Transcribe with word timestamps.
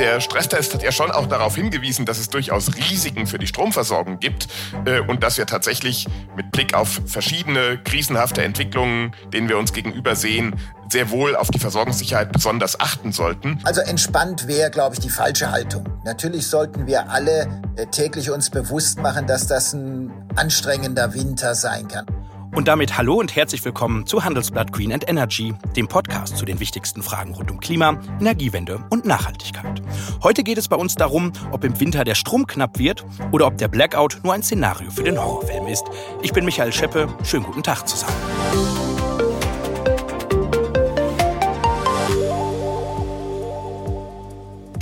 Der 0.00 0.18
Stresstest 0.20 0.72
hat 0.72 0.82
ja 0.82 0.92
schon 0.92 1.10
auch 1.10 1.26
darauf 1.26 1.56
hingewiesen, 1.56 2.06
dass 2.06 2.18
es 2.18 2.30
durchaus 2.30 2.74
Risiken 2.74 3.26
für 3.26 3.38
die 3.38 3.46
Stromversorgung 3.46 4.18
gibt 4.18 4.48
äh, 4.86 5.00
und 5.00 5.22
dass 5.22 5.36
wir 5.36 5.44
tatsächlich 5.44 6.08
mit 6.34 6.50
Blick 6.52 6.72
auf 6.72 7.02
verschiedene 7.04 7.76
krisenhafte 7.84 8.42
Entwicklungen, 8.42 9.14
denen 9.34 9.50
wir 9.50 9.58
uns 9.58 9.74
gegenüber 9.74 10.16
sehen, 10.16 10.54
sehr 10.88 11.10
wohl 11.10 11.36
auf 11.36 11.50
die 11.50 11.58
Versorgungssicherheit 11.58 12.32
besonders 12.32 12.80
achten 12.80 13.12
sollten. 13.12 13.60
Also 13.64 13.82
entspannt 13.82 14.48
wäre, 14.48 14.70
glaube 14.70 14.94
ich, 14.94 15.00
die 15.02 15.10
falsche 15.10 15.50
Haltung. 15.50 15.84
Natürlich 16.02 16.46
sollten 16.46 16.86
wir 16.86 17.10
alle 17.10 17.62
äh, 17.76 17.84
täglich 17.84 18.30
uns 18.30 18.48
bewusst 18.48 19.00
machen, 19.00 19.26
dass 19.26 19.48
das 19.48 19.74
ein 19.74 20.10
anstrengender 20.34 21.12
Winter 21.12 21.54
sein 21.54 21.88
kann. 21.88 22.06
Und 22.54 22.66
damit 22.66 22.98
hallo 22.98 23.14
und 23.14 23.36
herzlich 23.36 23.64
willkommen 23.64 24.06
zu 24.06 24.24
Handelsblatt 24.24 24.72
Green 24.72 24.92
and 24.92 25.08
Energy, 25.08 25.54
dem 25.76 25.86
Podcast 25.86 26.36
zu 26.36 26.44
den 26.44 26.58
wichtigsten 26.58 27.02
Fragen 27.02 27.34
rund 27.34 27.50
um 27.50 27.60
Klima, 27.60 28.00
Energiewende 28.20 28.80
und 28.90 29.04
Nachhaltigkeit. 29.04 29.80
Heute 30.22 30.42
geht 30.42 30.58
es 30.58 30.68
bei 30.68 30.76
uns 30.76 30.96
darum, 30.96 31.32
ob 31.52 31.64
im 31.64 31.78
Winter 31.78 32.04
der 32.04 32.16
Strom 32.16 32.46
knapp 32.46 32.78
wird 32.78 33.04
oder 33.30 33.46
ob 33.46 33.56
der 33.58 33.68
Blackout 33.68 34.20
nur 34.24 34.34
ein 34.34 34.42
Szenario 34.42 34.90
für 34.90 35.04
den 35.04 35.18
Horrorfilm 35.18 35.68
ist. 35.68 35.84
Ich 36.22 36.32
bin 36.32 36.44
Michael 36.44 36.72
Scheppe, 36.72 37.08
schönen 37.22 37.44
guten 37.44 37.62
Tag 37.62 37.86
zusammen. 37.86 38.79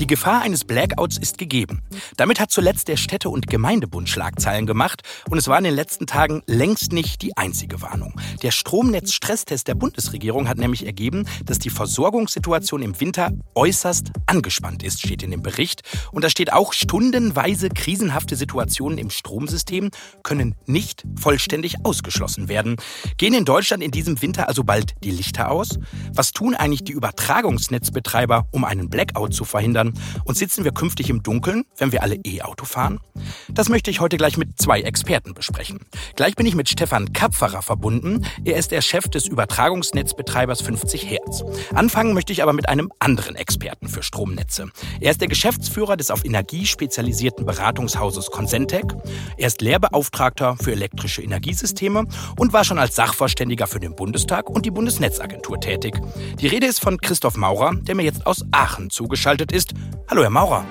Die 0.01 0.07
Gefahr 0.07 0.43
eines 0.43 0.65
Blackouts 0.65 1.19
ist 1.19 1.38
gegeben. 1.38 1.83
Damit 2.16 2.38
hat 2.38 2.52
zuletzt 2.52 2.87
der 2.87 2.97
Städte- 2.97 3.30
und 3.30 3.48
Gemeindebund 3.48 4.09
Schlagzeilen 4.09 4.65
gemacht 4.65 5.02
und 5.29 5.38
es 5.38 5.48
war 5.48 5.59
in 5.59 5.65
den 5.65 5.74
letzten 5.74 6.07
Tagen 6.07 6.43
längst 6.47 6.93
nicht 6.93 7.21
die 7.21 7.37
einzige 7.37 7.83
Warnung. 7.83 8.15
Der 8.45 8.52
Stromnetz-Stresstest 8.52 9.66
der 9.66 9.74
Bundesregierung 9.74 10.48
hat 10.48 10.59
nämlich 10.59 10.87
ergeben, 10.87 11.27
dass 11.45 11.59
die 11.59 11.71
Versorgungssituation 11.71 12.80
im 12.80 13.01
Winter 13.01 13.33
äußerst 13.57 14.12
angespannt 14.27 14.84
ist, 14.84 15.01
steht 15.01 15.24
in 15.24 15.33
dem 15.33 15.43
Bericht. 15.43 15.83
Und 16.12 16.23
da 16.23 16.30
steht 16.30 16.52
auch, 16.52 16.73
stundenweise 16.73 17.68
krisenhafte 17.68 18.37
Situationen 18.37 18.99
im 18.99 19.10
Stromsystem 19.10 19.90
können 20.23 20.55
nicht 20.66 21.02
vollständig 21.18 21.85
ausgeschlossen 21.85 22.49
werden. 22.49 22.77
Gehen 23.16 23.35
in 23.35 23.45
Deutschland 23.45 23.83
in 23.83 23.90
diesem 23.90 24.23
Winter 24.23 24.46
also 24.49 24.62
bald 24.62 24.95
die 25.02 25.10
Lichter 25.10 25.51
aus? 25.51 25.80
Was 26.12 26.30
tun 26.30 26.55
eigentlich 26.55 26.85
die 26.85 26.93
Übertragungsnetzbetreiber, 26.93 28.46
um 28.52 28.65
einen 28.65 28.90
Blackout 28.90 29.35
zu 29.35 29.45
verhindern? 29.45 29.87
Fahren? 29.88 30.22
Und 30.24 30.36
sitzen 30.36 30.64
wir 30.64 30.72
künftig 30.72 31.10
im 31.10 31.22
Dunkeln, 31.22 31.64
wenn 31.78 31.92
wir 31.92 32.02
alle 32.02 32.16
E-Auto 32.16 32.64
fahren? 32.64 33.00
Das 33.48 33.68
möchte 33.68 33.90
ich 33.90 34.00
heute 34.00 34.16
gleich 34.16 34.36
mit 34.36 34.60
zwei 34.60 34.80
Experten 34.80 35.34
besprechen. 35.34 35.80
Gleich 36.16 36.36
bin 36.36 36.46
ich 36.46 36.54
mit 36.54 36.68
Stefan 36.68 37.12
Kapferer 37.12 37.62
verbunden. 37.62 38.24
Er 38.44 38.56
ist 38.56 38.70
der 38.70 38.80
Chef 38.80 39.09
des 39.09 39.26
Übertragungsnetzbetreibers 39.26 40.62
50 40.62 41.09
Hertz. 41.10 41.44
Anfangen 41.74 42.14
möchte 42.14 42.32
ich 42.32 42.42
aber 42.42 42.52
mit 42.52 42.68
einem 42.68 42.90
anderen 42.98 43.36
Experten 43.36 43.88
für 43.88 44.02
Stromnetze. 44.02 44.70
Er 45.00 45.10
ist 45.10 45.20
der 45.20 45.28
Geschäftsführer 45.28 45.96
des 45.96 46.10
auf 46.10 46.24
Energie 46.24 46.66
spezialisierten 46.66 47.46
Beratungshauses 47.46 48.30
Consentec. 48.30 48.94
Er 49.36 49.46
ist 49.46 49.60
Lehrbeauftragter 49.60 50.56
für 50.56 50.72
elektrische 50.72 51.22
Energiesysteme 51.22 52.06
und 52.36 52.52
war 52.52 52.64
schon 52.64 52.78
als 52.78 52.96
Sachverständiger 52.96 53.66
für 53.66 53.80
den 53.80 53.94
Bundestag 53.94 54.50
und 54.50 54.66
die 54.66 54.70
Bundesnetzagentur 54.70 55.60
tätig. 55.60 56.00
Die 56.40 56.46
Rede 56.46 56.66
ist 56.66 56.80
von 56.80 56.98
Christoph 56.98 57.36
Maurer, 57.36 57.74
der 57.74 57.94
mir 57.94 58.04
jetzt 58.04 58.26
aus 58.26 58.44
Aachen 58.52 58.90
zugeschaltet 58.90 59.52
ist. 59.52 59.74
Hallo, 60.09 60.23
Herr 60.23 60.30
Maurer. 60.30 60.65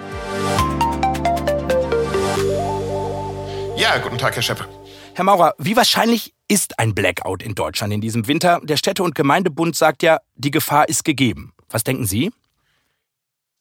Ja, 3.77 3.97
guten 3.99 4.17
Tag, 4.17 4.35
Herr 4.35 4.41
Scheppe. 4.41 4.65
Herr 5.13 5.23
Maurer, 5.23 5.53
wie 5.57 5.75
wahrscheinlich 5.75 6.33
ist 6.47 6.79
ein 6.79 6.95
Blackout 6.95 7.43
in 7.43 7.55
Deutschland 7.55 7.93
in 7.93 8.01
diesem 8.01 8.27
Winter? 8.27 8.59
Der 8.63 8.77
Städte- 8.77 9.03
und 9.03 9.15
Gemeindebund 9.15 9.75
sagt 9.75 10.03
ja, 10.03 10.19
die 10.35 10.51
Gefahr 10.51 10.89
ist 10.89 11.03
gegeben. 11.03 11.53
Was 11.69 11.83
denken 11.83 12.05
Sie? 12.05 12.31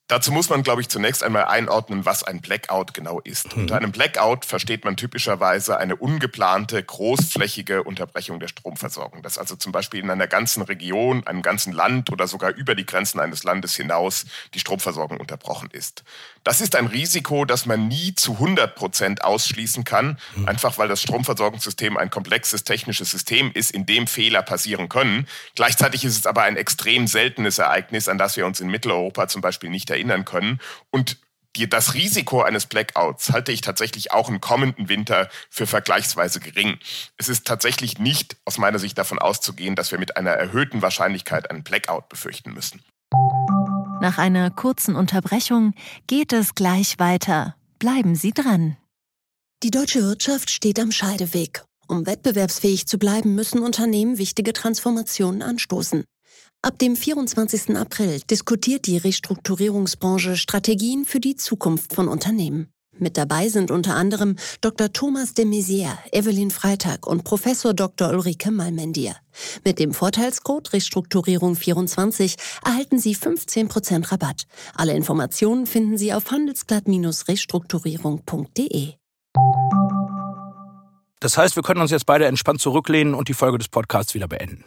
Dazu 0.08 0.30
muss 0.30 0.50
man, 0.50 0.62
glaube 0.62 0.80
ich, 0.80 0.88
zunächst 0.88 1.24
einmal 1.24 1.46
einordnen, 1.46 2.04
was 2.04 2.22
ein 2.22 2.40
Blackout 2.40 2.94
genau 2.94 3.18
ist. 3.20 3.56
Mhm. 3.56 3.62
Unter 3.62 3.76
einem 3.76 3.90
Blackout 3.90 4.44
versteht 4.44 4.84
man 4.84 4.96
typischerweise 4.96 5.78
eine 5.78 5.96
ungeplante, 5.96 6.80
großflächige 6.80 7.82
Unterbrechung 7.82 8.38
der 8.38 8.46
Stromversorgung. 8.46 9.22
Dass 9.22 9.36
also 9.36 9.56
zum 9.56 9.72
Beispiel 9.72 9.98
in 10.00 10.10
einer 10.10 10.28
ganzen 10.28 10.62
Region, 10.62 11.26
einem 11.26 11.42
ganzen 11.42 11.72
Land 11.72 12.12
oder 12.12 12.28
sogar 12.28 12.54
über 12.54 12.76
die 12.76 12.86
Grenzen 12.86 13.18
eines 13.18 13.42
Landes 13.42 13.74
hinaus 13.74 14.26
die 14.54 14.60
Stromversorgung 14.60 15.18
unterbrochen 15.18 15.70
ist. 15.72 16.04
Das 16.44 16.60
ist 16.60 16.76
ein 16.76 16.86
Risiko, 16.86 17.44
das 17.44 17.66
man 17.66 17.88
nie 17.88 18.14
zu 18.14 18.34
100 18.34 18.76
Prozent 18.76 19.24
ausschließen 19.24 19.82
kann, 19.82 20.18
mhm. 20.36 20.48
einfach 20.48 20.78
weil 20.78 20.86
das 20.86 21.02
Stromversorgungssystem 21.02 21.96
ein 21.96 22.10
komplexes 22.10 22.62
technisches 22.62 23.10
System 23.10 23.50
ist, 23.52 23.72
in 23.72 23.86
dem 23.86 24.06
Fehler 24.06 24.42
passieren 24.42 24.88
können. 24.88 25.26
Gleichzeitig 25.56 26.04
ist 26.04 26.16
es 26.16 26.26
aber 26.26 26.42
ein 26.42 26.56
extrem 26.56 27.08
seltenes 27.08 27.58
Ereignis, 27.58 28.08
an 28.08 28.18
das 28.18 28.36
wir 28.36 28.46
uns 28.46 28.60
in 28.60 28.68
Mitteleuropa 28.68 29.26
zum 29.26 29.40
Beispiel 29.40 29.68
nicht 29.68 29.90
erinnern 29.90 29.95
können. 30.24 30.60
Und 30.90 31.18
die, 31.56 31.68
das 31.68 31.94
Risiko 31.94 32.42
eines 32.42 32.66
Blackouts 32.66 33.32
halte 33.32 33.50
ich 33.50 33.62
tatsächlich 33.62 34.12
auch 34.12 34.28
im 34.28 34.40
kommenden 34.40 34.88
Winter 34.88 35.28
für 35.48 35.66
vergleichsweise 35.66 36.40
gering. 36.40 36.78
Es 37.16 37.28
ist 37.28 37.46
tatsächlich 37.46 37.98
nicht 37.98 38.36
aus 38.44 38.58
meiner 38.58 38.78
Sicht 38.78 38.98
davon 38.98 39.18
auszugehen, 39.18 39.74
dass 39.74 39.90
wir 39.90 39.98
mit 39.98 40.16
einer 40.16 40.32
erhöhten 40.32 40.82
Wahrscheinlichkeit 40.82 41.50
einen 41.50 41.62
Blackout 41.64 42.08
befürchten 42.08 42.52
müssen. 42.52 42.82
Nach 44.00 44.18
einer 44.18 44.50
kurzen 44.50 44.94
Unterbrechung 44.94 45.72
geht 46.06 46.32
es 46.32 46.54
gleich 46.54 46.98
weiter. 46.98 47.56
Bleiben 47.78 48.14
Sie 48.14 48.32
dran. 48.32 48.76
Die 49.62 49.70
deutsche 49.70 50.02
Wirtschaft 50.02 50.50
steht 50.50 50.78
am 50.78 50.92
Scheideweg. 50.92 51.64
Um 51.88 52.04
wettbewerbsfähig 52.04 52.86
zu 52.86 52.98
bleiben, 52.98 53.34
müssen 53.34 53.60
Unternehmen 53.60 54.18
wichtige 54.18 54.52
Transformationen 54.52 55.42
anstoßen. 55.42 56.04
Ab 56.62 56.78
dem 56.80 56.96
24. 56.96 57.76
April 57.76 58.20
diskutiert 58.28 58.86
die 58.86 58.96
Restrukturierungsbranche 58.96 60.36
Strategien 60.36 61.04
für 61.04 61.20
die 61.20 61.36
Zukunft 61.36 61.94
von 61.94 62.08
Unternehmen. 62.08 62.72
Mit 62.98 63.16
dabei 63.16 63.48
sind 63.48 63.70
unter 63.70 63.94
anderem 63.94 64.34
Dr. 64.62 64.92
Thomas 64.92 65.32
de 65.34 65.44
Maizière, 65.44 65.96
Evelyn 66.10 66.50
Freitag 66.50 67.06
und 67.06 67.22
Professor 67.22 67.72
Dr. 67.72 68.08
Ulrike 68.08 68.50
Malmendier. 68.50 69.14
Mit 69.64 69.78
dem 69.78 69.94
Vorteilscode 69.94 70.70
Restrukturierung24 70.70 72.34
erhalten 72.64 72.98
Sie 72.98 73.14
15% 73.14 74.10
Rabatt. 74.10 74.42
Alle 74.74 74.94
Informationen 74.94 75.66
finden 75.66 75.98
Sie 75.98 76.12
auf 76.12 76.32
handelsblatt-restrukturierung.de. 76.32 78.94
Das 81.20 81.38
heißt, 81.38 81.54
wir 81.54 81.62
können 81.62 81.80
uns 81.80 81.92
jetzt 81.92 82.06
beide 82.06 82.26
entspannt 82.26 82.60
zurücklehnen 82.60 83.14
und 83.14 83.28
die 83.28 83.34
Folge 83.34 83.58
des 83.58 83.68
Podcasts 83.68 84.14
wieder 84.14 84.26
beenden. 84.26 84.64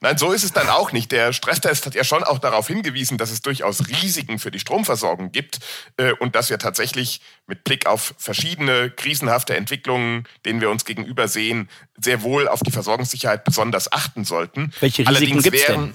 Nein, 0.00 0.18
so 0.18 0.32
ist 0.32 0.44
es 0.44 0.52
dann 0.52 0.68
auch 0.68 0.92
nicht. 0.92 1.10
Der 1.10 1.32
Stresstest 1.32 1.86
hat 1.86 1.94
ja 1.94 2.04
schon 2.04 2.22
auch 2.22 2.38
darauf 2.38 2.68
hingewiesen, 2.68 3.16
dass 3.16 3.30
es 3.30 3.40
durchaus 3.40 3.88
Risiken 3.88 4.38
für 4.38 4.50
die 4.50 4.58
Stromversorgung 4.58 5.32
gibt 5.32 5.60
äh, 5.96 6.12
und 6.12 6.36
dass 6.36 6.50
wir 6.50 6.58
tatsächlich 6.58 7.22
mit 7.46 7.64
Blick 7.64 7.86
auf 7.86 8.14
verschiedene 8.18 8.90
krisenhafte 8.90 9.56
Entwicklungen, 9.56 10.24
denen 10.44 10.60
wir 10.60 10.70
uns 10.70 10.84
gegenüber 10.84 11.28
sehen, 11.28 11.70
sehr 11.96 12.22
wohl 12.22 12.46
auf 12.46 12.60
die 12.60 12.70
Versorgungssicherheit 12.70 13.44
besonders 13.44 13.90
achten 13.90 14.24
sollten. 14.24 14.72
Welche 14.80 15.08
Risiken 15.08 15.42
gibt 15.42 15.56
es 15.56 15.66
denn? 15.66 15.94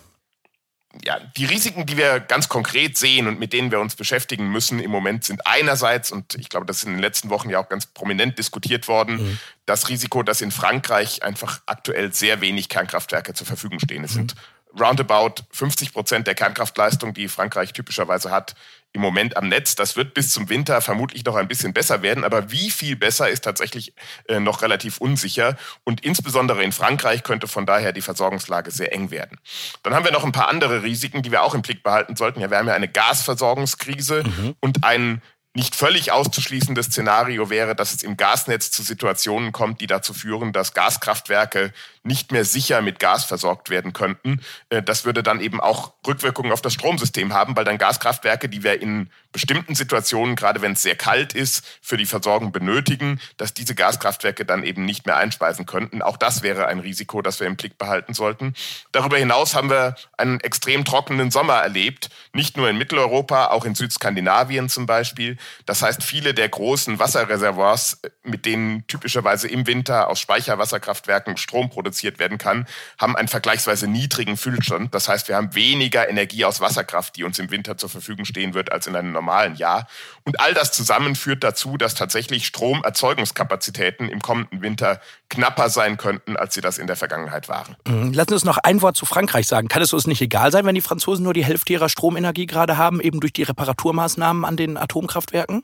Ja, 1.03 1.19
die 1.37 1.45
Risiken, 1.45 1.85
die 1.85 1.97
wir 1.97 2.19
ganz 2.19 2.49
konkret 2.49 2.97
sehen 2.97 3.27
und 3.27 3.39
mit 3.39 3.53
denen 3.53 3.71
wir 3.71 3.79
uns 3.79 3.95
beschäftigen 3.95 4.49
müssen 4.51 4.79
im 4.79 4.91
Moment 4.91 5.23
sind 5.23 5.45
einerseits, 5.47 6.11
und 6.11 6.35
ich 6.35 6.49
glaube, 6.49 6.65
das 6.65 6.77
ist 6.77 6.83
in 6.83 6.93
den 6.93 6.99
letzten 6.99 7.29
Wochen 7.29 7.49
ja 7.49 7.59
auch 7.59 7.69
ganz 7.69 7.85
prominent 7.85 8.37
diskutiert 8.37 8.87
worden, 8.87 9.15
mhm. 9.15 9.39
das 9.65 9.89
Risiko, 9.89 10.23
dass 10.23 10.41
in 10.41 10.51
Frankreich 10.51 11.23
einfach 11.23 11.61
aktuell 11.65 12.13
sehr 12.13 12.41
wenig 12.41 12.67
Kernkraftwerke 12.67 13.33
zur 13.33 13.47
Verfügung 13.47 13.79
stehen. 13.79 14.03
Es 14.03 14.11
mhm. 14.11 14.29
sind 14.29 14.35
roundabout 14.79 15.43
50 15.51 15.93
Prozent 15.93 16.27
der 16.27 16.35
Kernkraftleistung, 16.35 17.13
die 17.13 17.27
Frankreich 17.27 17.73
typischerweise 17.73 18.31
hat, 18.31 18.55
im 18.93 19.01
Moment 19.01 19.37
am 19.37 19.47
Netz. 19.47 19.75
Das 19.75 19.95
wird 19.95 20.13
bis 20.13 20.31
zum 20.31 20.49
Winter 20.49 20.81
vermutlich 20.81 21.23
noch 21.25 21.35
ein 21.35 21.47
bisschen 21.47 21.73
besser 21.73 22.01
werden, 22.01 22.23
aber 22.23 22.51
wie 22.51 22.71
viel 22.71 22.95
besser 22.95 23.29
ist 23.29 23.43
tatsächlich 23.43 23.93
äh, 24.27 24.39
noch 24.39 24.61
relativ 24.61 24.97
unsicher. 24.97 25.57
Und 25.83 26.03
insbesondere 26.03 26.63
in 26.63 26.71
Frankreich 26.71 27.23
könnte 27.23 27.47
von 27.47 27.65
daher 27.65 27.93
die 27.93 28.01
Versorgungslage 28.01 28.71
sehr 28.71 28.93
eng 28.93 29.11
werden. 29.11 29.39
Dann 29.83 29.93
haben 29.93 30.05
wir 30.05 30.11
noch 30.11 30.25
ein 30.25 30.33
paar 30.33 30.49
andere 30.49 30.83
Risiken, 30.83 31.21
die 31.21 31.31
wir 31.31 31.43
auch 31.43 31.55
im 31.55 31.61
Blick 31.61 31.83
behalten 31.83 32.15
sollten. 32.15 32.41
Ja, 32.41 32.49
wir 32.49 32.57
haben 32.57 32.67
ja 32.67 32.73
eine 32.73 32.89
Gasversorgungskrise 32.89 34.23
mhm. 34.23 34.55
und 34.59 34.83
einen 34.83 35.21
nicht 35.53 35.75
völlig 35.75 36.13
auszuschließendes 36.13 36.87
Szenario 36.87 37.49
wäre, 37.49 37.75
dass 37.75 37.93
es 37.93 38.03
im 38.03 38.15
Gasnetz 38.15 38.71
zu 38.71 38.83
Situationen 38.83 39.51
kommt, 39.51 39.81
die 39.81 39.87
dazu 39.87 40.13
führen, 40.13 40.53
dass 40.53 40.73
Gaskraftwerke 40.73 41.73
nicht 42.03 42.31
mehr 42.31 42.45
sicher 42.45 42.81
mit 42.81 42.99
Gas 42.99 43.25
versorgt 43.25 43.69
werden 43.69 43.93
könnten. 43.93 44.41
Äh, 44.69 44.81
das 44.81 45.05
würde 45.05 45.21
dann 45.23 45.39
eben 45.39 45.59
auch 45.59 45.93
Rückwirkungen 46.07 46.51
auf 46.51 46.61
das 46.61 46.73
Stromsystem 46.73 47.33
haben, 47.33 47.55
weil 47.55 47.65
dann 47.65 47.77
Gaskraftwerke, 47.77 48.49
die 48.49 48.63
wir 48.63 48.81
in 48.81 49.09
bestimmten 49.31 49.75
Situationen, 49.75 50.35
gerade 50.35 50.61
wenn 50.61 50.73
es 50.73 50.81
sehr 50.81 50.95
kalt 50.95 51.33
ist, 51.33 51.63
für 51.81 51.97
die 51.97 52.05
Versorgung 52.05 52.51
benötigen, 52.51 53.21
dass 53.37 53.53
diese 53.53 53.75
Gaskraftwerke 53.75 54.45
dann 54.45 54.63
eben 54.63 54.83
nicht 54.83 55.05
mehr 55.05 55.17
einspeisen 55.17 55.65
könnten. 55.65 56.01
Auch 56.01 56.17
das 56.17 56.41
wäre 56.41 56.67
ein 56.67 56.79
Risiko, 56.79 57.21
das 57.21 57.39
wir 57.39 57.47
im 57.47 57.55
Blick 57.55 57.77
behalten 57.77 58.13
sollten. 58.13 58.55
Darüber 58.91 59.17
hinaus 59.17 59.55
haben 59.55 59.69
wir 59.69 59.95
einen 60.17 60.39
extrem 60.39 60.83
trockenen 60.83 61.29
Sommer 61.31 61.55
erlebt, 61.55 62.09
nicht 62.33 62.57
nur 62.57 62.69
in 62.69 62.77
Mitteleuropa, 62.77 63.47
auch 63.47 63.63
in 63.63 63.75
Südskandinavien 63.75 64.69
zum 64.69 64.85
Beispiel. 64.85 65.37
Das 65.65 65.81
heißt, 65.81 66.03
viele 66.03 66.33
der 66.33 66.49
großen 66.49 66.99
Wasserreservoirs, 66.99 68.01
mit 68.23 68.45
denen 68.45 68.85
typischerweise 68.87 69.47
im 69.47 69.67
Winter 69.67 70.09
aus 70.09 70.19
Speicherwasserkraftwerken 70.19 71.37
Strom 71.37 71.69
produziert 71.69 71.90
werden 72.19 72.37
kann, 72.37 72.67
haben 72.97 73.15
einen 73.15 73.27
vergleichsweise 73.27 73.87
niedrigen 73.87 74.37
Füllstand. 74.37 74.93
Das 74.93 75.07
heißt, 75.07 75.27
wir 75.27 75.35
haben 75.35 75.55
weniger 75.55 76.09
Energie 76.09 76.45
aus 76.45 76.61
Wasserkraft, 76.61 77.15
die 77.15 77.23
uns 77.23 77.39
im 77.39 77.51
Winter 77.51 77.77
zur 77.77 77.89
Verfügung 77.89 78.25
stehen 78.25 78.53
wird, 78.53 78.71
als 78.71 78.87
in 78.87 78.95
einem 78.95 79.11
normalen 79.11 79.55
Jahr. 79.55 79.87
Und 80.23 80.39
all 80.39 80.53
das 80.53 80.71
zusammen 80.71 81.15
führt 81.15 81.43
dazu, 81.43 81.77
dass 81.77 81.95
tatsächlich 81.95 82.45
Stromerzeugungskapazitäten 82.47 84.09
im 84.09 84.21
kommenden 84.21 84.61
Winter 84.61 85.01
knapper 85.29 85.69
sein 85.69 85.97
könnten, 85.97 86.35
als 86.35 86.53
sie 86.53 86.61
das 86.61 86.77
in 86.77 86.87
der 86.87 86.95
Vergangenheit 86.95 87.49
waren. 87.49 87.75
Mhm. 87.87 88.13
Lassen 88.13 88.29
Sie 88.29 88.35
uns 88.35 88.43
noch 88.45 88.57
ein 88.57 88.81
Wort 88.81 88.95
zu 88.95 89.05
Frankreich 89.05 89.47
sagen. 89.47 89.67
Kann 89.67 89.81
es 89.81 89.93
uns 89.93 90.07
nicht 90.07 90.21
egal 90.21 90.51
sein, 90.51 90.65
wenn 90.65 90.75
die 90.75 90.81
Franzosen 90.81 91.23
nur 91.23 91.33
die 91.33 91.45
Hälfte 91.45 91.73
ihrer 91.73 91.89
Stromenergie 91.89 92.45
gerade 92.45 92.77
haben, 92.77 93.01
eben 93.01 93.19
durch 93.19 93.33
die 93.33 93.43
Reparaturmaßnahmen 93.43 94.45
an 94.45 94.57
den 94.57 94.77
Atomkraftwerken? 94.77 95.63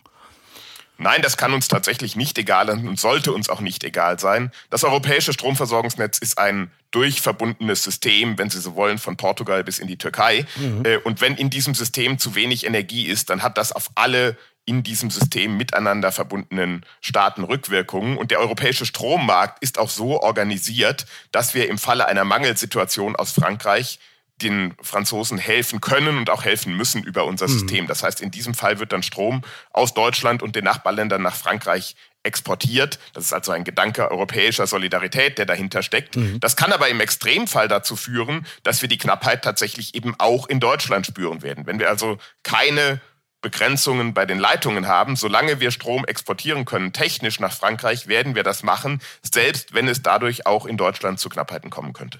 Nein, 0.97 1.21
das 1.21 1.37
kann 1.37 1.53
uns 1.53 1.67
tatsächlich 1.67 2.15
nicht 2.15 2.37
egal 2.37 2.69
und 2.69 2.99
sollte 2.99 3.31
uns 3.31 3.49
auch 3.49 3.61
nicht 3.61 3.83
egal 3.83 4.19
sein. 4.19 4.51
Das 4.69 4.83
europäische 4.83 5.33
Stromversorgungsnetz 5.33 6.17
ist 6.17 6.37
ein 6.37 6.71
durchverbundenes 6.91 7.83
System, 7.83 8.37
wenn 8.37 8.49
Sie 8.49 8.59
so 8.59 8.75
wollen, 8.75 8.97
von 8.97 9.17
Portugal 9.17 9.63
bis 9.63 9.79
in 9.79 9.87
die 9.87 9.97
Türkei. 9.97 10.45
Mhm. 10.55 10.85
Äh, 10.85 10.97
und 10.97 11.21
wenn 11.21 11.35
in 11.35 11.49
diesem 11.49 11.75
System 11.75 12.17
zu 12.17 12.35
wenig 12.35 12.65
Energie 12.65 13.05
ist, 13.05 13.29
dann 13.29 13.43
hat 13.43 13.57
das 13.57 13.71
auf 13.71 13.89
alle 13.95 14.37
in 14.65 14.83
diesem 14.83 15.09
System 15.09 15.55
miteinander 15.55 16.11
verbundenen 16.11 16.85
Staaten 16.99 17.43
Rückwirkungen. 17.43 18.17
Und 18.17 18.31
der 18.31 18.39
europäische 18.39 18.85
Strommarkt 18.85 19.63
ist 19.63 19.79
auch 19.79 19.89
so 19.89 20.21
organisiert, 20.21 21.05
dass 21.31 21.53
wir 21.53 21.69
im 21.69 21.77
Falle 21.77 22.07
einer 22.07 22.25
Mangelsituation 22.25 23.15
aus 23.15 23.31
Frankreich 23.31 23.99
den 24.41 24.75
Franzosen 24.81 25.37
helfen 25.37 25.81
können 25.81 26.17
und 26.17 26.29
auch 26.29 26.43
helfen 26.43 26.75
müssen 26.75 27.03
über 27.03 27.25
unser 27.25 27.47
mhm. 27.47 27.51
System. 27.51 27.87
Das 27.87 28.03
heißt, 28.03 28.21
in 28.21 28.31
diesem 28.31 28.53
Fall 28.53 28.79
wird 28.79 28.91
dann 28.91 29.03
Strom 29.03 29.43
aus 29.71 29.93
Deutschland 29.93 30.43
und 30.43 30.55
den 30.55 30.63
Nachbarländern 30.63 31.21
nach 31.21 31.35
Frankreich 31.35 31.95
exportiert. 32.23 32.99
Das 33.13 33.25
ist 33.25 33.33
also 33.33 33.51
ein 33.51 33.63
Gedanke 33.63 34.11
europäischer 34.11 34.67
Solidarität, 34.67 35.37
der 35.37 35.45
dahinter 35.45 35.81
steckt. 35.81 36.15
Mhm. 36.15 36.39
Das 36.39 36.55
kann 36.55 36.73
aber 36.73 36.89
im 36.89 36.99
Extremfall 36.99 37.67
dazu 37.67 37.95
führen, 37.95 38.45
dass 38.63 38.81
wir 38.81 38.89
die 38.89 38.97
Knappheit 38.97 39.43
tatsächlich 39.43 39.95
eben 39.95 40.13
auch 40.19 40.47
in 40.47 40.59
Deutschland 40.59 41.07
spüren 41.07 41.41
werden. 41.41 41.65
Wenn 41.65 41.79
wir 41.79 41.89
also 41.89 42.17
keine 42.43 43.01
Begrenzungen 43.41 44.13
bei 44.13 44.25
den 44.25 44.39
Leitungen 44.39 44.87
haben. 44.87 45.15
Solange 45.15 45.59
wir 45.59 45.71
Strom 45.71 46.05
exportieren 46.05 46.65
können, 46.65 46.91
technisch 46.91 47.39
nach 47.39 47.53
Frankreich, 47.53 48.07
werden 48.07 48.35
wir 48.35 48.43
das 48.43 48.63
machen, 48.63 48.99
selbst 49.21 49.73
wenn 49.73 49.87
es 49.87 50.01
dadurch 50.01 50.45
auch 50.45 50.65
in 50.65 50.75
Deutschland 50.75 51.19
zu 51.19 51.29
Knappheiten 51.29 51.69
kommen 51.69 51.93
könnte. 51.93 52.19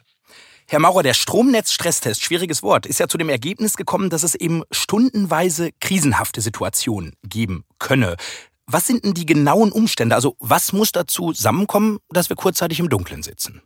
Herr 0.70 0.80
Maurer, 0.80 1.02
der 1.02 1.14
Stromnetz-Stresstest, 1.14 2.22
schwieriges 2.22 2.62
Wort, 2.62 2.86
ist 2.86 3.00
ja 3.00 3.08
zu 3.08 3.18
dem 3.18 3.30
Ergebnis 3.30 3.78
gekommen, 3.78 4.10
dass 4.10 4.24
es 4.24 4.36
eben 4.36 4.64
stundenweise 4.70 5.72
krisenhafte 5.80 6.42
Situationen 6.42 7.14
geben 7.24 7.64
könne. 7.80 8.18
Was 8.66 8.86
sind 8.86 9.06
denn 9.06 9.14
die 9.14 9.26
genauen 9.26 9.72
Umstände? 9.72 10.14
Also 10.14 10.36
was 10.40 10.74
muss 10.74 10.92
dazu 10.92 11.32
zusammenkommen, 11.32 12.00
dass 12.10 12.28
wir 12.28 12.36
kurzzeitig 12.36 12.82
im 12.82 12.90
Dunkeln 12.90 13.24
sitzen? 13.24 13.62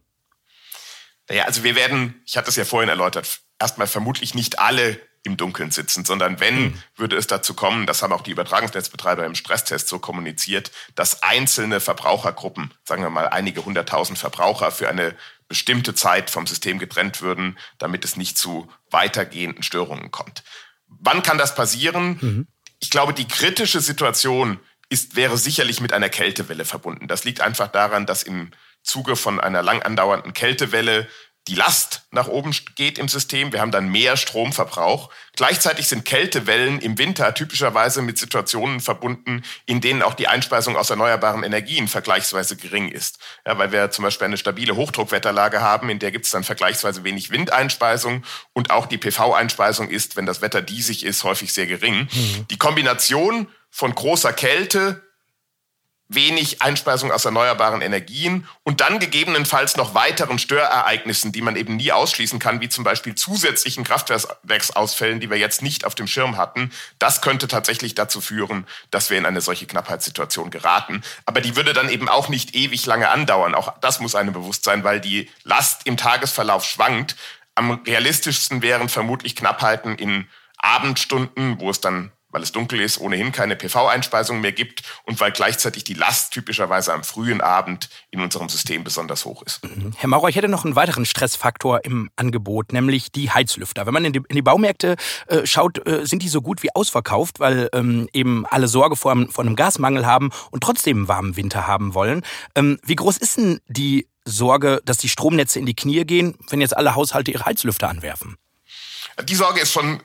Naja, 1.28 1.46
also 1.46 1.64
wir 1.64 1.76
werden, 1.76 2.22
ich 2.28 2.38
hatte 2.38 2.50
es 2.50 2.56
ja 2.56 2.66
vorhin 2.66 2.90
erläutert, 2.90 3.42
erstmal 3.58 3.88
vermutlich 3.88 4.36
nicht 4.36 4.60
alle 4.60 5.00
im 5.24 5.38
Dunkeln 5.38 5.72
sitzen, 5.72 6.06
sondern 6.06 6.40
wenn, 6.40 6.56
hm. 6.56 6.84
würde 6.96 7.16
es 7.16 7.28
dazu 7.28 7.54
kommen, 7.54 7.86
das 7.86 8.02
haben 8.02 8.14
auch 8.14 8.22
die 8.22 8.32
Übertragungsnetzbetreiber 8.32 9.26
im 9.26 9.36
Stresstest 9.36 9.88
so 9.88 10.00
kommuniziert, 10.00 10.72
dass 10.96 11.24
einzelne 11.24 11.80
Verbrauchergruppen, 11.80 12.74
sagen 12.84 13.04
wir 13.04 13.10
mal 13.10 13.28
einige 13.28 13.66
hunderttausend 13.66 14.18
Verbraucher 14.18 14.72
für 14.72 14.90
eine 14.90 15.16
bestimmte 15.52 15.94
Zeit 15.94 16.30
vom 16.30 16.48
System 16.48 16.80
getrennt 16.80 17.22
würden, 17.22 17.58
damit 17.78 18.06
es 18.06 18.16
nicht 18.16 18.38
zu 18.38 18.72
weitergehenden 18.90 19.64
Störungen 19.64 20.10
kommt. 20.10 20.46
Wann 20.88 21.24
kann 21.24 21.38
das 21.38 21.56
passieren? 21.56 22.18
Mhm. 22.22 22.48
Ich 22.80 22.90
glaube, 22.90 23.14
die 23.14 23.28
kritische 23.28 23.82
Situation 23.82 24.62
ist, 24.88 25.18
wäre 25.18 25.38
sicherlich 25.38 25.82
mit 25.82 25.92
einer 25.92 26.08
Kältewelle 26.08 26.64
verbunden. 26.64 27.10
Das 27.10 27.26
liegt 27.26 27.42
einfach 27.42 27.68
daran, 27.68 28.06
dass 28.06 28.24
im 28.24 28.52
Zuge 28.82 29.18
von 29.18 29.42
einer 29.42 29.62
lang 29.62 29.82
andauernden 29.82 30.32
Kältewelle 30.32 31.10
die 31.48 31.56
Last 31.56 32.04
nach 32.12 32.28
oben 32.28 32.56
geht 32.76 33.00
im 33.00 33.08
System. 33.08 33.52
Wir 33.52 33.62
haben 33.62 33.72
dann 33.72 33.90
mehr 33.90 34.16
Stromverbrauch. 34.16 35.10
Gleichzeitig 35.36 35.88
sind 35.88 36.06
Kältewellen 36.06 36.80
im 36.80 37.00
Winter 37.00 37.34
typischerweise 37.34 38.04
mit 38.04 38.20
Situationen 38.20 38.80
verbunden, 38.80 39.42
in 39.66 39.82
denen 39.82 40.04
auch 40.04 40.14
die 40.14 40.28
Einspeisung 40.28 40.78
aus 40.78 40.92
erneuerbaren 40.92 41.44
Energien 41.44 41.88
vergleichsweise 41.88 42.58
gering 42.58 42.90
ist. 42.90 43.18
Ja, 43.46 43.58
weil 43.58 43.72
wir 43.72 43.90
zum 43.90 44.04
Beispiel 44.04 44.26
eine 44.26 44.38
stabile 44.38 44.76
Hochdruckwetterlage 44.76 45.62
haben, 45.62 45.90
in 45.90 45.98
der 45.98 46.12
gibt 46.12 46.26
es 46.26 46.32
dann 46.32 46.44
vergleichsweise 46.44 47.04
wenig 47.04 47.32
Windeinspeisung 47.32 48.24
und 48.54 48.70
auch 48.70 48.86
die 48.86 49.00
PV-Einspeisung 49.00 49.90
ist, 49.90 50.16
wenn 50.16 50.28
das 50.28 50.42
Wetter 50.42 50.62
diesig 50.62 51.04
ist, 51.04 51.24
häufig 51.24 51.54
sehr 51.54 51.66
gering. 51.66 52.08
Mhm. 52.12 52.48
Die 52.52 52.58
Kombination 52.58 53.48
von 53.72 53.96
großer 53.96 54.34
Kälte 54.34 55.02
wenig 56.14 56.62
Einspeisung 56.62 57.12
aus 57.12 57.24
erneuerbaren 57.24 57.82
Energien 57.82 58.48
und 58.64 58.82
dann 58.82 59.00
gegebenenfalls 59.00 59.78
noch 59.78 59.96
weiteren 59.96 60.40
Störereignissen, 60.40 61.32
die 61.32 61.42
man 61.42 61.56
eben 61.56 61.78
nie 61.78 61.92
ausschließen 61.92 62.38
kann, 62.38 62.60
wie 62.60 62.68
zum 62.68 62.84
Beispiel 62.84 63.16
zusätzlichen 63.16 63.86
Kraftwerksausfällen, 63.86 65.22
die 65.22 65.30
wir 65.30 65.38
jetzt 65.38 65.62
nicht 65.62 65.86
auf 65.86 65.96
dem 65.96 66.08
Schirm 66.08 66.36
hatten. 66.38 66.72
Das 67.00 67.22
könnte 67.22 67.48
tatsächlich 67.48 67.96
dazu 67.96 68.20
führen, 68.20 68.68
dass 68.92 69.10
wir 69.10 69.18
in 69.18 69.26
eine 69.26 69.42
solche 69.42 69.68
Knappheitssituation 69.68 70.50
geraten. 70.50 71.02
Aber 71.26 71.40
die 71.40 71.56
würde 71.56 71.74
dann 71.74 71.90
eben 71.90 72.10
auch 72.10 72.28
nicht 72.28 72.56
ewig 72.56 72.86
lange 72.86 73.10
andauern. 73.10 73.56
Auch 73.56 73.78
das 73.80 74.02
muss 74.02 74.16
einem 74.16 74.34
bewusst 74.34 74.66
sein, 74.66 74.84
weil 74.84 75.00
die 75.00 75.30
Last 75.44 75.82
im 75.86 75.96
Tagesverlauf 75.96 76.66
schwankt. 76.66 77.16
Am 77.56 77.72
realistischsten 77.86 78.62
wären 78.62 78.90
vermutlich 78.90 79.36
Knappheiten 79.36 79.96
in 79.96 80.28
Abendstunden, 80.58 81.60
wo 81.60 81.70
es 81.70 81.80
dann 81.80 82.12
weil 82.32 82.42
es 82.44 82.52
dunkel 82.52 82.80
ist, 82.80 83.00
ohnehin 83.00 83.32
keine 83.32 83.56
PV-Einspeisung 83.56 84.42
mehr 84.42 84.52
gibt 84.52 84.84
und 85.04 85.20
weil 85.20 85.32
gleichzeitig 85.32 85.84
die 85.84 85.94
Last 85.94 86.34
typischerweise 86.34 86.94
am 86.94 87.04
frühen 87.04 87.42
Abend 87.42 87.90
in 88.10 88.22
unserem 88.22 88.50
System 88.50 88.84
besonders 88.84 89.26
hoch 89.26 89.44
ist. 89.44 89.64
Mhm. 89.64 89.94
Herr 89.98 90.10
Maurer, 90.10 90.30
ich 90.30 90.36
hätte 90.36 90.48
noch 90.48 90.66
einen 90.66 90.76
weiteren 90.76 91.06
Stressfaktor 91.06 91.84
im 91.86 92.10
Angebot, 92.16 92.74
nämlich 92.74 93.12
die 93.12 93.30
Heizlüfter. 93.32 93.86
Wenn 93.86 93.94
man 93.94 94.06
in 94.06 94.14
die, 94.14 94.22
in 94.28 94.36
die 94.36 94.42
Baumärkte 94.42 94.96
äh, 95.28 95.46
schaut, 95.46 95.86
äh, 95.88 96.06
sind 96.06 96.24
die 96.24 96.30
so 96.30 96.42
gut 96.42 96.64
wie 96.64 96.74
ausverkauft, 96.74 97.40
weil 97.40 97.70
ähm, 97.74 98.10
eben 98.14 98.46
alle 98.46 98.68
Sorge 98.68 98.96
vor, 98.96 99.16
vor, 99.30 99.44
einem 99.44 99.56
Gasmangel 99.56 100.06
haben 100.06 100.32
und 100.52 100.64
trotzdem 100.64 100.98
einen 100.98 101.08
warmen 101.08 101.36
Winter 101.36 101.68
haben 101.68 101.94
wollen. 101.94 102.24
Ähm, 102.56 102.80
wie 102.84 102.96
groß 102.96 103.18
ist 103.18 103.38
denn 103.38 103.60
die 103.68 104.08
Sorge, 104.26 104.82
dass 104.86 104.98
die 104.98 105.10
Stromnetze 105.10 105.60
in 105.60 105.66
die 105.66 105.76
Knie 105.76 106.06
gehen, 106.06 106.36
wenn 106.50 106.62
jetzt 106.62 106.76
alle 106.78 106.96
Haushalte 106.96 107.32
ihre 107.32 107.46
Heizlüfter 107.46 107.90
anwerfen? 107.90 108.38
Die 109.24 109.36
Sorge 109.36 109.60
ist 109.60 109.72
schon 109.72 110.02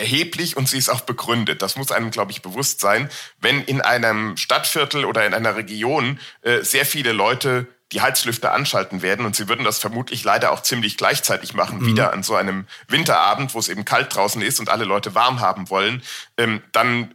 erheblich 0.00 0.56
und 0.56 0.68
sie 0.68 0.78
ist 0.78 0.88
auch 0.88 1.02
begründet. 1.02 1.62
Das 1.62 1.76
muss 1.76 1.92
einem, 1.92 2.10
glaube 2.10 2.32
ich, 2.32 2.42
bewusst 2.42 2.80
sein. 2.80 3.08
Wenn 3.40 3.62
in 3.62 3.80
einem 3.80 4.36
Stadtviertel 4.36 5.04
oder 5.04 5.26
in 5.26 5.34
einer 5.34 5.54
Region 5.56 6.18
äh, 6.42 6.62
sehr 6.62 6.86
viele 6.86 7.12
Leute 7.12 7.68
die 7.92 8.00
Heizlüfter 8.00 8.52
anschalten 8.52 9.02
werden 9.02 9.26
und 9.26 9.34
sie 9.34 9.48
würden 9.48 9.64
das 9.64 9.78
vermutlich 9.78 10.22
leider 10.22 10.52
auch 10.52 10.62
ziemlich 10.62 10.96
gleichzeitig 10.96 11.54
machen, 11.54 11.80
mhm. 11.80 11.86
wieder 11.86 12.12
an 12.12 12.22
so 12.22 12.36
einem 12.36 12.66
Winterabend, 12.88 13.52
wo 13.54 13.58
es 13.58 13.68
eben 13.68 13.84
kalt 13.84 14.14
draußen 14.14 14.40
ist 14.42 14.60
und 14.60 14.68
alle 14.68 14.84
Leute 14.84 15.14
warm 15.14 15.40
haben 15.40 15.70
wollen, 15.70 16.02
ähm, 16.36 16.62
dann 16.72 17.14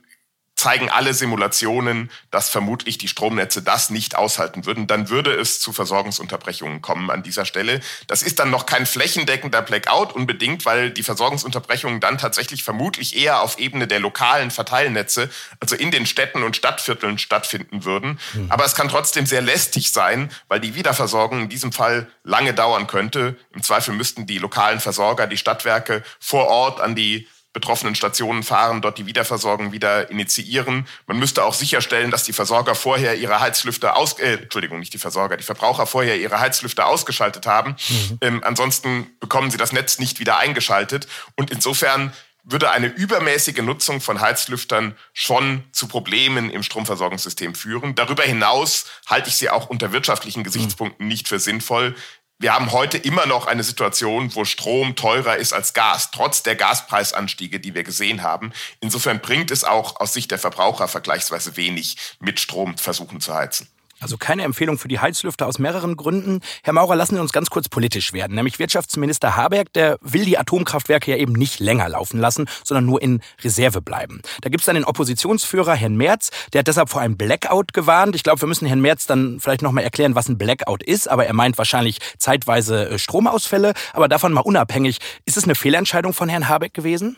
zeigen 0.66 0.90
alle 0.90 1.14
Simulationen, 1.14 2.10
dass 2.32 2.50
vermutlich 2.50 2.98
die 2.98 3.08
Stromnetze 3.08 3.62
das 3.62 3.92
nicht 3.92 4.16
aushalten 4.16 4.66
würden. 4.66 4.88
Dann 4.88 5.10
würde 5.10 5.32
es 5.32 5.60
zu 5.60 5.74
Versorgungsunterbrechungen 5.74 6.82
kommen 6.82 7.12
an 7.12 7.22
dieser 7.22 7.46
Stelle. 7.46 7.82
Das 8.08 8.24
ist 8.24 8.40
dann 8.40 8.50
noch 8.50 8.66
kein 8.66 8.88
flächendeckender 8.88 9.62
Blackout 9.62 10.14
unbedingt, 10.14 10.66
weil 10.66 10.90
die 10.90 11.04
Versorgungsunterbrechungen 11.04 12.00
dann 12.00 12.18
tatsächlich 12.18 12.64
vermutlich 12.64 13.16
eher 13.16 13.42
auf 13.42 13.60
Ebene 13.60 13.86
der 13.86 14.00
lokalen 14.00 14.50
Verteilnetze, 14.50 15.30
also 15.60 15.76
in 15.76 15.92
den 15.92 16.08
Städten 16.08 16.42
und 16.42 16.56
Stadtvierteln 16.56 17.20
stattfinden 17.20 17.86
würden. 17.86 18.20
Mhm. 18.34 18.52
Aber 18.52 18.66
es 18.66 18.74
kann 18.74 18.90
trotzdem 18.90 19.28
sehr 19.28 19.44
lästig 19.44 19.92
sein, 19.92 20.32
weil 20.48 20.60
die 20.60 20.74
Wiederversorgung 20.74 21.44
in 21.44 21.50
diesem 21.50 21.74
Fall 21.74 22.08
lange 22.24 22.56
dauern 22.56 22.88
könnte. 22.88 23.36
Im 23.54 23.62
Zweifel 23.62 23.94
müssten 23.94 24.26
die 24.26 24.40
lokalen 24.40 24.80
Versorger, 24.80 25.28
die 25.28 25.38
Stadtwerke 25.38 26.04
vor 26.20 26.48
Ort 26.48 26.82
an 26.82 26.96
die 26.96 27.28
betroffenen 27.56 27.96
Stationen 27.96 28.44
fahren, 28.44 28.82
dort 28.82 28.98
die 28.98 29.06
Wiederversorgung 29.06 29.72
wieder 29.72 30.12
initiieren. 30.12 30.88
Man 31.08 31.18
müsste 31.18 31.46
auch 31.46 31.54
sicherstellen, 31.54 32.12
dass 32.12 32.24
die 32.24 32.34
Versorger 32.34 32.76
vorher 32.76 33.16
ihre 33.16 33.40
Heizlüfter 33.40 33.96
aus, 33.96 34.20
äh, 34.20 34.34
Entschuldigung, 34.34 34.78
nicht 34.78 34.94
die 34.94 34.98
Versorger, 34.98 35.38
die 35.38 35.44
Verbraucher 35.44 35.88
vorher 35.88 36.20
ihre 36.20 36.40
Heizlüfter 36.40 36.86
ausgeschaltet 36.86 37.48
haben. 37.48 37.78
Mhm. 37.88 38.18
Ähm, 38.20 38.44
ansonsten 38.44 39.08
bekommen 39.22 39.52
sie 39.52 39.58
das 39.58 39.72
Netz 39.72 40.00
nicht 40.00 40.20
wieder 40.20 40.38
eingeschaltet. 40.38 41.08
Und 41.38 41.50
insofern 41.50 42.12
würde 42.44 42.72
eine 42.72 42.88
übermäßige 42.88 43.60
Nutzung 43.60 44.02
von 44.02 44.20
Heizlüftern 44.20 44.96
schon 45.14 45.64
zu 45.72 45.88
Problemen 45.88 46.52
im 46.52 46.62
Stromversorgungssystem 46.62 47.56
führen. 47.56 47.96
Darüber 47.96 48.24
hinaus 48.24 48.86
halte 49.08 49.30
ich 49.30 49.38
sie 49.38 49.50
auch 49.50 49.70
unter 49.70 49.94
wirtschaftlichen 49.94 50.44
Gesichtspunkten 50.44 51.08
nicht 51.08 51.30
für 51.30 51.40
sinnvoll 51.40 51.96
wir 52.38 52.54
haben 52.54 52.74
heute 52.74 52.98
immer 52.98 53.26
noch 53.26 53.48
eine 53.48 53.64
Situation, 53.64 54.36
wo 54.36 54.44
Strom 54.44 54.96
teurer 54.96 55.38
ist 55.38 55.54
als 55.54 55.74
Gas, 55.74 56.12
trotz 56.12 56.44
der 56.44 56.56
Gaspreisanstiege, 56.56 57.62
die 57.62 57.74
wir 57.74 57.84
gesehen 57.84 58.24
haben. 58.24 58.52
Insofern 58.82 59.22
bringt 59.22 59.52
es 59.52 59.64
auch 59.64 60.00
aus 60.02 60.14
Sicht 60.14 60.32
der 60.32 60.40
Verbraucher 60.40 60.90
vergleichsweise 60.90 61.56
wenig, 61.56 61.96
mit 62.20 62.40
Strom 62.40 62.78
versuchen 62.78 63.22
zu 63.22 63.34
heizen. 63.34 63.70
Also 64.06 64.18
keine 64.18 64.44
Empfehlung 64.44 64.78
für 64.78 64.88
die 64.88 65.00
Heizlüfter 65.00 65.48
aus 65.48 65.58
mehreren 65.58 65.98
Gründen. 65.98 66.42
Herr 66.64 66.74
Maurer, 66.74 66.96
lassen 66.96 67.16
Sie 67.16 67.22
uns 67.22 67.34
ganz 67.34 67.50
kurz 67.50 67.70
politisch 67.70 68.14
werden. 68.14 68.36
Nämlich 68.36 68.60
Wirtschaftsminister 68.60 69.36
Habeck, 69.36 69.74
der 69.74 69.98
will 70.00 70.26
die 70.26 70.38
Atomkraftwerke 70.38 71.10
ja 71.10 71.18
eben 71.18 71.34
nicht 71.34 71.60
länger 71.60 71.90
laufen 71.90 72.20
lassen, 72.20 72.46
sondern 72.64 72.86
nur 72.86 73.02
in 73.02 73.22
Reserve 73.44 73.82
bleiben. 73.82 74.22
Da 74.42 74.50
gibt's 74.50 74.68
dann 74.68 74.76
den 74.76 74.84
Oppositionsführer 74.84 75.74
Herrn 75.74 75.96
Merz, 75.96 76.30
der 76.54 76.60
hat 76.60 76.68
deshalb 76.68 76.90
vor 76.92 77.02
einem 77.02 77.18
Blackout 77.18 77.74
gewarnt. 77.74 78.16
Ich 78.16 78.22
glaube, 78.22 78.40
wir 78.42 78.48
müssen 78.48 78.68
Herrn 78.68 78.80
Merz 78.80 79.08
dann 79.08 79.40
vielleicht 79.40 79.64
nochmal 79.64 79.84
erklären, 79.84 80.14
was 80.14 80.30
ein 80.30 80.38
Blackout 80.38 80.84
ist, 80.84 81.10
aber 81.10 81.26
er 81.26 81.34
meint 81.34 81.58
wahrscheinlich 81.58 81.98
zeitweise 82.20 82.90
äh, 82.90 83.00
Stromausfälle. 83.00 83.74
Aber 83.94 84.08
davon 84.08 84.34
mal 84.34 84.42
unabhängig, 84.42 85.00
ist 85.26 85.36
es 85.36 85.46
eine 85.46 85.56
Fehlentscheidung 85.56 86.14
von 86.14 86.30
Herrn 86.30 86.48
Habeck 86.48 86.76
gewesen? 86.76 87.18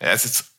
Ja, 0.00 0.12
es 0.12 0.24
ist 0.24 0.49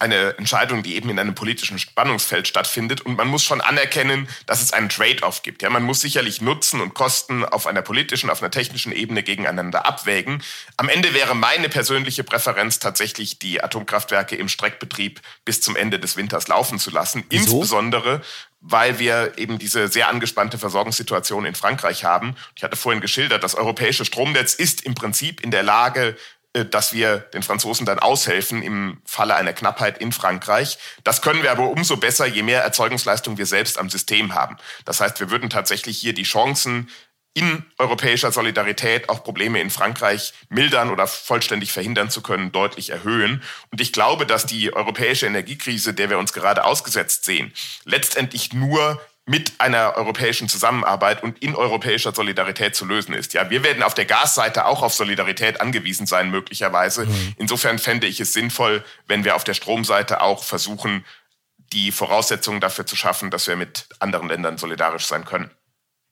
eine 0.00 0.36
Entscheidung, 0.38 0.82
die 0.82 0.96
eben 0.96 1.10
in 1.10 1.18
einem 1.18 1.34
politischen 1.34 1.78
Spannungsfeld 1.78 2.48
stattfindet. 2.48 3.02
Und 3.02 3.16
man 3.16 3.28
muss 3.28 3.44
schon 3.44 3.60
anerkennen, 3.60 4.28
dass 4.46 4.62
es 4.62 4.72
einen 4.72 4.88
Trade-off 4.88 5.42
gibt. 5.42 5.62
Ja, 5.62 5.70
man 5.70 5.82
muss 5.82 6.00
sicherlich 6.00 6.40
Nutzen 6.40 6.80
und 6.80 6.94
Kosten 6.94 7.44
auf 7.44 7.66
einer 7.66 7.82
politischen, 7.82 8.30
auf 8.30 8.42
einer 8.42 8.50
technischen 8.50 8.92
Ebene 8.92 9.22
gegeneinander 9.22 9.86
abwägen. 9.86 10.42
Am 10.76 10.88
Ende 10.88 11.12
wäre 11.12 11.34
meine 11.34 11.68
persönliche 11.68 12.24
Präferenz 12.24 12.78
tatsächlich, 12.78 13.38
die 13.38 13.62
Atomkraftwerke 13.62 14.36
im 14.36 14.48
Streckbetrieb 14.48 15.20
bis 15.44 15.60
zum 15.60 15.76
Ende 15.76 15.98
des 15.98 16.16
Winters 16.16 16.48
laufen 16.48 16.78
zu 16.78 16.90
lassen. 16.90 17.24
Wieso? 17.28 17.52
Insbesondere, 17.52 18.22
weil 18.60 18.98
wir 18.98 19.34
eben 19.36 19.58
diese 19.58 19.88
sehr 19.88 20.08
angespannte 20.08 20.58
Versorgungssituation 20.58 21.44
in 21.44 21.54
Frankreich 21.54 22.04
haben. 22.04 22.36
Ich 22.56 22.62
hatte 22.62 22.76
vorhin 22.76 23.00
geschildert, 23.00 23.44
das 23.44 23.54
europäische 23.54 24.04
Stromnetz 24.04 24.54
ist 24.54 24.82
im 24.82 24.94
Prinzip 24.94 25.40
in 25.40 25.50
der 25.50 25.62
Lage, 25.62 26.16
dass 26.52 26.92
wir 26.92 27.18
den 27.18 27.42
Franzosen 27.42 27.86
dann 27.86 28.00
aushelfen 28.00 28.62
im 28.62 29.00
Falle 29.04 29.36
einer 29.36 29.52
Knappheit 29.52 29.98
in 29.98 30.10
Frankreich. 30.10 30.78
Das 31.04 31.22
können 31.22 31.42
wir 31.42 31.52
aber 31.52 31.68
umso 31.68 31.96
besser, 31.96 32.26
je 32.26 32.42
mehr 32.42 32.62
Erzeugungsleistung 32.62 33.38
wir 33.38 33.46
selbst 33.46 33.78
am 33.78 33.88
System 33.88 34.34
haben. 34.34 34.56
Das 34.84 35.00
heißt, 35.00 35.20
wir 35.20 35.30
würden 35.30 35.48
tatsächlich 35.48 35.98
hier 35.98 36.12
die 36.12 36.24
Chancen 36.24 36.88
in 37.32 37.64
europäischer 37.78 38.32
Solidarität 38.32 39.08
auch 39.08 39.22
Probleme 39.22 39.60
in 39.60 39.70
Frankreich 39.70 40.34
mildern 40.48 40.90
oder 40.90 41.06
vollständig 41.06 41.72
verhindern 41.72 42.10
zu 42.10 42.22
können, 42.22 42.50
deutlich 42.50 42.90
erhöhen. 42.90 43.42
Und 43.70 43.80
ich 43.80 43.92
glaube, 43.92 44.26
dass 44.26 44.46
die 44.46 44.74
europäische 44.74 45.26
Energiekrise, 45.26 45.94
der 45.94 46.10
wir 46.10 46.18
uns 46.18 46.32
gerade 46.32 46.64
ausgesetzt 46.64 47.24
sehen, 47.24 47.52
letztendlich 47.84 48.52
nur 48.52 49.00
mit 49.26 49.52
einer 49.58 49.96
europäischen 49.96 50.48
Zusammenarbeit 50.48 51.22
und 51.22 51.42
in 51.42 51.54
europäischer 51.54 52.12
Solidarität 52.12 52.74
zu 52.74 52.84
lösen 52.84 53.14
ist. 53.14 53.32
Ja, 53.32 53.48
wir 53.50 53.62
werden 53.62 53.82
auf 53.82 53.94
der 53.94 54.06
Gasseite 54.06 54.66
auch 54.66 54.82
auf 54.82 54.94
Solidarität 54.94 55.60
angewiesen 55.60 56.06
sein, 56.06 56.30
möglicherweise. 56.30 57.06
Mhm. 57.06 57.34
Insofern 57.36 57.78
fände 57.78 58.06
ich 58.06 58.18
es 58.20 58.32
sinnvoll, 58.32 58.84
wenn 59.06 59.24
wir 59.24 59.36
auf 59.36 59.44
der 59.44 59.54
Stromseite 59.54 60.20
auch 60.22 60.42
versuchen, 60.42 61.04
die 61.72 61.92
Voraussetzungen 61.92 62.60
dafür 62.60 62.86
zu 62.86 62.96
schaffen, 62.96 63.30
dass 63.30 63.46
wir 63.46 63.56
mit 63.56 63.88
anderen 64.00 64.28
Ländern 64.28 64.58
solidarisch 64.58 65.06
sein 65.06 65.24
können. 65.24 65.50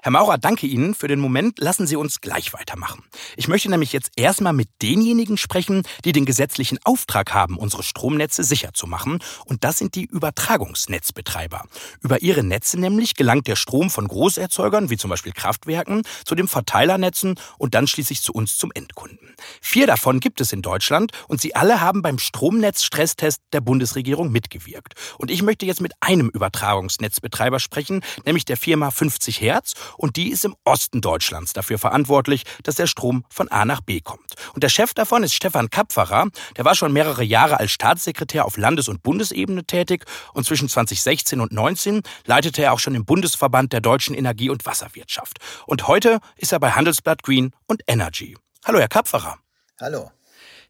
Herr 0.00 0.12
Maurer, 0.12 0.38
danke 0.38 0.68
Ihnen 0.68 0.94
für 0.94 1.08
den 1.08 1.18
Moment. 1.18 1.58
Lassen 1.58 1.84
Sie 1.84 1.96
uns 1.96 2.20
gleich 2.20 2.52
weitermachen. 2.52 3.02
Ich 3.36 3.48
möchte 3.48 3.68
nämlich 3.68 3.92
jetzt 3.92 4.12
erstmal 4.14 4.52
mit 4.52 4.68
denjenigen 4.80 5.36
sprechen, 5.36 5.82
die 6.04 6.12
den 6.12 6.24
gesetzlichen 6.24 6.78
Auftrag 6.84 7.34
haben, 7.34 7.58
unsere 7.58 7.82
Stromnetze 7.82 8.44
sicher 8.44 8.72
zu 8.72 8.86
machen. 8.86 9.18
Und 9.44 9.64
das 9.64 9.78
sind 9.78 9.96
die 9.96 10.04
Übertragungsnetzbetreiber. 10.04 11.64
Über 12.00 12.22
ihre 12.22 12.44
Netze 12.44 12.78
nämlich 12.78 13.16
gelangt 13.16 13.48
der 13.48 13.56
Strom 13.56 13.90
von 13.90 14.06
Großerzeugern, 14.06 14.88
wie 14.88 14.96
zum 14.96 15.10
Beispiel 15.10 15.32
Kraftwerken, 15.32 16.04
zu 16.24 16.36
den 16.36 16.46
Verteilernetzen 16.46 17.34
und 17.58 17.74
dann 17.74 17.88
schließlich 17.88 18.22
zu 18.22 18.32
uns 18.32 18.56
zum 18.56 18.70
Endkunden. 18.72 19.34
Vier 19.60 19.88
davon 19.88 20.20
gibt 20.20 20.40
es 20.40 20.52
in 20.52 20.62
Deutschland 20.62 21.10
und 21.26 21.40
sie 21.40 21.56
alle 21.56 21.80
haben 21.80 22.02
beim 22.02 22.20
Stromnetz-Stresstest 22.20 23.42
der 23.52 23.60
Bundesregierung 23.60 24.30
mitgewirkt. 24.30 24.94
Und 25.18 25.32
ich 25.32 25.42
möchte 25.42 25.66
jetzt 25.66 25.80
mit 25.80 25.94
einem 25.98 26.28
Übertragungsnetzbetreiber 26.28 27.58
sprechen, 27.58 28.02
nämlich 28.24 28.44
der 28.44 28.56
Firma 28.56 28.92
50 28.92 29.40
Hertz 29.40 29.74
und 29.96 30.16
die 30.16 30.30
ist 30.30 30.44
im 30.44 30.54
Osten 30.64 31.00
Deutschlands 31.00 31.52
dafür 31.52 31.78
verantwortlich, 31.78 32.44
dass 32.62 32.76
der 32.76 32.86
Strom 32.86 33.24
von 33.28 33.48
A 33.48 33.64
nach 33.64 33.80
B 33.80 34.00
kommt. 34.00 34.34
Und 34.54 34.62
der 34.62 34.68
Chef 34.68 34.94
davon 34.94 35.22
ist 35.22 35.34
Stefan 35.34 35.70
Kapferer, 35.70 36.28
der 36.56 36.64
war 36.64 36.74
schon 36.74 36.92
mehrere 36.92 37.24
Jahre 37.24 37.58
als 37.58 37.72
Staatssekretär 37.72 38.44
auf 38.44 38.56
Landes- 38.56 38.88
und 38.88 39.02
Bundesebene 39.02 39.64
tätig 39.64 40.04
und 40.32 40.44
zwischen 40.44 40.68
2016 40.68 41.40
und 41.40 41.48
2019 41.48 42.02
leitete 42.26 42.62
er 42.62 42.72
auch 42.72 42.78
schon 42.78 42.94
im 42.94 43.04
Bundesverband 43.04 43.72
der 43.72 43.80
deutschen 43.80 44.14
Energie- 44.14 44.50
und 44.50 44.66
Wasserwirtschaft. 44.66 45.38
Und 45.66 45.88
heute 45.88 46.20
ist 46.36 46.52
er 46.52 46.60
bei 46.60 46.72
Handelsblatt 46.72 47.22
Green 47.22 47.52
und 47.66 47.82
Energy. 47.86 48.36
Hallo, 48.64 48.78
Herr 48.78 48.88
Kapferer. 48.88 49.38
Hallo. 49.80 50.10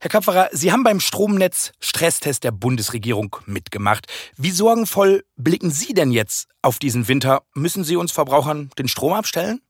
Herr 0.01 0.11
Kapferer, 0.11 0.49
Sie 0.53 0.71
haben 0.71 0.85
beim 0.85 1.01
Stromnetz 1.01 1.73
Stresstest 1.81 2.45
der 2.45 2.53
Bundesregierung 2.53 3.35
mitgemacht. 3.47 4.07
Wie 4.37 4.53
sorgenvoll 4.53 5.25
blicken 5.37 5.73
Sie 5.73 5.93
denn 5.93 6.13
jetzt 6.13 6.47
auf 6.63 6.79
diesen 6.79 7.09
Winter? 7.09 7.43
Müssen 7.53 7.83
Sie 7.83 7.97
uns 7.97 8.13
Verbrauchern 8.13 8.71
den 8.79 8.87
Strom 8.87 9.13
abstellen? 9.13 9.61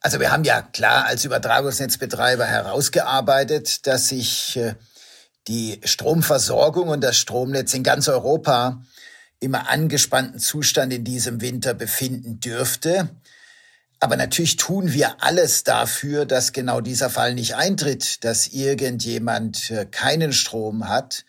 Also 0.00 0.20
wir 0.20 0.30
haben 0.30 0.44
ja 0.44 0.62
klar 0.62 1.06
als 1.06 1.24
Übertragungsnetzbetreiber 1.24 2.44
herausgearbeitet, 2.44 3.84
dass 3.88 4.10
sich 4.10 4.56
äh, 4.56 4.76
die 5.48 5.80
Stromversorgung 5.82 6.86
und 6.86 7.00
das 7.02 7.16
Stromnetz 7.16 7.74
in 7.74 7.82
ganz 7.82 8.06
Europa 8.06 8.80
im 9.40 9.56
angespannten 9.56 10.38
Zustand 10.38 10.92
in 10.92 11.02
diesem 11.02 11.40
Winter 11.40 11.74
befinden 11.74 12.38
dürfte. 12.38 13.08
Aber 14.00 14.16
natürlich 14.16 14.56
tun 14.56 14.92
wir 14.92 15.22
alles 15.22 15.64
dafür, 15.64 16.24
dass 16.24 16.52
genau 16.52 16.80
dieser 16.80 17.10
Fall 17.10 17.34
nicht 17.34 17.56
eintritt, 17.56 18.22
dass 18.24 18.48
irgendjemand 18.48 19.70
äh, 19.70 19.86
keinen 19.86 20.32
Strom 20.32 20.88
hat. 20.88 21.24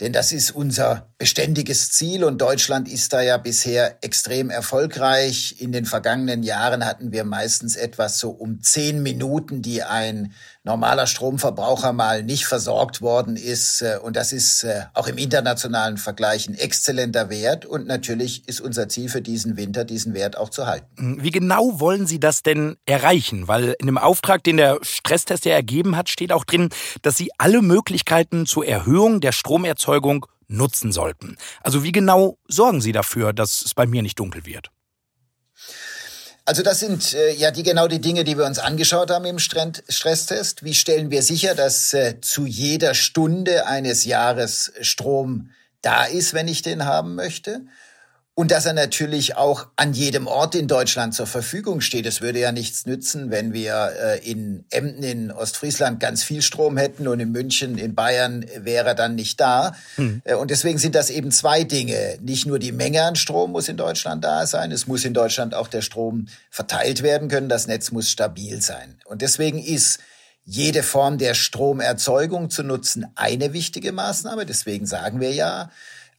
Denn 0.00 0.12
das 0.12 0.32
ist 0.32 0.50
unser 0.50 1.08
beständiges 1.18 1.92
Ziel 1.92 2.24
und 2.24 2.40
Deutschland 2.40 2.88
ist 2.88 3.12
da 3.12 3.20
ja 3.20 3.36
bisher 3.36 3.98
extrem 4.02 4.50
erfolgreich. 4.50 5.56
In 5.60 5.70
den 5.70 5.84
vergangenen 5.84 6.42
Jahren 6.42 6.84
hatten 6.84 7.12
wir 7.12 7.24
meistens 7.24 7.76
etwas 7.76 8.18
so 8.18 8.30
um 8.30 8.60
zehn 8.60 9.04
Minuten, 9.04 9.62
die 9.62 9.84
ein 9.84 10.32
normaler 10.64 11.06
Stromverbraucher 11.06 11.92
mal 11.92 12.22
nicht 12.22 12.46
versorgt 12.46 13.02
worden 13.02 13.36
ist. 13.36 13.82
Äh, 13.82 13.98
und 14.02 14.16
das 14.16 14.32
ist 14.32 14.64
äh, 14.64 14.84
auch 14.94 15.06
im 15.06 15.18
internationalen 15.18 15.98
Vergleich 15.98 16.48
ein 16.48 16.54
exzellenter 16.54 17.28
Wert. 17.30 17.66
Und 17.66 17.86
natürlich 17.86 18.48
ist 18.48 18.60
unser 18.60 18.88
Ziel 18.88 19.10
für 19.10 19.20
diesen 19.20 19.56
Winter, 19.56 19.84
diesen 19.84 20.14
Wert 20.14 20.36
auch 20.36 20.48
zu 20.48 20.66
halten. 20.66 20.86
Hm, 20.96 21.22
wie 21.22 21.30
genau 21.30 21.78
wollen 21.80 22.06
Sie 22.06 22.18
das 22.18 22.42
denn 22.42 22.76
erreichen? 22.86 23.46
Weil 23.46 23.76
in 23.78 23.86
dem 23.86 23.98
Auftrag, 23.98 24.42
den 24.42 24.56
der 24.56 24.78
Stresstest 24.82 25.44
ja 25.44 25.52
ergeben 25.52 25.96
hat, 25.96 26.08
steht 26.08 26.32
auch 26.32 26.44
drin, 26.44 26.70
dass 27.02 27.16
Sie 27.16 27.30
alle 27.36 27.60
Möglichkeiten 27.60 28.46
zur 28.46 28.66
Erhöhung 28.66 29.20
der 29.20 29.32
Stromerzeugung 29.32 30.26
nutzen 30.48 30.92
sollten. 30.92 31.36
Also 31.62 31.84
wie 31.84 31.92
genau 31.92 32.38
sorgen 32.48 32.80
Sie 32.80 32.92
dafür, 32.92 33.32
dass 33.32 33.62
es 33.64 33.74
bei 33.74 33.86
mir 33.86 34.02
nicht 34.02 34.18
dunkel 34.18 34.46
wird? 34.46 34.70
Also 36.46 36.62
das 36.62 36.80
sind 36.80 37.14
äh, 37.14 37.32
ja 37.32 37.50
die 37.50 37.62
genau 37.62 37.88
die 37.88 38.00
Dinge, 38.00 38.22
die 38.22 38.36
wir 38.36 38.44
uns 38.44 38.58
angeschaut 38.58 39.10
haben 39.10 39.24
im 39.24 39.38
Stresstest. 39.38 40.62
Wie 40.62 40.74
stellen 40.74 41.10
wir 41.10 41.22
sicher, 41.22 41.54
dass 41.54 41.94
äh, 41.94 42.20
zu 42.20 42.44
jeder 42.44 42.92
Stunde 42.92 43.66
eines 43.66 44.04
Jahres 44.04 44.72
Strom 44.82 45.50
da 45.80 46.04
ist, 46.04 46.34
wenn 46.34 46.48
ich 46.48 46.60
den 46.60 46.84
haben 46.84 47.14
möchte? 47.14 47.62
Und 48.36 48.50
dass 48.50 48.66
er 48.66 48.72
natürlich 48.72 49.36
auch 49.36 49.68
an 49.76 49.92
jedem 49.92 50.26
Ort 50.26 50.56
in 50.56 50.66
Deutschland 50.66 51.14
zur 51.14 51.28
Verfügung 51.28 51.80
steht. 51.80 52.04
Es 52.04 52.20
würde 52.20 52.40
ja 52.40 52.50
nichts 52.50 52.84
nützen, 52.84 53.30
wenn 53.30 53.52
wir 53.52 53.92
äh, 53.96 54.28
in 54.28 54.64
Emden 54.70 55.04
in 55.04 55.30
Ostfriesland 55.30 56.00
ganz 56.00 56.24
viel 56.24 56.42
Strom 56.42 56.76
hätten 56.76 57.06
und 57.06 57.20
in 57.20 57.30
München, 57.30 57.78
in 57.78 57.94
Bayern 57.94 58.44
wäre 58.56 58.88
er 58.88 58.94
dann 58.96 59.14
nicht 59.14 59.38
da. 59.38 59.76
Hm. 59.94 60.20
Äh, 60.24 60.34
und 60.34 60.50
deswegen 60.50 60.78
sind 60.78 60.96
das 60.96 61.10
eben 61.10 61.30
zwei 61.30 61.62
Dinge. 61.62 62.18
Nicht 62.22 62.44
nur 62.44 62.58
die 62.58 62.72
Menge 62.72 63.04
an 63.04 63.14
Strom 63.14 63.52
muss 63.52 63.68
in 63.68 63.76
Deutschland 63.76 64.24
da 64.24 64.46
sein, 64.46 64.72
es 64.72 64.88
muss 64.88 65.04
in 65.04 65.14
Deutschland 65.14 65.54
auch 65.54 65.68
der 65.68 65.82
Strom 65.82 66.26
verteilt 66.50 67.04
werden 67.04 67.28
können, 67.28 67.48
das 67.48 67.68
Netz 67.68 67.92
muss 67.92 68.10
stabil 68.10 68.60
sein. 68.60 68.98
Und 69.04 69.22
deswegen 69.22 69.62
ist 69.62 70.00
jede 70.44 70.82
Form 70.82 71.18
der 71.18 71.34
Stromerzeugung 71.34 72.50
zu 72.50 72.64
nutzen 72.64 73.06
eine 73.14 73.52
wichtige 73.52 73.92
Maßnahme. 73.92 74.44
Deswegen 74.44 74.86
sagen 74.86 75.20
wir 75.20 75.32
ja, 75.32 75.70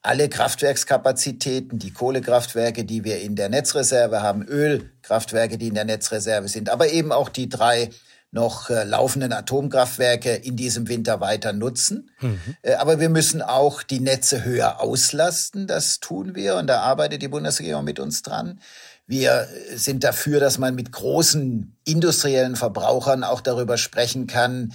alle 0.05 0.29
Kraftwerkskapazitäten, 0.29 1.79
die 1.79 1.91
Kohlekraftwerke, 1.91 2.85
die 2.85 3.03
wir 3.03 3.21
in 3.21 3.35
der 3.35 3.50
Netzreserve 3.50 4.21
haben, 4.21 4.43
Ölkraftwerke, 4.47 5.57
die 5.57 5.69
in 5.69 5.74
der 5.74 5.85
Netzreserve 5.85 6.47
sind, 6.47 6.69
aber 6.69 6.89
eben 6.89 7.12
auch 7.12 7.29
die 7.29 7.50
drei 7.50 7.89
noch 8.31 8.69
äh, 8.69 8.83
laufenden 8.83 9.33
Atomkraftwerke 9.33 10.35
in 10.35 10.57
diesem 10.57 10.89
Winter 10.89 11.21
weiter 11.21 11.53
nutzen. 11.53 12.12
Mhm. 12.19 12.39
Äh, 12.62 12.74
aber 12.74 13.00
wir 13.00 13.09
müssen 13.09 13.41
auch 13.41 13.81
die 13.81 14.01
Netze 14.01 14.43
höher 14.43 14.81
auslasten. 14.81 15.67
Das 15.67 16.01
tun 16.01 16.35
wir 16.35 16.57
und 16.57 16.67
da 16.67 16.81
arbeitet 16.81 17.21
die 17.21 17.29
Bundesregierung 17.29 17.85
mit 17.85 18.00
uns 18.00 18.21
dran. 18.21 18.59
Wir 19.07 19.47
sind 19.74 20.03
dafür, 20.03 20.39
dass 20.39 20.57
man 20.57 20.75
mit 20.75 20.91
großen 20.91 21.77
industriellen 21.85 22.55
Verbrauchern 22.55 23.24
auch 23.24 23.39
darüber 23.39 23.77
sprechen 23.77 24.27
kann, 24.27 24.74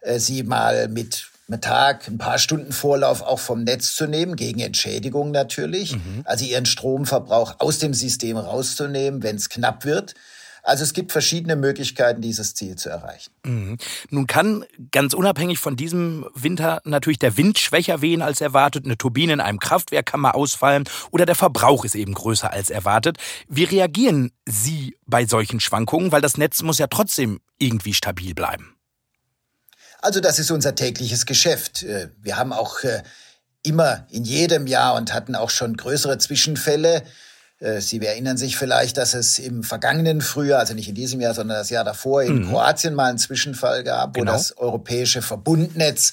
äh, 0.00 0.18
sie 0.18 0.42
mal 0.42 0.88
mit 0.88 1.31
Tag, 1.60 2.08
ein 2.08 2.18
paar 2.18 2.38
Stunden 2.38 2.72
Vorlauf 2.72 3.22
auch 3.22 3.38
vom 3.38 3.64
Netz 3.64 3.94
zu 3.94 4.06
nehmen, 4.06 4.36
gegen 4.36 4.60
Entschädigung 4.60 5.30
natürlich. 5.30 5.94
Mhm. 5.96 6.22
Also 6.24 6.44
ihren 6.44 6.66
Stromverbrauch 6.66 7.56
aus 7.58 7.78
dem 7.78 7.94
System 7.94 8.36
rauszunehmen, 8.36 9.22
wenn 9.22 9.36
es 9.36 9.48
knapp 9.48 9.84
wird. 9.84 10.14
Also 10.64 10.84
es 10.84 10.92
gibt 10.92 11.10
verschiedene 11.10 11.56
Möglichkeiten, 11.56 12.20
dieses 12.20 12.54
Ziel 12.54 12.76
zu 12.76 12.88
erreichen. 12.88 13.32
Mhm. 13.44 13.78
Nun 14.10 14.26
kann 14.28 14.64
ganz 14.92 15.12
unabhängig 15.12 15.58
von 15.58 15.74
diesem 15.74 16.26
Winter 16.34 16.80
natürlich 16.84 17.18
der 17.18 17.36
Wind 17.36 17.58
schwächer 17.58 18.00
wehen 18.00 18.22
als 18.22 18.40
erwartet, 18.40 18.84
eine 18.84 18.96
Turbine 18.96 19.32
in 19.32 19.40
einem 19.40 19.58
Kraftwerk 19.58 20.06
kann 20.06 20.20
mal 20.20 20.30
ausfallen 20.30 20.84
oder 21.10 21.26
der 21.26 21.34
Verbrauch 21.34 21.84
ist 21.84 21.96
eben 21.96 22.14
größer 22.14 22.52
als 22.52 22.70
erwartet. 22.70 23.18
Wie 23.48 23.64
reagieren 23.64 24.30
Sie 24.46 24.96
bei 25.06 25.26
solchen 25.26 25.58
Schwankungen? 25.58 26.12
Weil 26.12 26.20
das 26.20 26.36
Netz 26.36 26.62
muss 26.62 26.78
ja 26.78 26.86
trotzdem 26.86 27.40
irgendwie 27.58 27.94
stabil 27.94 28.34
bleiben. 28.34 28.76
Also 30.02 30.18
das 30.18 30.40
ist 30.40 30.50
unser 30.50 30.74
tägliches 30.74 31.26
Geschäft. 31.26 31.84
Äh, 31.84 32.08
wir 32.20 32.36
haben 32.36 32.52
auch 32.52 32.82
äh, 32.82 33.02
immer 33.62 34.04
in 34.10 34.24
jedem 34.24 34.66
Jahr 34.66 34.96
und 34.96 35.14
hatten 35.14 35.36
auch 35.36 35.48
schon 35.48 35.76
größere 35.76 36.18
Zwischenfälle. 36.18 37.04
Äh, 37.60 37.80
Sie 37.80 38.04
erinnern 38.04 38.36
sich 38.36 38.56
vielleicht, 38.56 38.96
dass 38.96 39.14
es 39.14 39.38
im 39.38 39.62
vergangenen 39.62 40.20
Frühjahr, 40.20 40.58
also 40.58 40.74
nicht 40.74 40.88
in 40.88 40.96
diesem 40.96 41.20
Jahr, 41.20 41.34
sondern 41.34 41.56
das 41.56 41.70
Jahr 41.70 41.84
davor 41.84 42.24
in 42.24 42.40
mhm. 42.40 42.48
Kroatien 42.50 42.94
mal 42.94 43.10
einen 43.10 43.18
Zwischenfall 43.18 43.84
gab, 43.84 44.14
genau. 44.14 44.32
wo 44.32 44.36
das 44.36 44.58
europäische 44.58 45.22
Verbundnetz 45.22 46.12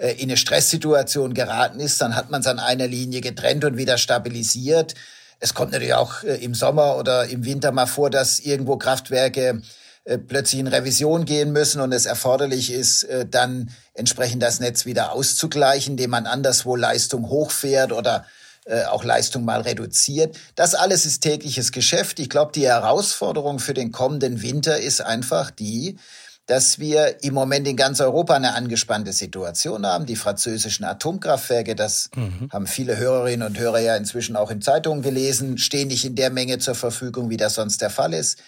in 0.00 0.28
eine 0.28 0.36
Stresssituation 0.36 1.34
geraten 1.34 1.80
ist, 1.80 2.00
dann 2.00 2.14
hat 2.14 2.30
man 2.30 2.40
es 2.40 2.46
an 2.46 2.60
einer 2.60 2.86
Linie 2.86 3.20
getrennt 3.20 3.64
und 3.64 3.76
wieder 3.76 3.98
stabilisiert. 3.98 4.94
Es 5.40 5.54
kommt 5.54 5.72
natürlich 5.72 5.94
auch 5.94 6.22
im 6.22 6.54
Sommer 6.54 6.96
oder 6.98 7.26
im 7.26 7.44
Winter 7.44 7.72
mal 7.72 7.86
vor, 7.86 8.08
dass 8.08 8.38
irgendwo 8.38 8.76
Kraftwerke 8.76 9.60
äh, 10.08 10.16
plötzlich 10.16 10.60
in 10.60 10.68
Revision 10.68 11.26
gehen 11.26 11.52
müssen 11.52 11.82
und 11.82 11.92
es 11.92 12.06
erforderlich 12.06 12.72
ist, 12.72 13.02
äh, 13.02 13.26
dann 13.26 13.68
entsprechend 13.92 14.42
das 14.42 14.58
Netz 14.58 14.86
wieder 14.86 15.12
auszugleichen, 15.12 15.92
indem 15.92 16.10
man 16.10 16.24
anderswo 16.24 16.76
Leistung 16.76 17.28
hochfährt 17.28 17.92
oder 17.92 18.24
äh, 18.64 18.84
auch 18.84 19.04
Leistung 19.04 19.44
mal 19.44 19.60
reduziert. 19.60 20.38
Das 20.54 20.74
alles 20.74 21.04
ist 21.04 21.20
tägliches 21.20 21.72
Geschäft. 21.72 22.20
Ich 22.20 22.30
glaube, 22.30 22.52
die 22.52 22.66
Herausforderung 22.66 23.58
für 23.58 23.74
den 23.74 23.92
kommenden 23.92 24.40
Winter 24.40 24.80
ist 24.80 25.02
einfach 25.02 25.50
die, 25.50 25.98
dass 26.46 26.78
wir 26.78 27.22
im 27.22 27.34
Moment 27.34 27.68
in 27.68 27.76
ganz 27.76 28.00
Europa 28.00 28.32
eine 28.34 28.54
angespannte 28.54 29.12
Situation 29.12 29.84
haben. 29.84 30.06
Die 30.06 30.16
französischen 30.16 30.84
Atomkraftwerke, 30.84 31.74
das 31.74 32.08
mhm. 32.16 32.48
haben 32.50 32.66
viele 32.66 32.96
Hörerinnen 32.96 33.46
und 33.46 33.58
Hörer 33.58 33.80
ja 33.80 33.94
inzwischen 33.94 34.36
auch 34.36 34.50
in 34.50 34.62
Zeitungen 34.62 35.02
gelesen, 35.02 35.58
stehen 35.58 35.88
nicht 35.88 36.06
in 36.06 36.14
der 36.14 36.30
Menge 36.30 36.58
zur 36.58 36.74
Verfügung, 36.74 37.28
wie 37.28 37.36
das 37.36 37.56
sonst 37.56 37.82
der 37.82 37.90
Fall 37.90 38.14
ist. 38.14 38.38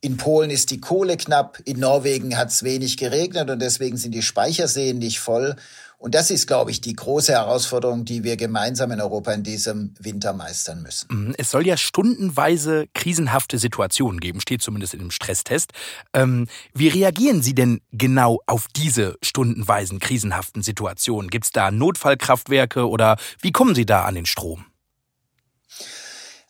In 0.00 0.16
Polen 0.16 0.50
ist 0.50 0.70
die 0.70 0.80
Kohle 0.80 1.16
knapp, 1.16 1.60
in 1.64 1.80
Norwegen 1.80 2.38
hat 2.38 2.50
es 2.50 2.62
wenig 2.62 2.98
geregnet 2.98 3.50
und 3.50 3.60
deswegen 3.60 3.96
sind 3.96 4.14
die 4.14 4.22
Speicherseen 4.22 4.98
nicht 4.98 5.18
voll. 5.18 5.56
Und 6.00 6.14
das 6.14 6.30
ist, 6.30 6.46
glaube 6.46 6.70
ich, 6.70 6.80
die 6.80 6.92
große 6.94 7.32
Herausforderung, 7.32 8.04
die 8.04 8.22
wir 8.22 8.36
gemeinsam 8.36 8.92
in 8.92 9.00
Europa 9.00 9.32
in 9.32 9.42
diesem 9.42 9.94
Winter 9.98 10.32
meistern 10.32 10.82
müssen. 10.82 11.08
Mhm. 11.10 11.34
Es 11.36 11.50
soll 11.50 11.66
ja 11.66 11.76
stundenweise 11.76 12.86
krisenhafte 12.94 13.58
Situationen 13.58 14.20
geben, 14.20 14.40
steht 14.40 14.62
zumindest 14.62 14.94
in 14.94 15.00
dem 15.00 15.10
Stresstest. 15.10 15.72
Ähm, 16.14 16.46
wie 16.72 16.86
reagieren 16.86 17.42
Sie 17.42 17.54
denn 17.54 17.80
genau 17.90 18.38
auf 18.46 18.68
diese 18.76 19.16
stundenweisen 19.24 19.98
krisenhaften 19.98 20.62
Situationen? 20.62 21.28
Gibt 21.28 21.46
es 21.46 21.50
da 21.50 21.72
Notfallkraftwerke 21.72 22.88
oder 22.88 23.16
wie 23.40 23.50
kommen 23.50 23.74
Sie 23.74 23.84
da 23.84 24.04
an 24.04 24.14
den 24.14 24.26
Strom? 24.26 24.66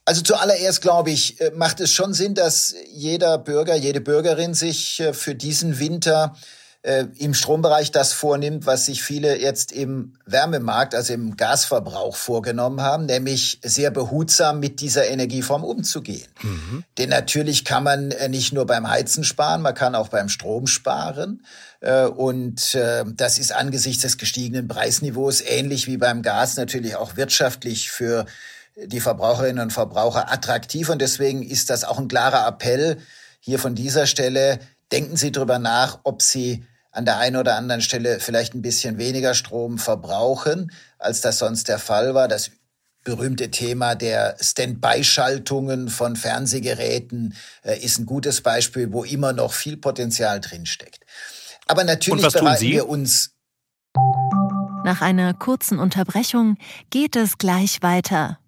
Also 0.08 0.22
zuallererst 0.22 0.80
glaube 0.80 1.10
ich, 1.10 1.38
äh, 1.38 1.50
macht 1.54 1.80
es 1.80 1.92
schon 1.92 2.14
Sinn, 2.14 2.32
dass 2.32 2.74
jeder 2.90 3.36
Bürger, 3.36 3.74
jede 3.74 4.00
Bürgerin 4.00 4.54
sich 4.54 5.00
äh, 5.00 5.12
für 5.12 5.34
diesen 5.34 5.80
Winter 5.80 6.34
äh, 6.80 7.04
im 7.18 7.34
Strombereich 7.34 7.92
das 7.92 8.14
vornimmt, 8.14 8.64
was 8.64 8.86
sich 8.86 9.02
viele 9.02 9.38
jetzt 9.38 9.70
im 9.70 10.14
Wärmemarkt, 10.24 10.94
also 10.94 11.12
im 11.12 11.36
Gasverbrauch 11.36 12.16
vorgenommen 12.16 12.80
haben, 12.80 13.04
nämlich 13.04 13.60
sehr 13.62 13.90
behutsam 13.90 14.60
mit 14.60 14.80
dieser 14.80 15.06
Energieform 15.08 15.62
umzugehen. 15.62 16.28
Mhm. 16.40 16.84
Denn 16.96 17.10
natürlich 17.10 17.66
kann 17.66 17.84
man 17.84 18.08
nicht 18.30 18.54
nur 18.54 18.64
beim 18.64 18.88
Heizen 18.88 19.24
sparen, 19.24 19.60
man 19.60 19.74
kann 19.74 19.94
auch 19.94 20.08
beim 20.08 20.30
Strom 20.30 20.66
sparen. 20.66 21.44
Und 22.16 22.74
das 22.74 23.38
ist 23.38 23.52
angesichts 23.52 24.02
des 24.02 24.18
gestiegenen 24.18 24.66
Preisniveaus 24.66 25.40
ähnlich 25.42 25.86
wie 25.86 25.96
beim 25.96 26.22
Gas 26.22 26.56
natürlich 26.56 26.96
auch 26.96 27.16
wirtschaftlich 27.16 27.88
für 27.90 28.26
die 28.86 29.00
Verbraucherinnen 29.00 29.62
und 29.62 29.72
Verbraucher 29.72 30.32
attraktiv. 30.32 30.88
Und 30.88 31.00
deswegen 31.00 31.42
ist 31.42 31.70
das 31.70 31.84
auch 31.84 31.98
ein 31.98 32.08
klarer 32.08 32.46
Appell 32.46 32.98
hier 33.40 33.58
von 33.58 33.74
dieser 33.74 34.06
Stelle, 34.06 34.58
Denken 34.92 35.16
Sie 35.16 35.32
darüber 35.32 35.58
nach, 35.58 36.00
ob 36.04 36.22
Sie 36.22 36.64
an 36.92 37.04
der 37.04 37.18
einen 37.18 37.36
oder 37.36 37.56
anderen 37.56 37.82
Stelle 37.82 38.20
vielleicht 38.20 38.54
ein 38.54 38.62
bisschen 38.62 38.98
weniger 38.98 39.34
Strom 39.34 39.78
verbrauchen, 39.78 40.72
als 40.98 41.20
das 41.20 41.38
sonst 41.38 41.68
der 41.68 41.78
Fall 41.78 42.14
war. 42.14 42.28
Das 42.28 42.50
berühmte 43.04 43.50
Thema 43.50 43.94
der 43.94 44.36
Standby-Schaltungen 44.40 45.88
von 45.88 46.16
Fernsehgeräten 46.16 47.34
äh, 47.62 47.78
ist 47.78 47.98
ein 47.98 48.06
gutes 48.06 48.40
Beispiel, 48.40 48.92
wo 48.92 49.04
immer 49.04 49.32
noch 49.32 49.52
viel 49.52 49.76
Potenzial 49.76 50.40
drinsteckt. 50.40 51.04
Aber 51.66 51.84
natürlich 51.84 52.26
bereiten 52.32 52.64
wir 52.64 52.88
uns. 52.88 53.34
Nach 54.84 55.02
einer 55.02 55.34
kurzen 55.34 55.78
Unterbrechung 55.78 56.56
geht 56.90 57.14
es 57.14 57.36
gleich 57.36 57.82
weiter. 57.82 58.37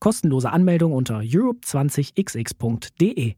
Kostenlose 0.00 0.50
Anmeldung 0.50 0.92
unter 0.92 1.18
europe20xx.de. 1.18 3.34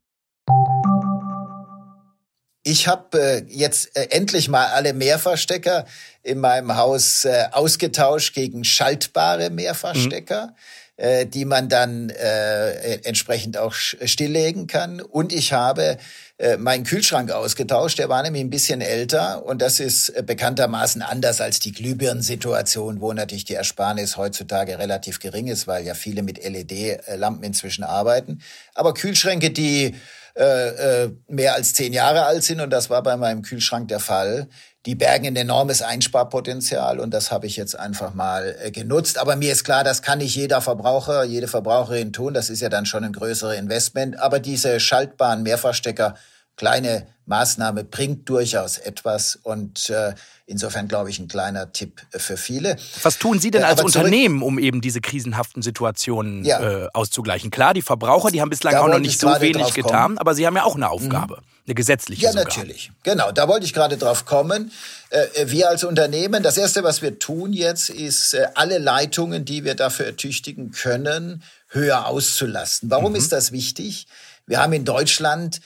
Ich 2.64 2.86
habe 2.86 3.20
äh, 3.20 3.42
jetzt 3.48 3.96
äh, 3.96 4.06
endlich 4.10 4.48
mal 4.48 4.68
alle 4.68 4.92
Mehrfachstecker 4.92 5.84
in 6.22 6.38
meinem 6.38 6.76
Haus 6.76 7.24
äh, 7.24 7.46
ausgetauscht 7.50 8.34
gegen 8.34 8.62
schaltbare 8.62 9.50
Mehrfachstecker, 9.50 10.46
mhm. 10.46 11.04
äh, 11.04 11.26
die 11.26 11.44
man 11.44 11.68
dann 11.68 12.10
äh, 12.10 13.00
entsprechend 13.02 13.58
auch 13.58 13.74
stilllegen 13.74 14.68
kann. 14.68 15.00
Und 15.00 15.32
ich 15.32 15.52
habe 15.52 15.98
äh, 16.42 16.56
meinen 16.56 16.82
Kühlschrank 16.82 17.30
ausgetauscht. 17.30 18.00
Der 18.00 18.08
war 18.08 18.20
nämlich 18.20 18.42
ein 18.42 18.50
bisschen 18.50 18.80
älter 18.80 19.46
und 19.46 19.62
das 19.62 19.78
ist 19.78 20.08
äh, 20.08 20.24
bekanntermaßen 20.26 21.00
anders 21.00 21.40
als 21.40 21.60
die 21.60 21.70
Glühbirnensituation, 21.70 23.00
wo 23.00 23.12
natürlich 23.12 23.44
die 23.44 23.54
Ersparnis 23.54 24.16
heutzutage 24.16 24.76
relativ 24.76 25.20
gering 25.20 25.46
ist, 25.46 25.68
weil 25.68 25.86
ja 25.86 25.94
viele 25.94 26.24
mit 26.24 26.42
LED-Lampen 26.42 27.44
inzwischen 27.44 27.84
arbeiten. 27.84 28.40
Aber 28.74 28.92
Kühlschränke, 28.92 29.50
die 29.52 29.94
äh, 30.34 31.04
äh, 31.04 31.10
mehr 31.28 31.54
als 31.54 31.74
zehn 31.74 31.92
Jahre 31.92 32.24
alt 32.24 32.42
sind 32.42 32.60
und 32.60 32.70
das 32.70 32.90
war 32.90 33.04
bei 33.04 33.16
meinem 33.16 33.42
Kühlschrank 33.42 33.86
der 33.86 34.00
Fall. 34.00 34.48
Die 34.84 34.96
bergen 34.96 35.26
ein 35.26 35.36
enormes 35.36 35.80
Einsparpotenzial 35.80 36.98
und 36.98 37.14
das 37.14 37.30
habe 37.30 37.46
ich 37.46 37.56
jetzt 37.56 37.78
einfach 37.78 38.14
mal 38.14 38.56
äh, 38.60 38.72
genutzt. 38.72 39.16
Aber 39.16 39.36
mir 39.36 39.52
ist 39.52 39.62
klar, 39.62 39.84
das 39.84 40.02
kann 40.02 40.18
nicht 40.18 40.34
jeder 40.34 40.60
Verbraucher, 40.60 41.22
jede 41.22 41.46
Verbraucherin 41.46 42.12
tun. 42.12 42.34
Das 42.34 42.50
ist 42.50 42.62
ja 42.62 42.68
dann 42.68 42.84
schon 42.84 43.04
ein 43.04 43.12
größeres 43.12 43.56
Investment. 43.56 44.18
Aber 44.18 44.40
diese 44.40 44.80
schaltbaren 44.80 45.44
Mehrfachstecker 45.44 46.16
kleine 46.56 47.06
Maßnahme 47.26 47.84
bringt 47.84 48.28
durchaus 48.28 48.78
etwas 48.78 49.36
und 49.36 49.88
äh, 49.90 50.14
insofern 50.46 50.88
glaube 50.88 51.08
ich 51.08 51.18
ein 51.18 51.28
kleiner 51.28 51.72
Tipp 51.72 52.02
für 52.10 52.36
viele. 52.36 52.76
Was 53.02 53.18
tun 53.18 53.38
Sie 53.38 53.50
denn 53.50 53.62
äh, 53.62 53.66
als 53.66 53.82
Unternehmen, 53.82 54.42
um 54.42 54.58
eben 54.58 54.80
diese 54.80 55.00
krisenhaften 55.00 55.62
Situationen 55.62 56.44
ja. 56.44 56.60
äh, 56.60 56.88
auszugleichen? 56.92 57.50
Klar, 57.50 57.74
die 57.74 57.82
Verbraucher, 57.82 58.30
die 58.30 58.40
haben 58.40 58.50
bislang 58.50 58.74
da 58.74 58.80
auch 58.80 58.88
noch 58.88 58.98
nicht 58.98 59.20
so 59.20 59.28
wenig 59.40 59.72
getan, 59.72 60.18
aber 60.18 60.34
sie 60.34 60.46
haben 60.46 60.56
ja 60.56 60.64
auch 60.64 60.74
eine 60.74 60.90
Aufgabe, 60.90 61.36
mhm. 61.36 61.46
eine 61.66 61.74
gesetzliche. 61.74 62.22
Ja, 62.22 62.32
sogar. 62.32 62.44
natürlich. 62.44 62.90
Genau, 63.04 63.30
da 63.30 63.46
wollte 63.46 63.66
ich 63.66 63.72
gerade 63.72 63.96
drauf 63.96 64.24
kommen. 64.26 64.72
Äh, 65.10 65.46
wir 65.46 65.70
als 65.70 65.84
Unternehmen, 65.84 66.42
das 66.42 66.58
erste, 66.58 66.82
was 66.82 67.02
wir 67.02 67.20
tun 67.20 67.52
jetzt, 67.52 67.88
ist 67.88 68.34
äh, 68.34 68.48
alle 68.56 68.78
Leitungen, 68.78 69.44
die 69.44 69.62
wir 69.64 69.76
dafür 69.76 70.06
ertüchtigen 70.06 70.72
können, 70.72 71.44
höher 71.68 72.06
auszulasten. 72.06 72.90
Warum 72.90 73.12
mhm. 73.12 73.18
ist 73.18 73.30
das 73.30 73.52
wichtig? 73.52 74.08
Wir 74.46 74.60
haben 74.60 74.72
in 74.72 74.84
Deutschland 74.84 75.58
äh, 75.58 75.60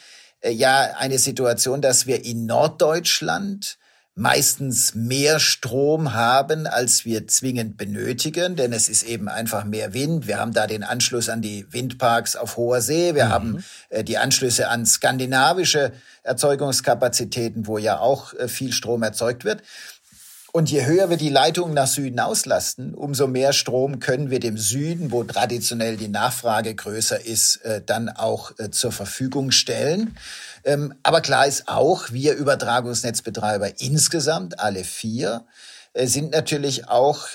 ja 0.45 0.95
eine 0.99 1.19
Situation, 1.19 1.81
dass 1.81 2.07
wir 2.07 2.25
in 2.25 2.47
Norddeutschland 2.47 3.79
meistens 4.19 4.95
mehr 4.95 5.39
Strom 5.39 6.15
haben, 6.15 6.67
als 6.67 7.05
wir 7.05 7.27
zwingend 7.29 7.77
benötigen, 7.77 8.57
denn 8.57 8.73
es 8.73 8.89
ist 8.89 9.03
eben 9.03 9.29
einfach 9.29 9.65
mehr 9.65 9.93
Wind. 9.93 10.27
Wir 10.27 10.39
haben 10.39 10.55
da 10.55 10.67
den 10.67 10.85
Anschluss 10.85 11.29
an 11.29 11.43
die 11.43 11.71
Windparks 11.71 12.35
auf 12.35 12.57
hoher 12.57 12.81
See. 12.81 13.15
Wir 13.15 13.27
mhm. 13.27 13.31
haben 13.31 13.65
äh, 13.91 14.03
die 14.03 14.17
Anschlüsse 14.17 14.69
an 14.69 14.87
skandinavische 14.87 15.93
Erzeugungskapazitäten, 16.23 17.67
wo 17.67 17.77
ja 17.77 17.99
auch 17.99 18.33
äh, 18.33 18.49
viel 18.49 18.73
Strom 18.73 19.03
erzeugt 19.03 19.45
wird. 19.45 19.63
Und 20.57 20.71
je 20.71 20.87
höher 20.87 21.11
wir 21.11 21.19
die 21.19 21.29
Leitungen 21.29 21.75
nach 21.75 21.87
Süden 21.87 22.19
auslasten, 22.19 22.95
umso 22.95 23.27
mehr 23.27 23.53
Strom 23.53 24.01
können 24.01 24.31
wir 24.31 24.41
dem 24.41 24.57
Süden, 24.57 25.13
wo 25.13 25.23
traditionell 25.23 25.99
die 25.99 26.09
Nachfrage 26.09 26.75
größer 26.75 27.27
ist, 27.27 27.57
äh, 27.57 27.83
dann 27.85 28.09
auch 28.09 28.59
äh, 28.59 28.71
zur 28.71 28.91
Verfügung 28.91 29.51
stellen. 29.51 30.17
Ähm, 30.65 30.95
aber 31.03 31.21
klar 31.21 31.47
ist 31.47 31.69
auch, 31.69 32.11
wir 32.11 32.33
Übertragungsnetzbetreiber 32.37 33.83
insgesamt, 33.83 34.59
alle 34.59 34.85
vier, 34.85 35.45
äh, 35.93 36.07
sind 36.07 36.33
natürlich 36.33 36.89
auch 36.89 37.27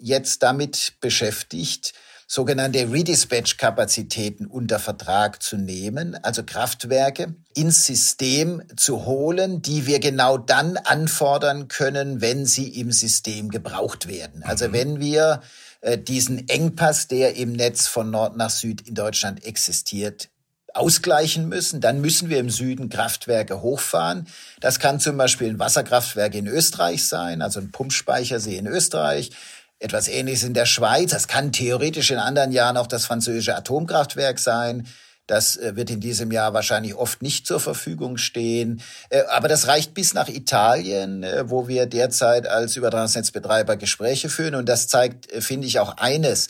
jetzt 0.00 0.44
damit 0.44 0.92
beschäftigt, 1.00 1.94
sogenannte 2.30 2.92
Redispatch-Kapazitäten 2.92 4.46
unter 4.46 4.78
Vertrag 4.78 5.42
zu 5.42 5.56
nehmen, 5.56 6.14
also 6.22 6.42
Kraftwerke 6.44 7.34
ins 7.54 7.86
System 7.86 8.62
zu 8.76 9.06
holen, 9.06 9.62
die 9.62 9.86
wir 9.86 9.98
genau 9.98 10.36
dann 10.36 10.76
anfordern 10.76 11.68
können, 11.68 12.20
wenn 12.20 12.44
sie 12.44 12.68
im 12.68 12.92
System 12.92 13.48
gebraucht 13.48 14.08
werden. 14.08 14.42
Also 14.42 14.68
mhm. 14.68 14.72
wenn 14.74 15.00
wir 15.00 15.40
äh, 15.80 15.96
diesen 15.96 16.46
Engpass, 16.50 17.08
der 17.08 17.36
im 17.36 17.54
Netz 17.54 17.86
von 17.86 18.10
Nord 18.10 18.36
nach 18.36 18.50
Süd 18.50 18.86
in 18.86 18.94
Deutschland 18.94 19.44
existiert, 19.46 20.28
ausgleichen 20.74 21.48
müssen, 21.48 21.80
dann 21.80 22.02
müssen 22.02 22.28
wir 22.28 22.38
im 22.38 22.50
Süden 22.50 22.90
Kraftwerke 22.90 23.62
hochfahren. 23.62 24.28
Das 24.60 24.78
kann 24.78 25.00
zum 25.00 25.16
Beispiel 25.16 25.48
ein 25.48 25.58
Wasserkraftwerk 25.58 26.34
in 26.34 26.46
Österreich 26.46 27.06
sein, 27.06 27.40
also 27.40 27.58
ein 27.58 27.72
Pumpspeichersee 27.72 28.58
in 28.58 28.66
Österreich. 28.66 29.30
Etwas 29.78 30.08
Ähnliches 30.08 30.42
in 30.42 30.54
der 30.54 30.66
Schweiz. 30.66 31.10
Das 31.10 31.28
kann 31.28 31.52
theoretisch 31.52 32.10
in 32.10 32.18
anderen 32.18 32.52
Jahren 32.52 32.76
auch 32.76 32.86
das 32.86 33.06
französische 33.06 33.56
Atomkraftwerk 33.56 34.38
sein. 34.38 34.86
Das 35.28 35.56
äh, 35.56 35.76
wird 35.76 35.90
in 35.90 36.00
diesem 36.00 36.32
Jahr 36.32 36.54
wahrscheinlich 36.54 36.94
oft 36.94 37.22
nicht 37.22 37.46
zur 37.46 37.60
Verfügung 37.60 38.16
stehen. 38.16 38.80
Äh, 39.10 39.22
aber 39.30 39.46
das 39.46 39.68
reicht 39.68 39.94
bis 39.94 40.14
nach 40.14 40.28
Italien, 40.28 41.22
äh, 41.22 41.48
wo 41.48 41.68
wir 41.68 41.86
derzeit 41.86 42.48
als 42.48 42.76
Übertragungsnetzbetreiber 42.76 43.76
Gespräche 43.76 44.30
führen. 44.30 44.54
Und 44.54 44.68
das 44.68 44.88
zeigt, 44.88 45.30
finde 45.42 45.66
ich, 45.66 45.78
auch 45.78 45.98
eines. 45.98 46.48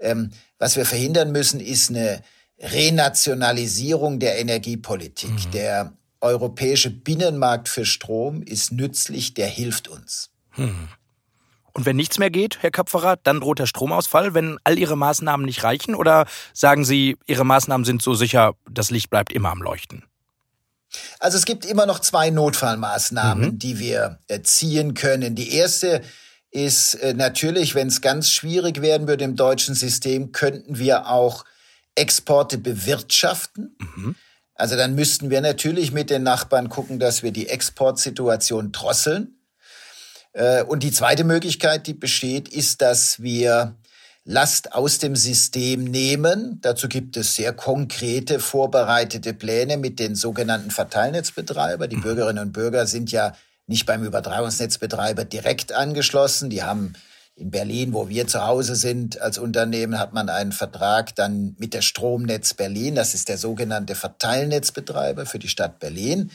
Ähm, 0.00 0.30
was 0.58 0.76
wir 0.76 0.84
verhindern 0.84 1.30
müssen, 1.30 1.60
ist 1.60 1.90
eine 1.90 2.20
Renationalisierung 2.58 4.18
der 4.18 4.38
Energiepolitik. 4.38 5.30
Mhm. 5.30 5.50
Der 5.52 5.92
europäische 6.20 6.90
Binnenmarkt 6.90 7.68
für 7.68 7.84
Strom 7.84 8.42
ist 8.42 8.72
nützlich, 8.72 9.34
der 9.34 9.46
hilft 9.46 9.88
uns. 9.88 10.30
Mhm. 10.56 10.88
Und 11.76 11.84
wenn 11.84 11.96
nichts 11.96 12.18
mehr 12.18 12.30
geht, 12.30 12.62
Herr 12.62 12.70
Kapferer, 12.70 13.18
dann 13.22 13.40
droht 13.40 13.58
der 13.58 13.66
Stromausfall, 13.66 14.32
wenn 14.32 14.56
all 14.64 14.78
Ihre 14.78 14.96
Maßnahmen 14.96 15.44
nicht 15.44 15.62
reichen? 15.62 15.94
Oder 15.94 16.24
sagen 16.54 16.86
Sie, 16.86 17.18
Ihre 17.26 17.44
Maßnahmen 17.44 17.84
sind 17.84 18.00
so 18.00 18.14
sicher, 18.14 18.54
das 18.70 18.90
Licht 18.90 19.10
bleibt 19.10 19.30
immer 19.30 19.50
am 19.50 19.60
Leuchten? 19.60 20.02
Also 21.18 21.36
es 21.36 21.44
gibt 21.44 21.66
immer 21.66 21.84
noch 21.84 21.98
zwei 21.98 22.30
Notfallmaßnahmen, 22.30 23.44
mhm. 23.44 23.58
die 23.58 23.78
wir 23.78 24.18
ziehen 24.42 24.94
können. 24.94 25.34
Die 25.34 25.52
erste 25.52 26.00
ist 26.50 26.94
äh, 26.94 27.12
natürlich, 27.12 27.74
wenn 27.74 27.88
es 27.88 28.00
ganz 28.00 28.30
schwierig 28.30 28.80
werden 28.80 29.06
würde 29.06 29.24
im 29.24 29.36
deutschen 29.36 29.74
System, 29.74 30.32
könnten 30.32 30.78
wir 30.78 31.10
auch 31.10 31.44
Exporte 31.94 32.56
bewirtschaften. 32.56 33.76
Mhm. 33.78 34.14
Also 34.54 34.76
dann 34.76 34.94
müssten 34.94 35.28
wir 35.28 35.42
natürlich 35.42 35.92
mit 35.92 36.08
den 36.08 36.22
Nachbarn 36.22 36.70
gucken, 36.70 36.98
dass 36.98 37.22
wir 37.22 37.32
die 37.32 37.50
Exportsituation 37.50 38.72
drosseln. 38.72 39.36
Äh, 40.36 40.62
und 40.62 40.82
die 40.82 40.92
zweite 40.92 41.24
Möglichkeit, 41.24 41.86
die 41.86 41.94
besteht, 41.94 42.48
ist, 42.48 42.82
dass 42.82 43.22
wir 43.22 43.74
Last 44.28 44.72
aus 44.72 44.98
dem 44.98 45.14
System 45.14 45.84
nehmen. 45.84 46.58
Dazu 46.60 46.88
gibt 46.88 47.16
es 47.16 47.36
sehr 47.36 47.52
konkrete 47.52 48.40
vorbereitete 48.40 49.32
Pläne 49.32 49.76
mit 49.76 50.00
den 50.00 50.16
sogenannten 50.16 50.72
Verteilnetzbetreiber. 50.72 51.86
Die 51.86 51.96
mhm. 51.96 52.02
Bürgerinnen 52.02 52.42
und 52.46 52.52
Bürger 52.52 52.86
sind 52.86 53.12
ja 53.12 53.34
nicht 53.68 53.86
beim 53.86 54.04
Übertragungsnetzbetreiber 54.04 55.24
direkt 55.24 55.72
angeschlossen. 55.72 56.50
Die 56.50 56.64
haben 56.64 56.94
in 57.36 57.50
Berlin, 57.50 57.92
wo 57.92 58.08
wir 58.08 58.26
zu 58.26 58.44
Hause 58.46 58.76
sind 58.76 59.20
als 59.20 59.38
Unternehmen, 59.38 59.98
hat 59.98 60.12
man 60.12 60.28
einen 60.28 60.52
Vertrag 60.52 61.14
dann 61.14 61.54
mit 61.58 61.72
der 61.72 61.82
Stromnetz 61.82 62.54
Berlin. 62.54 62.94
Das 62.94 63.14
ist 63.14 63.28
der 63.28 63.38
sogenannte 63.38 63.94
Verteilnetzbetreiber 63.94 65.24
für 65.26 65.38
die 65.38 65.48
Stadt 65.48 65.78
Berlin. 65.78 66.30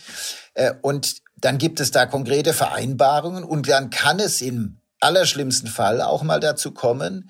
Äh, 0.54 0.74
und 0.82 1.21
dann 1.42 1.58
gibt 1.58 1.80
es 1.80 1.92
da 1.92 2.06
konkrete 2.06 2.54
Vereinbarungen 2.54 3.44
und 3.44 3.68
dann 3.68 3.90
kann 3.90 4.20
es 4.20 4.42
im 4.42 4.78
allerschlimmsten 5.00 5.70
Fall 5.70 6.02
auch 6.02 6.24
mal 6.24 6.40
dazu 6.40 6.72
kommen, 6.72 7.30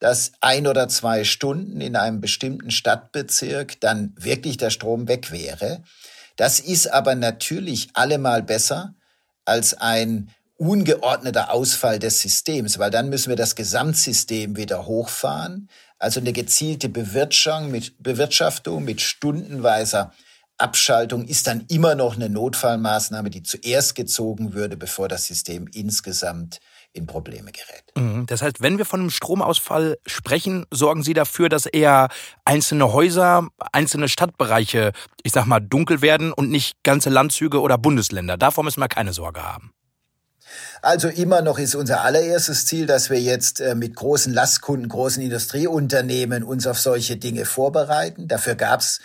dass 0.00 0.32
ein 0.40 0.66
oder 0.66 0.88
zwei 0.88 1.22
Stunden 1.22 1.80
in 1.80 1.94
einem 1.94 2.20
bestimmten 2.20 2.72
Stadtbezirk 2.72 3.80
dann 3.80 4.12
wirklich 4.18 4.56
der 4.56 4.70
Strom 4.70 5.06
weg 5.06 5.30
wäre. 5.30 5.82
Das 6.36 6.58
ist 6.58 6.92
aber 6.92 7.14
natürlich 7.14 7.90
allemal 7.94 8.42
besser 8.42 8.94
als 9.44 9.74
ein 9.74 10.30
ungeordneter 10.56 11.52
Ausfall 11.52 12.00
des 12.00 12.20
Systems, 12.20 12.78
weil 12.80 12.90
dann 12.90 13.10
müssen 13.10 13.28
wir 13.28 13.36
das 13.36 13.54
Gesamtsystem 13.54 14.56
wieder 14.56 14.86
hochfahren. 14.86 15.68
Also 15.98 16.18
eine 16.18 16.32
gezielte 16.32 16.88
Bewirtschaftung 16.88 17.70
mit, 17.70 18.02
Bewirtschaftung 18.02 18.84
mit 18.84 19.00
stundenweiser 19.00 20.12
Abschaltung 20.58 21.24
ist 21.24 21.46
dann 21.46 21.64
immer 21.68 21.94
noch 21.94 22.14
eine 22.14 22.28
Notfallmaßnahme, 22.28 23.30
die 23.30 23.42
zuerst 23.42 23.94
gezogen 23.94 24.52
würde, 24.54 24.76
bevor 24.76 25.08
das 25.08 25.26
System 25.26 25.68
insgesamt 25.72 26.60
in 26.92 27.06
Probleme 27.06 27.52
gerät. 27.52 27.84
Mhm. 27.96 28.26
Das 28.26 28.42
heißt, 28.42 28.60
wenn 28.60 28.78
wir 28.78 28.84
von 28.84 29.00
einem 29.00 29.10
Stromausfall 29.10 29.98
sprechen, 30.06 30.66
sorgen 30.70 31.02
Sie 31.02 31.14
dafür, 31.14 31.48
dass 31.48 31.66
eher 31.66 32.08
einzelne 32.44 32.92
Häuser, 32.92 33.48
einzelne 33.72 34.08
Stadtbereiche, 34.08 34.92
ich 35.22 35.32
sag 35.32 35.46
mal, 35.46 35.60
dunkel 35.60 36.02
werden 36.02 36.32
und 36.32 36.50
nicht 36.50 36.82
ganze 36.82 37.10
Landzüge 37.10 37.60
oder 37.60 37.78
Bundesländer. 37.78 38.36
Davor 38.36 38.64
müssen 38.64 38.80
wir 38.80 38.88
keine 38.88 39.12
Sorge 39.12 39.42
haben. 39.42 39.72
Also 40.82 41.08
immer 41.08 41.40
noch 41.40 41.58
ist 41.58 41.74
unser 41.74 42.02
allererstes 42.02 42.66
Ziel, 42.66 42.86
dass 42.86 43.08
wir 43.08 43.20
jetzt 43.20 43.60
äh, 43.60 43.74
mit 43.74 43.94
großen 43.94 44.32
Lastkunden, 44.34 44.88
großen 44.88 45.22
Industrieunternehmen 45.22 46.42
uns 46.42 46.66
auf 46.66 46.78
solche 46.78 47.16
Dinge 47.16 47.46
vorbereiten. 47.46 48.28
Dafür 48.28 48.54
gab 48.54 48.80
es 48.80 49.00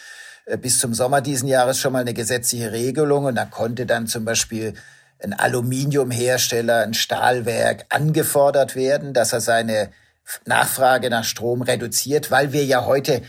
bis 0.56 0.80
zum 0.80 0.94
Sommer 0.94 1.20
diesen 1.22 1.50
Jahres 1.50 1.80
schon 1.80 1.94
mal 1.94 2.00
eine 2.00 2.14
gesetzliche 2.14 2.72
Regelung 2.72 3.26
und 3.26 3.36
da 3.36 3.46
konnte 3.46 3.86
dann 3.86 4.08
zum 4.08 4.24
Beispiel 4.24 4.74
ein 5.22 5.34
Aluminiumhersteller, 5.34 6.84
ein 6.84 6.94
Stahlwerk 6.94 7.86
angefordert 7.90 8.76
werden, 8.76 9.14
dass 9.14 9.34
er 9.34 9.42
seine 9.42 9.90
Nachfrage 10.46 11.10
nach 11.10 11.24
Strom 11.24 11.62
reduziert, 11.62 12.32
weil 12.32 12.54
wir 12.54 12.66
ja 12.66 12.86
heute 12.86 13.22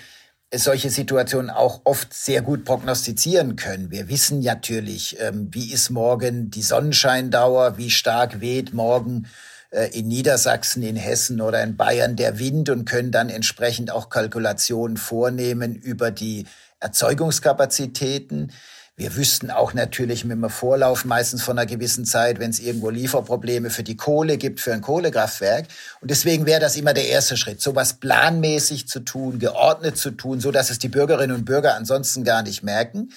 solche 0.55 0.91
Situationen 0.91 1.51
auch 1.51 1.83
oft 1.85 2.15
sehr 2.15 2.41
gut 2.41 2.65
prognostizieren 2.65 3.57
können. 3.57 3.91
Wir 3.91 4.09
wissen 4.09 4.41
natürlich, 4.41 5.21
ähm, 5.21 5.49
wie 5.53 5.73
ist 5.73 5.91
morgen 5.91 6.51
die 6.51 6.63
Sonnenscheindauer, 6.63 7.77
wie 7.77 7.91
stark 7.91 8.41
weht 8.41 8.73
morgen 8.73 9.27
äh, 9.71 9.91
in 9.99 10.09
Niedersachsen, 10.09 10.83
in 10.83 10.97
Hessen 10.97 11.43
oder 11.43 11.63
in 11.63 11.77
Bayern 11.77 12.17
der 12.17 12.39
Wind 12.39 12.71
und 12.71 12.87
können 12.87 13.13
dann 13.13 13.29
entsprechend 13.29 13.91
auch 13.91 14.09
Kalkulationen 14.09 14.97
vornehmen 14.97 15.75
über 15.75 16.11
die 16.11 16.47
Erzeugungskapazitäten. 16.81 18.53
Wir 18.97 19.15
wüssten 19.15 19.53
auch 19.53 19.75
natürlich 19.75 20.25
mit 20.25 20.37
einem 20.37 20.51
Vorlauf 20.51 21.05
meistens 21.05 21.43
von 21.43 21.57
einer 21.57 21.67
gewissen 21.67 22.05
Zeit, 22.05 22.41
wenn 22.41 22.51
es 22.51 22.59
irgendwo 22.59 22.91
Lieferprobleme 22.91 23.71
für 23.71 23.85
die 23.85 23.97
Kohle 23.97 24.39
gibt, 24.39 24.61
für 24.61 24.73
ein 24.73 24.81
Kohlekraftwerk. 24.81 25.67
Und 26.01 26.11
deswegen 26.11 26.47
wäre 26.47 26.61
das 26.61 26.77
immer 26.77 26.95
der 26.95 27.07
erste 27.07 27.37
Schritt, 27.37 27.63
sowas 27.63 27.95
planmäßig 27.95 28.89
zu 28.89 29.01
tun, 29.01 29.39
geordnet 29.39 29.97
zu 29.97 30.11
tun, 30.11 30.41
so 30.41 30.51
dass 30.51 30.71
es 30.71 30.81
die 30.81 30.89
Bürgerinnen 30.89 31.37
und 31.37 31.45
Bürger 31.45 31.77
ansonsten 31.77 32.25
gar 32.25 32.43
nicht 32.43 32.65
merken. 32.65 33.13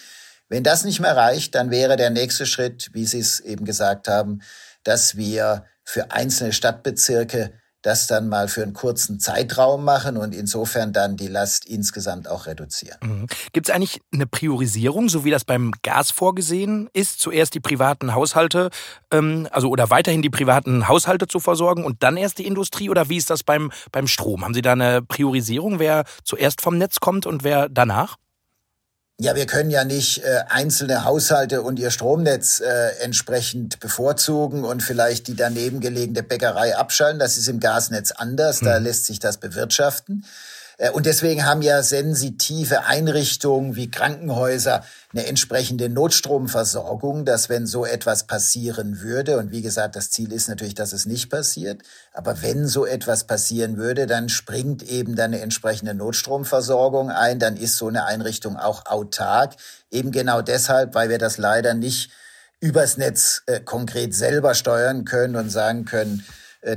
Wenn 0.49 0.63
das 0.63 0.83
nicht 0.83 0.99
mehr 0.99 1.15
reicht, 1.15 1.55
dann 1.55 1.71
wäre 1.71 1.95
der 1.95 2.11
nächste 2.11 2.45
Schritt, 2.45 2.89
wie 2.93 3.05
Sie 3.05 3.19
es 3.19 3.39
eben 3.39 3.65
gesagt 3.65 4.07
haben, 4.07 4.41
dass 4.83 5.15
wir 5.15 5.65
für 5.83 6.11
einzelne 6.11 6.53
Stadtbezirke 6.53 7.53
das 7.81 8.07
dann 8.07 8.29
mal 8.29 8.47
für 8.47 8.63
einen 8.63 8.73
kurzen 8.73 9.19
Zeitraum 9.19 9.83
machen 9.83 10.17
und 10.17 10.35
insofern 10.35 10.93
dann 10.93 11.17
die 11.17 11.27
Last 11.27 11.65
insgesamt 11.65 12.27
auch 12.27 12.45
reduzieren. 12.45 12.97
Mhm. 13.01 13.27
Gibt 13.53 13.69
es 13.69 13.75
eigentlich 13.75 14.01
eine 14.13 14.27
Priorisierung, 14.27 15.09
so 15.09 15.25
wie 15.25 15.31
das 15.31 15.43
beim 15.43 15.71
Gas 15.83 16.11
vorgesehen 16.11 16.89
ist? 16.93 17.19
Zuerst 17.19 17.53
die 17.55 17.59
privaten 17.59 18.13
Haushalte, 18.13 18.69
ähm, 19.11 19.47
also 19.51 19.69
oder 19.69 19.89
weiterhin 19.89 20.21
die 20.21 20.29
privaten 20.29 20.87
Haushalte 20.87 21.27
zu 21.27 21.39
versorgen 21.39 21.83
und 21.83 22.03
dann 22.03 22.17
erst 22.17 22.37
die 22.37 22.45
Industrie? 22.45 22.89
Oder 22.89 23.09
wie 23.09 23.17
ist 23.17 23.29
das 23.29 23.43
beim, 23.43 23.71
beim 23.91 24.07
Strom? 24.07 24.43
Haben 24.43 24.53
Sie 24.53 24.61
da 24.61 24.73
eine 24.73 25.01
Priorisierung, 25.01 25.79
wer 25.79 26.05
zuerst 26.23 26.61
vom 26.61 26.77
Netz 26.77 26.99
kommt 26.99 27.25
und 27.25 27.43
wer 27.43 27.67
danach? 27.69 28.17
Ja, 29.21 29.35
wir 29.35 29.45
können 29.45 29.69
ja 29.69 29.83
nicht 29.83 30.23
äh, 30.23 30.45
einzelne 30.49 31.05
Haushalte 31.05 31.61
und 31.61 31.77
ihr 31.77 31.91
Stromnetz 31.91 32.59
äh, 32.59 33.03
entsprechend 33.03 33.79
bevorzugen 33.79 34.63
und 34.63 34.81
vielleicht 34.81 35.27
die 35.27 35.35
daneben 35.35 35.79
gelegene 35.79 36.23
Bäckerei 36.23 36.75
abschalten. 36.75 37.19
Das 37.19 37.37
ist 37.37 37.47
im 37.47 37.59
Gasnetz 37.59 38.09
anders, 38.09 38.61
da 38.61 38.77
hm. 38.77 38.83
lässt 38.83 39.05
sich 39.05 39.19
das 39.19 39.37
bewirtschaften. 39.37 40.25
Äh, 40.81 40.89
und 40.89 41.05
deswegen 41.05 41.45
haben 41.45 41.61
ja 41.61 41.83
sensitive 41.83 42.85
Einrichtungen 42.85 43.75
wie 43.75 43.89
Krankenhäuser 43.89 44.83
eine 45.13 45.27
entsprechende 45.27 45.89
Notstromversorgung, 45.89 47.23
dass 47.23 47.49
wenn 47.49 47.67
so 47.67 47.85
etwas 47.85 48.25
passieren 48.25 49.01
würde, 49.01 49.37
und 49.37 49.51
wie 49.51 49.61
gesagt, 49.61 49.95
das 49.95 50.09
Ziel 50.09 50.31
ist 50.31 50.49
natürlich, 50.49 50.75
dass 50.75 50.91
es 50.91 51.05
nicht 51.05 51.29
passiert, 51.29 51.83
aber 52.13 52.41
wenn 52.41 52.67
so 52.67 52.85
etwas 52.85 53.25
passieren 53.25 53.77
würde, 53.77 54.07
dann 54.07 54.27
springt 54.27 54.83
eben 54.83 55.15
dann 55.15 55.33
eine 55.33 55.41
entsprechende 55.41 55.93
Notstromversorgung 55.93 57.11
ein, 57.11 57.39
dann 57.39 57.57
ist 57.57 57.77
so 57.77 57.87
eine 57.87 58.05
Einrichtung 58.05 58.57
auch 58.57 58.85
autark, 58.87 59.55
eben 59.91 60.11
genau 60.11 60.41
deshalb, 60.41 60.95
weil 60.95 61.09
wir 61.09 61.19
das 61.19 61.37
leider 61.37 61.73
nicht 61.73 62.11
übers 62.59 62.97
Netz 62.97 63.43
äh, 63.47 63.59
konkret 63.59 64.15
selber 64.15 64.53
steuern 64.55 65.03
können 65.03 65.35
und 65.35 65.49
sagen 65.49 65.85
können, 65.85 66.23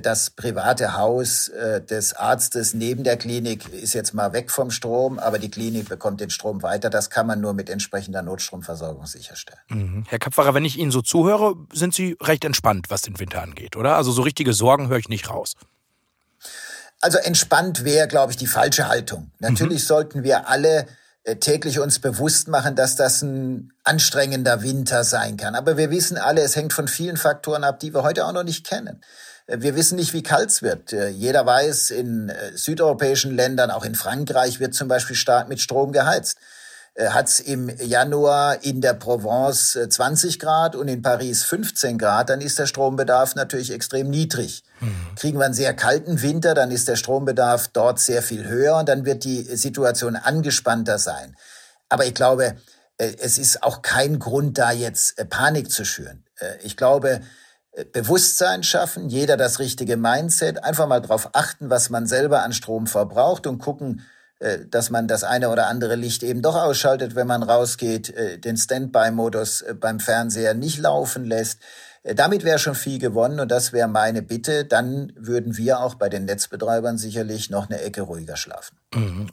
das 0.00 0.30
private 0.30 0.96
Haus 0.96 1.48
äh, 1.48 1.82
des 1.82 2.14
Arztes 2.14 2.72
neben 2.72 3.04
der 3.04 3.18
Klinik 3.18 3.70
ist 3.72 3.92
jetzt 3.92 4.14
mal 4.14 4.32
weg 4.32 4.50
vom 4.50 4.70
Strom, 4.70 5.18
aber 5.18 5.38
die 5.38 5.50
Klinik 5.50 5.90
bekommt 5.90 6.20
den 6.20 6.30
Strom 6.30 6.62
weiter. 6.62 6.88
Das 6.88 7.10
kann 7.10 7.26
man 7.26 7.40
nur 7.40 7.52
mit 7.52 7.68
entsprechender 7.68 8.22
Notstromversorgung 8.22 9.06
sicherstellen. 9.06 9.60
Mhm. 9.68 10.04
Herr 10.08 10.18
Kapferer, 10.18 10.54
wenn 10.54 10.64
ich 10.64 10.78
Ihnen 10.78 10.90
so 10.90 11.02
zuhöre, 11.02 11.54
sind 11.72 11.92
Sie 11.92 12.16
recht 12.22 12.44
entspannt, 12.44 12.86
was 12.88 13.02
den 13.02 13.18
Winter 13.20 13.42
angeht, 13.42 13.76
oder? 13.76 13.96
Also 13.96 14.10
so 14.10 14.22
richtige 14.22 14.54
Sorgen 14.54 14.88
höre 14.88 14.98
ich 14.98 15.10
nicht 15.10 15.28
raus. 15.28 15.54
Also 17.02 17.18
entspannt 17.18 17.84
wäre, 17.84 18.08
glaube 18.08 18.32
ich, 18.32 18.38
die 18.38 18.46
falsche 18.46 18.88
Haltung. 18.88 19.32
Natürlich 19.38 19.82
mhm. 19.82 19.86
sollten 19.86 20.22
wir 20.22 20.48
alle 20.48 20.86
äh, 21.24 21.36
täglich 21.36 21.78
uns 21.78 21.98
bewusst 21.98 22.48
machen, 22.48 22.74
dass 22.74 22.96
das 22.96 23.20
ein 23.20 23.72
anstrengender 23.82 24.62
Winter 24.62 25.04
sein 25.04 25.36
kann. 25.36 25.54
Aber 25.54 25.76
wir 25.76 25.90
wissen 25.90 26.16
alle, 26.16 26.40
es 26.40 26.56
hängt 26.56 26.72
von 26.72 26.88
vielen 26.88 27.18
Faktoren 27.18 27.64
ab, 27.64 27.80
die 27.80 27.92
wir 27.92 28.02
heute 28.02 28.24
auch 28.24 28.32
noch 28.32 28.44
nicht 28.44 28.66
kennen. 28.66 29.02
Wir 29.46 29.76
wissen 29.76 29.96
nicht, 29.96 30.14
wie 30.14 30.22
kalt 30.22 30.48
es 30.48 30.62
wird. 30.62 30.92
Äh, 30.92 31.08
jeder 31.08 31.44
weiß, 31.44 31.90
in 31.90 32.30
äh, 32.30 32.56
südeuropäischen 32.56 33.34
Ländern, 33.34 33.70
auch 33.70 33.84
in 33.84 33.94
Frankreich, 33.94 34.58
wird 34.58 34.74
zum 34.74 34.88
Beispiel 34.88 35.16
stark 35.16 35.48
mit 35.48 35.60
Strom 35.60 35.92
geheizt. 35.92 36.38
äh, 36.94 37.08
hat 37.08 37.28
es 37.28 37.40
im 37.40 37.68
Januar 37.68 38.64
in 38.64 38.80
der 38.80 38.94
Provence 38.94 39.78
20 39.88 40.38
Grad 40.38 40.76
und 40.76 40.88
in 40.88 41.02
Paris 41.02 41.42
15 41.42 41.98
Grad, 41.98 42.30
dann 42.30 42.40
ist 42.40 42.58
der 42.58 42.66
Strombedarf 42.66 43.34
natürlich 43.34 43.70
extrem 43.70 44.08
niedrig. 44.08 44.62
Mhm. 44.80 45.14
Kriegen 45.16 45.38
wir 45.38 45.44
einen 45.44 45.54
sehr 45.54 45.74
kalten 45.74 46.22
Winter, 46.22 46.54
dann 46.54 46.70
ist 46.70 46.88
der 46.88 46.96
Strombedarf 46.96 47.68
dort 47.68 48.00
sehr 48.00 48.22
viel 48.22 48.46
höher 48.46 48.78
und 48.78 48.88
dann 48.88 49.04
wird 49.04 49.24
die 49.24 49.42
Situation 49.42 50.16
angespannter 50.16 50.98
sein. 50.98 51.36
Aber 51.90 52.06
ich 52.06 52.14
glaube, 52.14 52.56
es 52.96 53.38
ist 53.38 53.64
auch 53.64 53.82
kein 53.82 54.20
Grund, 54.20 54.56
da 54.56 54.70
jetzt 54.70 55.16
Panik 55.28 55.70
zu 55.70 55.84
schüren. 55.84 56.24
Ich 56.62 56.76
glaube, 56.76 57.20
Bewusstsein 57.92 58.62
schaffen, 58.62 59.08
jeder 59.08 59.36
das 59.36 59.58
richtige 59.58 59.96
Mindset, 59.96 60.62
einfach 60.62 60.86
mal 60.86 61.00
darauf 61.00 61.30
achten, 61.32 61.70
was 61.70 61.90
man 61.90 62.06
selber 62.06 62.42
an 62.42 62.52
Strom 62.52 62.86
verbraucht 62.86 63.46
und 63.46 63.58
gucken, 63.58 64.02
äh, 64.38 64.66
dass 64.66 64.90
man 64.90 65.08
das 65.08 65.24
eine 65.24 65.50
oder 65.50 65.68
andere 65.68 65.94
Licht 65.94 66.22
eben 66.22 66.42
doch 66.42 66.56
ausschaltet, 66.56 67.14
wenn 67.14 67.26
man 67.26 67.42
rausgeht, 67.42 68.10
äh, 68.10 68.38
den 68.38 68.56
Standby-Modus 68.56 69.62
äh, 69.62 69.74
beim 69.74 70.00
Fernseher 70.00 70.54
nicht 70.54 70.78
laufen 70.78 71.24
lässt. 71.24 71.60
Damit 72.02 72.44
wäre 72.44 72.58
schon 72.58 72.74
viel 72.74 72.98
gewonnen 72.98 73.40
und 73.40 73.50
das 73.50 73.72
wäre 73.72 73.88
meine 73.88 74.20
Bitte. 74.20 74.66
Dann 74.66 75.10
würden 75.16 75.56
wir 75.56 75.80
auch 75.80 75.94
bei 75.94 76.10
den 76.10 76.26
Netzbetreibern 76.26 76.98
sicherlich 76.98 77.48
noch 77.48 77.70
eine 77.70 77.80
Ecke 77.80 78.02
ruhiger 78.02 78.36
schlafen. 78.36 78.76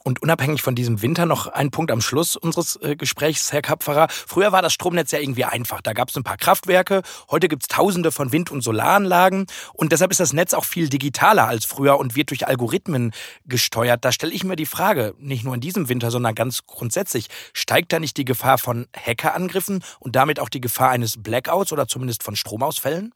Und 0.04 0.22
unabhängig 0.22 0.62
von 0.62 0.76
diesem 0.76 1.02
Winter 1.02 1.26
noch 1.26 1.48
ein 1.48 1.72
Punkt 1.72 1.92
am 1.92 2.02
Schluss 2.02 2.36
unseres 2.36 2.78
äh, 2.82 2.96
Gesprächs, 2.96 3.52
Herr 3.52 3.62
Kapferer. 3.62 4.08
Früher 4.10 4.52
war 4.52 4.62
das 4.62 4.74
Stromnetz 4.74 5.12
ja 5.12 5.20
irgendwie 5.20 5.46
einfach. 5.46 5.82
Da 5.82 5.94
gab 5.94 6.10
es 6.10 6.18
ein 6.18 6.24
paar 6.24 6.38
Kraftwerke. 6.38 7.02
Heute 7.30 7.48
gibt 7.48 7.64
es 7.64 7.68
tausende 7.68 8.12
von 8.12 8.32
Wind- 8.32 8.52
und 8.52 8.62
Solaranlagen. 8.62 9.46
Und 9.74 9.92
deshalb 9.92 10.12
ist 10.12 10.20
das 10.20 10.34
Netz 10.34 10.54
auch 10.54 10.66
viel 10.66 10.90
digitaler 10.90 11.48
als 11.48 11.66
früher 11.66 12.00
und 12.00 12.16
wird 12.16 12.32
durch 12.32 12.48
Algorithmen 12.48 13.12
gesteuert. 13.46 14.04
Da 14.04 14.12
stelle 14.12 14.34
ich 14.34 14.44
mir 14.44 14.56
die 14.56 14.66
Frage, 14.66 15.14
nicht 15.20 15.44
nur 15.44 15.56
in 15.56 15.62
diesem 15.62 15.90
Winter, 15.90 16.12
sondern 16.12 16.36
ganz 16.36 16.66
grundsätzlich, 16.66 17.28
steigt 17.54 17.94
da 17.94 18.00
nicht 18.00 18.18
die 18.18 18.26
Gefahr 18.26 18.58
von 18.58 18.88
Hackerangriffen 18.96 19.84
und 20.00 20.16
damit 20.16 20.40
auch 20.40 20.50
die 20.50 20.62
Gefahr 20.62 20.90
eines 20.90 21.22
Blackouts 21.22 21.72
oder 21.72 21.88
zumindest 21.88 22.24
von 22.24 22.36
Stromausfällen? 22.36 23.14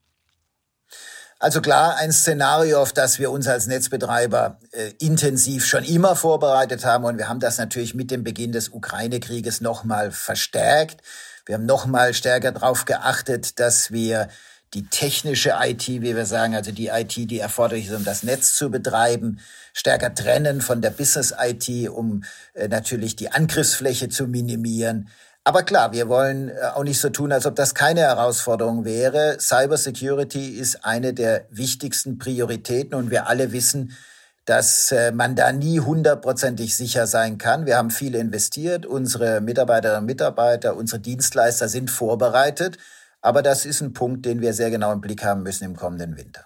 Also 1.46 1.60
klar, 1.60 1.96
ein 1.98 2.10
Szenario, 2.10 2.82
auf 2.82 2.92
das 2.92 3.20
wir 3.20 3.30
uns 3.30 3.46
als 3.46 3.68
Netzbetreiber 3.68 4.58
äh, 4.72 4.90
intensiv 4.98 5.64
schon 5.64 5.84
immer 5.84 6.16
vorbereitet 6.16 6.84
haben. 6.84 7.04
Und 7.04 7.18
wir 7.18 7.28
haben 7.28 7.38
das 7.38 7.56
natürlich 7.56 7.94
mit 7.94 8.10
dem 8.10 8.24
Beginn 8.24 8.50
des 8.50 8.70
Ukraine-Krieges 8.70 9.60
nochmal 9.60 10.10
verstärkt. 10.10 11.02
Wir 11.44 11.54
haben 11.54 11.64
nochmal 11.64 12.14
stärker 12.14 12.50
darauf 12.50 12.84
geachtet, 12.84 13.60
dass 13.60 13.92
wir 13.92 14.28
die 14.74 14.88
technische 14.88 15.54
IT, 15.62 15.86
wie 15.86 16.16
wir 16.16 16.26
sagen, 16.26 16.56
also 16.56 16.72
die 16.72 16.88
IT, 16.88 17.14
die 17.14 17.38
erforderlich 17.38 17.86
ist, 17.86 17.94
um 17.94 18.04
das 18.04 18.24
Netz 18.24 18.56
zu 18.56 18.68
betreiben, 18.68 19.38
stärker 19.72 20.12
trennen 20.12 20.60
von 20.60 20.82
der 20.82 20.90
Business-IT, 20.90 21.88
um 21.90 22.24
äh, 22.54 22.66
natürlich 22.66 23.14
die 23.14 23.30
Angriffsfläche 23.30 24.08
zu 24.08 24.26
minimieren. 24.26 25.10
Aber 25.48 25.62
klar, 25.62 25.92
wir 25.92 26.08
wollen 26.08 26.48
äh, 26.48 26.54
auch 26.74 26.82
nicht 26.82 27.00
so 27.00 27.08
tun, 27.08 27.30
als 27.30 27.46
ob 27.46 27.54
das 27.54 27.72
keine 27.72 28.00
Herausforderung 28.00 28.84
wäre. 28.84 29.36
Cybersecurity 29.38 30.48
ist 30.48 30.84
eine 30.84 31.14
der 31.14 31.46
wichtigsten 31.50 32.18
Prioritäten 32.18 32.94
und 32.94 33.12
wir 33.12 33.28
alle 33.28 33.52
wissen, 33.52 33.96
dass 34.44 34.90
äh, 34.90 35.12
man 35.12 35.36
da 35.36 35.52
nie 35.52 35.78
hundertprozentig 35.78 36.74
sicher 36.74 37.06
sein 37.06 37.38
kann. 37.38 37.64
Wir 37.64 37.76
haben 37.76 37.92
viel 37.92 38.16
investiert, 38.16 38.86
unsere 38.86 39.40
Mitarbeiterinnen 39.40 40.00
und 40.00 40.06
Mitarbeiter, 40.06 40.76
unsere 40.76 41.00
Dienstleister 41.00 41.68
sind 41.68 41.92
vorbereitet, 41.92 42.78
aber 43.20 43.40
das 43.40 43.66
ist 43.66 43.80
ein 43.82 43.92
Punkt, 43.92 44.26
den 44.26 44.40
wir 44.40 44.52
sehr 44.52 44.70
genau 44.70 44.92
im 44.92 45.00
Blick 45.00 45.22
haben 45.22 45.44
müssen 45.44 45.62
im 45.62 45.76
kommenden 45.76 46.16
Winter. 46.16 46.44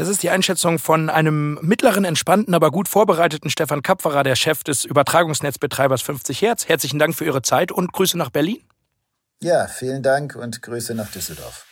Das 0.00 0.08
ist 0.08 0.22
die 0.22 0.30
Einschätzung 0.30 0.78
von 0.78 1.10
einem 1.10 1.58
mittleren, 1.60 2.06
entspannten, 2.06 2.54
aber 2.54 2.70
gut 2.70 2.88
vorbereiteten 2.88 3.50
Stefan 3.50 3.82
Kapferer, 3.82 4.22
der 4.22 4.34
Chef 4.34 4.64
des 4.64 4.86
Übertragungsnetzbetreibers 4.86 6.00
50 6.00 6.40
Hertz. 6.40 6.66
Herzlichen 6.66 6.98
Dank 6.98 7.14
für 7.14 7.26
Ihre 7.26 7.42
Zeit 7.42 7.70
und 7.70 7.92
Grüße 7.92 8.16
nach 8.16 8.30
Berlin. 8.30 8.62
Ja, 9.42 9.66
vielen 9.66 10.02
Dank 10.02 10.36
und 10.36 10.62
Grüße 10.62 10.94
nach 10.94 11.10
Düsseldorf. 11.10 11.66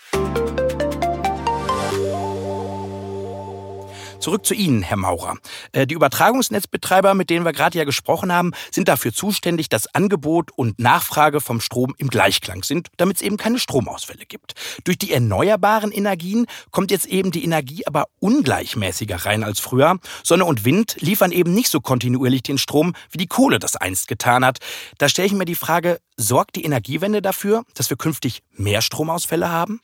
Zurück 4.29 4.45
zu 4.45 4.53
Ihnen, 4.53 4.83
Herr 4.83 4.99
Maurer. 4.99 5.38
Äh, 5.73 5.87
die 5.87 5.95
Übertragungsnetzbetreiber, 5.95 7.14
mit 7.14 7.31
denen 7.31 7.47
wir 7.47 7.55
gerade 7.55 7.79
ja 7.79 7.85
gesprochen 7.85 8.31
haben, 8.31 8.53
sind 8.71 8.87
dafür 8.87 9.11
zuständig, 9.11 9.71
dass 9.71 9.95
Angebot 9.95 10.51
und 10.55 10.79
Nachfrage 10.79 11.41
vom 11.41 11.62
Strom 11.62 11.95
im 11.97 12.09
Gleichklang 12.09 12.62
sind, 12.62 12.88
damit 12.99 13.17
es 13.17 13.23
eben 13.23 13.38
keine 13.38 13.59
Stromausfälle 13.59 14.27
gibt. 14.27 14.53
Durch 14.85 14.99
die 14.99 15.14
erneuerbaren 15.14 15.93
Energien 15.93 16.45
kommt 16.73 16.91
jetzt 16.91 17.07
eben 17.07 17.31
die 17.31 17.43
Energie 17.43 17.87
aber 17.87 18.09
ungleichmäßiger 18.21 19.25
rein 19.25 19.45
als 19.45 19.61
früher. 19.61 19.99
Sonne 20.23 20.45
und 20.45 20.67
Wind 20.67 20.97
liefern 20.99 21.33
eben 21.33 21.55
nicht 21.55 21.71
so 21.71 21.81
kontinuierlich 21.81 22.43
den 22.43 22.59
Strom, 22.59 22.93
wie 23.11 23.17
die 23.17 23.29
Kohle 23.29 23.59
das 23.59 23.77
einst 23.77 24.09
getan 24.09 24.45
hat. 24.45 24.59
Da 24.99 25.09
stelle 25.09 25.29
ich 25.29 25.33
mir 25.33 25.47
die 25.47 25.55
Frage, 25.55 26.01
sorgt 26.19 26.57
die 26.57 26.64
Energiewende 26.64 27.23
dafür, 27.23 27.64
dass 27.73 27.88
wir 27.88 27.97
künftig 27.97 28.43
mehr 28.53 28.83
Stromausfälle 28.83 29.49
haben? 29.49 29.81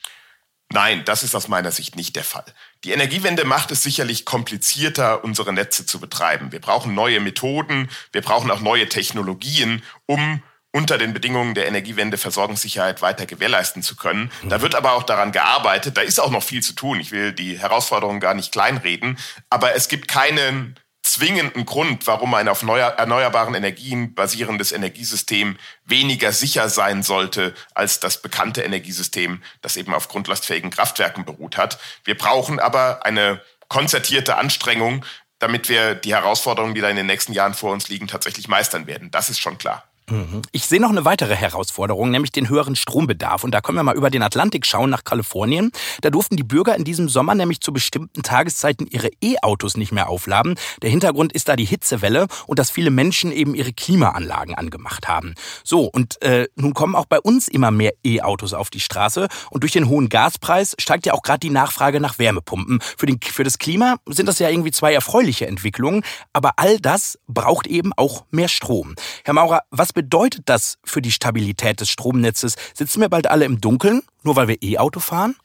Nein, 0.75 1.05
das 1.05 1.23
ist 1.23 1.35
aus 1.35 1.49
meiner 1.49 1.71
Sicht 1.71 1.95
nicht 1.97 2.17
der 2.17 2.25
Fall. 2.25 2.45
Die 2.85 2.93
Energiewende 2.93 3.47
macht 3.47 3.71
es 3.71 3.83
sicherlich 3.83 4.27
komplizierter, 4.27 5.25
unsere 5.25 5.55
Netze 5.55 5.87
zu 5.87 5.99
betreiben. 5.99 6.53
Wir 6.53 6.61
brauchen 6.61 6.95
neue 6.95 7.19
Methoden, 7.19 7.89
wir 8.13 8.21
brauchen 8.21 8.51
auch 8.51 8.61
neue 8.61 8.89
Technologien, 8.89 9.83
um 10.05 10.43
unter 10.71 10.99
den 10.99 11.15
Bedingungen 11.15 11.55
der 11.55 11.67
Energiewende 11.67 12.19
Versorgungssicherheit 12.19 13.01
weiter 13.01 13.27
gewährleisten 13.27 13.83
zu 13.83 13.97
können. 13.97 14.31
Da 14.49 14.61
wird 14.61 14.75
aber 14.75 14.93
auch 14.95 15.05
daran 15.05 15.33
gearbeitet. 15.33 15.97
Da 15.97 16.03
ist 16.03 16.19
auch 16.21 16.31
noch 16.31 16.43
viel 16.43 16.63
zu 16.63 16.75
tun. 16.75 17.01
Ich 17.01 17.11
will 17.11 17.33
die 17.33 17.59
Herausforderungen 17.59 18.21
gar 18.21 18.35
nicht 18.35 18.53
kleinreden. 18.53 19.17
Aber 19.51 19.75
es 19.75 19.89
gibt 19.89 20.09
keinen 20.09 20.75
zwingenden 21.05 21.67
Grund, 21.67 22.07
warum 22.07 22.33
ein 22.35 22.49
auf 22.49 22.63
erneuerbaren 22.63 23.55
Energien 23.55 24.15
basierendes 24.15 24.73
Energiesystem 24.73 25.59
weniger 25.85 26.33
sicher 26.33 26.69
sein 26.71 27.03
sollte 27.03 27.55
als 27.75 28.01
das 28.01 28.23
bekannte 28.23 28.63
Energiesystem, 28.63 29.43
das 29.61 29.77
eben 29.77 29.93
auf 29.93 30.09
grundlastfähigen 30.09 30.71
Kraftwerken 30.71 31.25
beruht 31.25 31.59
hat. 31.59 31.79
Wir 32.05 32.17
brauchen 32.17 32.59
aber 32.59 33.05
eine 33.05 33.43
konzertierte 33.69 34.37
Anstrengung, 34.37 35.05
damit 35.39 35.69
wir 35.69 35.95
die 35.95 36.15
Herausforderungen, 36.15 36.75
die 36.75 36.81
da 36.81 36.89
in 36.89 36.97
den 36.97 37.07
nächsten 37.07 37.35
Jahren 37.35 37.55
vor 37.55 37.73
uns 37.73 37.89
liegen, 37.89 38.09
tatsächlich 38.09 38.49
meistern 38.49 38.87
werden. 38.87 39.11
Das 39.11 39.29
ist 39.29 39.41
schon 39.41 39.59
klar. 39.59 39.85
Mhm. 40.11 40.43
Ich 40.53 40.67
sehe 40.67 40.81
noch 40.81 40.91
eine 40.91 41.07
weitere 41.07 41.35
Herausforderung, 41.35 42.11
nämlich 42.11 42.31
den 42.31 42.49
höheren 42.49 42.77
Strombedarf. 42.77 43.43
Und 43.43 43.53
da 43.53 43.63
können 43.63 43.79
wir 43.79 43.83
mal 43.83 43.97
über 43.97 44.11
den 44.11 44.23
Atlantik 44.23 44.67
schauen 44.67 44.91
nach 44.91 45.05
Kalifornien. 45.05 45.73
Da 46.03 46.11
durften 46.11 46.37
die 46.37 46.43
Bürger 46.43 46.77
in 46.77 46.85
diesem 46.85 47.09
Sommer 47.09 47.35
nämlich 47.35 47.61
zu 47.61 47.73
bestimmten 47.73 48.23
Tageszeiten 48.23 48.87
ihre 48.87 49.09
E-Autos 49.23 49.77
nicht 49.79 49.93
mehr 49.93 50.11
aufladen. 50.11 50.57
Der 50.83 50.91
Hintergrund 50.91 51.33
ist 51.33 51.49
da 51.49 51.57
die 51.57 51.65
Hitzewelle 51.65 52.27
und 52.47 52.59
dass 52.59 52.71
viele 52.71 52.91
Menschen 52.91 53.33
eben 53.33 53.55
ihre 53.55 53.73
Klimaanlagen 53.73 54.55
angemacht 54.55 55.09
haben. 55.09 55.35
So, 55.63 55.85
und 55.87 56.21
äh, 56.21 56.49
nun 56.55 56.75
kommen 56.75 56.97
auch 56.97 57.07
bei 57.07 57.21
uns 57.21 57.49
immer 57.49 57.71
mehr 57.71 57.95
E-Autos 58.05 58.53
auf 58.53 58.69
die 58.69 58.81
Straße. 58.81 59.29
Und 59.51 59.63
durch 59.63 59.73
den 59.73 59.89
hohen 59.89 60.11
Gaspreis 60.11 60.77
steigt 60.79 61.07
ja 61.07 61.15
auch 61.15 61.23
gerade 61.23 61.41
die 61.41 61.51
Nachfrage 61.51 61.99
nach 62.01 62.19
Wärmepumpen. 62.19 62.81
Für, 62.99 63.07
den, 63.07 63.19
für 63.23 63.45
das 63.45 63.59
Klima 63.59 63.97
sind 64.07 64.27
das 64.27 64.39
ja 64.39 64.51
irgendwie 64.51 64.71
zwei 64.71 64.93
erfreuliche 64.93 65.47
Entwicklungen. 65.47 66.03
Aber 66.35 66.53
all 66.57 66.79
das 66.79 67.19
braucht 67.27 67.67
eben 67.67 67.93
auch 67.95 68.27
mehr 68.31 68.49
Strom. 68.49 68.95
Herr 69.25 69.33
Maurer, 69.33 69.63
was 69.71 69.94
bedeutet 69.95 70.43
das 70.47 70.79
für 70.85 71.01
die 71.01 71.13
Stabilität 71.13 71.81
des 71.81 71.89
Stromnetzes? 71.89 72.57
Sitzen 72.75 73.01
wir 73.01 73.09
bald 73.09 73.29
alle 73.29 73.45
im 73.45 73.61
Dunkeln, 73.61 74.03
nur 74.23 74.37
weil 74.37 74.49
wir 74.49 74.63
E-Auto 74.63 75.01
fahren? 75.01 75.37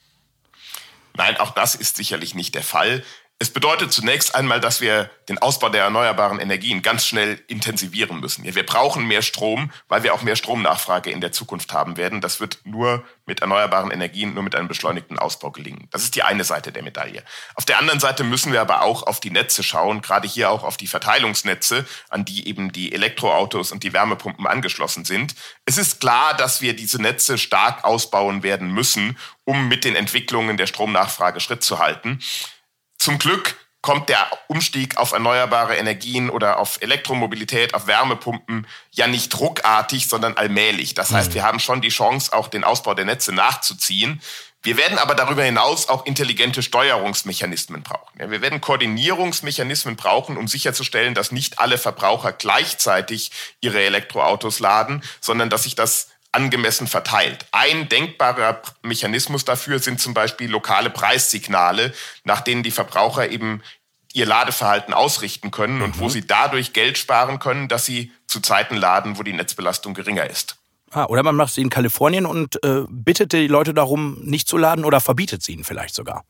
Nein, 1.15 1.37
auch 1.37 1.51
das 1.51 1.75
ist 1.75 1.95
sicherlich 1.95 2.35
nicht 2.35 2.55
der 2.55 2.63
Fall. 2.63 3.03
Es 3.41 3.49
bedeutet 3.51 3.93
zunächst 3.93 4.35
einmal, 4.35 4.59
dass 4.59 4.81
wir 4.81 5.09
den 5.29 5.37
Ausbau 5.37 5.69
der 5.69 5.83
erneuerbaren 5.83 6.41
Energien 6.41 6.81
ganz 6.81 7.05
schnell 7.05 7.41
intensivieren 7.47 8.19
müssen. 8.19 8.43
Wir 8.43 8.65
brauchen 8.65 9.07
mehr 9.07 9.21
Strom, 9.21 9.71
weil 9.87 10.03
wir 10.03 10.13
auch 10.13 10.23
mehr 10.23 10.35
Stromnachfrage 10.35 11.09
in 11.09 11.21
der 11.21 11.31
Zukunft 11.31 11.71
haben 11.71 11.95
werden. 11.95 12.19
Das 12.19 12.41
wird 12.41 12.59
nur 12.65 13.05
mit 13.25 13.39
erneuerbaren 13.39 13.91
Energien, 13.91 14.33
nur 14.33 14.43
mit 14.43 14.55
einem 14.55 14.67
beschleunigten 14.67 15.17
Ausbau 15.17 15.51
gelingen. 15.51 15.87
Das 15.91 16.03
ist 16.03 16.15
die 16.15 16.23
eine 16.23 16.43
Seite 16.43 16.73
der 16.73 16.83
Medaille. 16.83 17.23
Auf 17.55 17.63
der 17.63 17.79
anderen 17.79 18.01
Seite 18.01 18.25
müssen 18.25 18.51
wir 18.51 18.59
aber 18.59 18.81
auch 18.81 19.03
auf 19.03 19.21
die 19.21 19.31
Netze 19.31 19.63
schauen, 19.63 20.01
gerade 20.01 20.27
hier 20.27 20.51
auch 20.51 20.65
auf 20.65 20.75
die 20.75 20.87
Verteilungsnetze, 20.87 21.85
an 22.09 22.25
die 22.25 22.45
eben 22.45 22.73
die 22.73 22.91
Elektroautos 22.91 23.71
und 23.71 23.83
die 23.83 23.93
Wärmepumpen 23.93 24.47
angeschlossen 24.47 25.05
sind. 25.05 25.33
Es 25.63 25.77
ist 25.77 26.01
klar, 26.01 26.33
dass 26.33 26.59
wir 26.59 26.75
diese 26.75 27.01
Netze 27.01 27.37
stark 27.37 27.85
ausbauen 27.85 28.43
werden 28.43 28.69
müssen, 28.73 29.17
um 29.45 29.69
mit 29.69 29.85
den 29.85 29.95
Entwicklungen 29.95 30.57
der 30.57 30.67
Stromnachfrage 30.67 31.39
Schritt 31.39 31.63
zu 31.63 31.79
halten. 31.79 32.19
Zum 32.99 33.17
Glück 33.17 33.55
kommt 33.81 34.09
der 34.09 34.29
Umstieg 34.47 34.97
auf 34.97 35.13
erneuerbare 35.13 35.77
Energien 35.77 36.29
oder 36.29 36.59
auf 36.59 36.81
Elektromobilität, 36.81 37.73
auf 37.73 37.87
Wärmepumpen 37.87 38.67
ja 38.91 39.07
nicht 39.07 39.39
ruckartig, 39.39 40.07
sondern 40.07 40.35
allmählich. 40.35 40.93
Das 40.93 41.11
heißt, 41.11 41.29
mhm. 41.29 41.35
wir 41.35 41.43
haben 41.43 41.59
schon 41.59 41.81
die 41.81 41.89
Chance, 41.89 42.33
auch 42.33 42.49
den 42.49 42.65
Ausbau 42.65 42.93
der 42.93 43.05
Netze 43.05 43.31
nachzuziehen. 43.31 44.21
Wir 44.61 44.75
werden 44.75 44.97
aber 44.97 45.15
darüber 45.15 45.43
hinaus 45.43 45.87
auch 45.87 46.05
intelligente 46.05 46.61
Steuerungsmechanismen 46.61 47.81
brauchen. 47.81 48.19
wir 48.29 48.41
werden 48.41 48.59
Koordinierungsmechanismen 48.59 49.95
brauchen, 49.95 50.35
um 50.35 50.49
sicherzustellen, 50.49 51.13
dass 51.13 51.31
nicht 51.31 51.59
alle 51.59 51.77
Verbraucher 51.77 52.33
gleichzeitig 52.33 53.31
ihre 53.61 53.81
Elektroautos 53.81 54.59
laden, 54.59 55.01
sondern 55.21 55.49
dass 55.49 55.63
sich 55.63 55.75
das 55.75 56.09
angemessen 56.31 56.87
verteilt. 56.87 57.45
Ein 57.51 57.89
denkbarer 57.89 58.61
Mechanismus 58.83 59.45
dafür 59.45 59.79
sind 59.79 59.99
zum 59.99 60.13
Beispiel 60.13 60.49
lokale 60.49 60.89
Preissignale, 60.89 61.93
nach 62.23 62.41
denen 62.41 62.63
die 62.63 62.71
Verbraucher 62.71 63.29
eben 63.29 63.61
ihr 64.13 64.25
Ladeverhalten 64.25 64.93
ausrichten 64.93 65.51
können 65.51 65.81
und 65.81 65.99
wo 65.99 66.05
mhm. 66.05 66.09
sie 66.09 66.27
dadurch 66.27 66.73
Geld 66.73 66.97
sparen 66.97 67.39
können, 67.39 67.67
dass 67.67 67.85
sie 67.85 68.11
zu 68.27 68.39
Zeiten 68.41 68.75
laden, 68.75 69.17
wo 69.17 69.23
die 69.23 69.33
Netzbelastung 69.33 69.93
geringer 69.93 70.29
ist. 70.29 70.57
Ah, 70.91 71.05
oder 71.05 71.21
man 71.21 71.35
macht 71.35 71.53
sie 71.53 71.61
in 71.61 71.69
Kalifornien 71.69 72.25
und 72.25 72.63
äh, 72.63 72.83
bittet 72.89 73.33
die 73.33 73.47
Leute 73.47 73.73
darum, 73.73 74.17
nicht 74.23 74.47
zu 74.47 74.57
laden 74.57 74.85
oder 74.85 74.99
verbietet 74.99 75.43
sie 75.43 75.53
ihnen 75.53 75.63
vielleicht 75.63 75.93
sogar. 75.93 76.23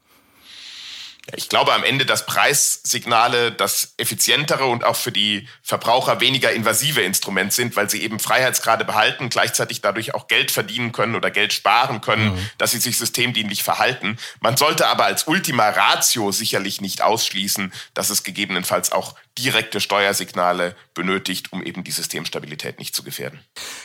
Ich 1.36 1.50
glaube 1.50 1.74
am 1.74 1.84
Ende, 1.84 2.06
dass 2.06 2.26
Preissignale 2.26 3.52
das 3.52 3.94
effizientere 3.98 4.66
und 4.66 4.84
auch 4.84 4.96
für 4.96 5.12
die 5.12 5.48
Verbraucher 5.62 6.20
weniger 6.20 6.52
invasive 6.52 7.02
Instrument 7.02 7.54
sind, 7.54 7.76
weil 7.76 7.90
sie 7.90 8.02
eben 8.02 8.20
Freiheitsgrade 8.20 8.86
behalten, 8.86 9.30
gleichzeitig 9.30 9.82
dadurch 9.82 10.14
auch 10.14 10.28
Geld 10.28 10.52
verdienen 10.52 10.92
können 10.92 11.16
oder 11.16 11.32
Geld 11.32 11.54
sparen 11.54 12.02
können, 12.02 12.36
mhm. 12.36 12.50
dass 12.58 12.72
sie 12.72 12.80
sich 12.80 12.98
systemdienlich 12.98 13.64
verhalten. 13.64 14.18
Man 14.40 14.58
sollte 14.58 14.88
aber 14.88 15.06
als 15.06 15.28
Ultima 15.28 15.70
Ratio 15.70 16.32
sicherlich 16.32 16.82
nicht 16.82 17.02
ausschließen, 17.02 17.74
dass 17.94 18.10
es 18.10 18.24
gegebenenfalls 18.24 18.92
auch 18.92 19.16
direkte 19.38 19.80
Steuersignale 19.80 20.76
benötigt, 20.94 21.54
um 21.54 21.64
eben 21.64 21.84
die 21.84 21.92
Systemstabilität 21.92 22.80
nicht 22.80 22.96
zu 22.96 23.04
gefährden. 23.04 23.40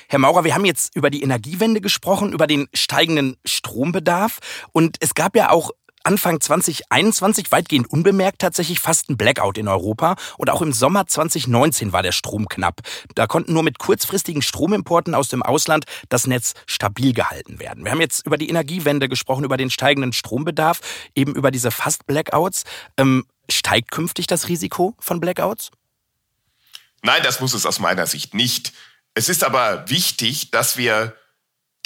Herr 0.08 0.18
Maurer, 0.18 0.44
wir 0.44 0.54
haben 0.54 0.64
jetzt 0.64 0.94
über 0.96 1.10
die 1.10 1.22
Energiewende 1.22 1.80
gesprochen, 1.80 2.32
über 2.32 2.46
den 2.46 2.68
steigenden 2.74 3.36
Strombedarf 3.44 4.40
und 4.72 4.96
es 5.00 5.14
gab 5.14 5.36
ja 5.36 5.50
auch 5.50 5.70
Anfang 6.04 6.40
2021 6.40 7.50
weitgehend 7.50 7.90
unbemerkt 7.90 8.40
tatsächlich 8.40 8.78
fast 8.78 9.08
ein 9.08 9.16
Blackout 9.16 9.56
in 9.56 9.68
Europa 9.68 10.16
und 10.36 10.50
auch 10.50 10.60
im 10.60 10.72
Sommer 10.72 11.06
2019 11.06 11.92
war 11.92 12.02
der 12.02 12.12
Strom 12.12 12.46
knapp. 12.48 12.82
Da 13.14 13.26
konnten 13.26 13.54
nur 13.54 13.62
mit 13.62 13.78
kurzfristigen 13.78 14.42
Stromimporten 14.42 15.14
aus 15.14 15.28
dem 15.28 15.42
Ausland 15.42 15.86
das 16.10 16.26
Netz 16.26 16.52
stabil 16.66 17.14
gehalten 17.14 17.58
werden. 17.58 17.84
Wir 17.84 17.92
haben 17.92 18.02
jetzt 18.02 18.26
über 18.26 18.36
die 18.36 18.50
Energiewende 18.50 19.08
gesprochen, 19.08 19.44
über 19.44 19.56
den 19.56 19.70
steigenden 19.70 20.12
Strombedarf, 20.12 20.80
eben 21.14 21.34
über 21.34 21.50
diese 21.50 21.70
fast 21.70 22.06
Blackouts. 22.06 22.64
Ähm, 22.98 23.24
steigt 23.50 23.90
künftig 23.90 24.26
das 24.26 24.48
Risiko 24.48 24.94
von 24.98 25.20
Blackouts? 25.20 25.70
Nein, 27.02 27.22
das 27.22 27.40
muss 27.40 27.54
es 27.54 27.66
aus 27.66 27.78
meiner 27.78 28.06
Sicht 28.06 28.34
nicht. 28.34 28.72
Es 29.14 29.28
ist 29.28 29.42
aber 29.42 29.88
wichtig, 29.88 30.50
dass 30.50 30.76
wir 30.76 31.14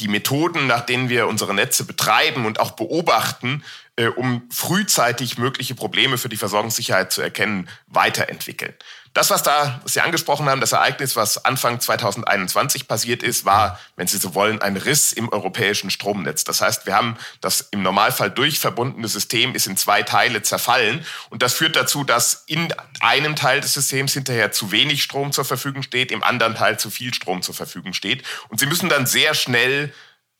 die 0.00 0.08
Methoden, 0.08 0.66
nach 0.66 0.86
denen 0.86 1.08
wir 1.08 1.26
unsere 1.26 1.54
Netze 1.54 1.84
betreiben 1.84 2.46
und 2.46 2.60
auch 2.60 2.72
beobachten, 2.72 3.64
um 4.06 4.48
frühzeitig 4.50 5.38
mögliche 5.38 5.74
Probleme 5.74 6.18
für 6.18 6.28
die 6.28 6.36
Versorgungssicherheit 6.36 7.12
zu 7.12 7.20
erkennen, 7.20 7.68
weiterentwickeln. 7.88 8.74
Das, 9.14 9.30
was 9.30 9.42
da, 9.42 9.80
was 9.82 9.94
Sie 9.94 10.00
angesprochen 10.00 10.48
haben, 10.48 10.60
das 10.60 10.72
Ereignis, 10.72 11.16
was 11.16 11.44
Anfang 11.44 11.80
2021 11.80 12.86
passiert 12.86 13.24
ist, 13.24 13.44
war, 13.44 13.80
wenn 13.96 14.06
Sie 14.06 14.18
so 14.18 14.34
wollen, 14.34 14.62
ein 14.62 14.76
Riss 14.76 15.12
im 15.12 15.28
europäischen 15.28 15.90
Stromnetz. 15.90 16.44
Das 16.44 16.60
heißt, 16.60 16.86
wir 16.86 16.94
haben 16.94 17.16
das 17.40 17.62
im 17.72 17.82
Normalfall 17.82 18.30
durchverbundene 18.30 19.08
System 19.08 19.56
ist 19.56 19.66
in 19.66 19.76
zwei 19.76 20.04
Teile 20.04 20.42
zerfallen 20.42 21.04
und 21.30 21.42
das 21.42 21.54
führt 21.54 21.74
dazu, 21.74 22.04
dass 22.04 22.44
in 22.46 22.72
einem 23.00 23.34
Teil 23.34 23.60
des 23.60 23.74
Systems 23.74 24.12
hinterher 24.12 24.52
zu 24.52 24.70
wenig 24.70 25.02
Strom 25.02 25.32
zur 25.32 25.44
Verfügung 25.44 25.82
steht, 25.82 26.12
im 26.12 26.22
anderen 26.22 26.54
Teil 26.54 26.78
zu 26.78 26.90
viel 26.90 27.12
Strom 27.12 27.42
zur 27.42 27.56
Verfügung 27.56 27.94
steht 27.94 28.22
und 28.50 28.60
Sie 28.60 28.66
müssen 28.66 28.88
dann 28.88 29.06
sehr 29.06 29.34
schnell 29.34 29.92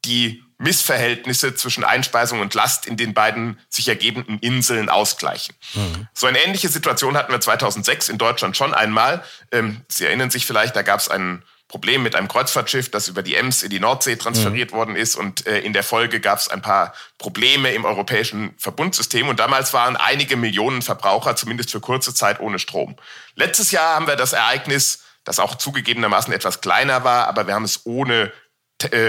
die 0.05 0.45
Missverhältnisse 0.59 1.55
zwischen 1.55 1.85
Einspeisung 1.85 2.41
und 2.41 2.53
Last 2.55 2.87
in 2.87 2.97
den 2.97 3.15
beiden 3.15 3.59
sich 3.69 3.89
ergebenden 3.89 4.39
Inseln 4.41 4.89
ausgleichen. 4.89 5.55
Mhm. 5.75 6.09
So 6.13 6.27
eine 6.27 6.45
ähnliche 6.45 6.69
Situation 6.69 7.17
hatten 7.17 7.33
wir 7.33 7.41
2006 7.41 8.09
in 8.09 8.19
Deutschland 8.19 8.57
schon 8.57 8.75
einmal. 8.75 9.23
Ähm, 9.53 9.83
Sie 9.89 10.05
erinnern 10.05 10.31
sich 10.31 10.47
vielleicht, 10.47 10.75
da 10.75 10.83
gab 10.83 10.99
es 10.99 11.09
ein 11.09 11.45
Problem 11.69 12.03
mit 12.03 12.17
einem 12.17 12.29
Kreuzfahrtschiff, 12.29 12.91
das 12.91 13.09
über 13.09 13.23
die 13.23 13.37
Ems 13.37 13.63
in 13.63 13.71
die 13.71 13.79
Nordsee 13.79 14.17
transferiert 14.17 14.73
mhm. 14.73 14.77
worden 14.77 14.97
ist 14.97 15.17
und 15.17 15.47
äh, 15.47 15.61
in 15.61 15.75
der 15.75 15.83
Folge 15.83 16.19
gab 16.19 16.39
es 16.39 16.49
ein 16.49 16.63
paar 16.63 16.95
Probleme 17.19 17.73
im 17.73 17.85
europäischen 17.85 18.55
Verbundsystem 18.57 19.29
und 19.29 19.39
damals 19.39 19.75
waren 19.75 19.97
einige 19.97 20.37
Millionen 20.37 20.81
Verbraucher 20.81 21.37
zumindest 21.37 21.71
für 21.71 21.81
kurze 21.81 22.15
Zeit 22.15 22.41
ohne 22.41 22.59
Strom. 22.59 22.97
Letztes 23.35 23.71
Jahr 23.71 23.95
haben 23.95 24.07
wir 24.07 24.17
das 24.17 24.33
Ereignis, 24.33 25.05
das 25.25 25.39
auch 25.39 25.57
zugegebenermaßen 25.57 26.33
etwas 26.33 26.63
kleiner 26.63 27.05
war, 27.05 27.29
aber 27.29 27.47
wir 27.47 27.55
haben 27.55 27.65
es 27.65 27.85
ohne 27.85 28.33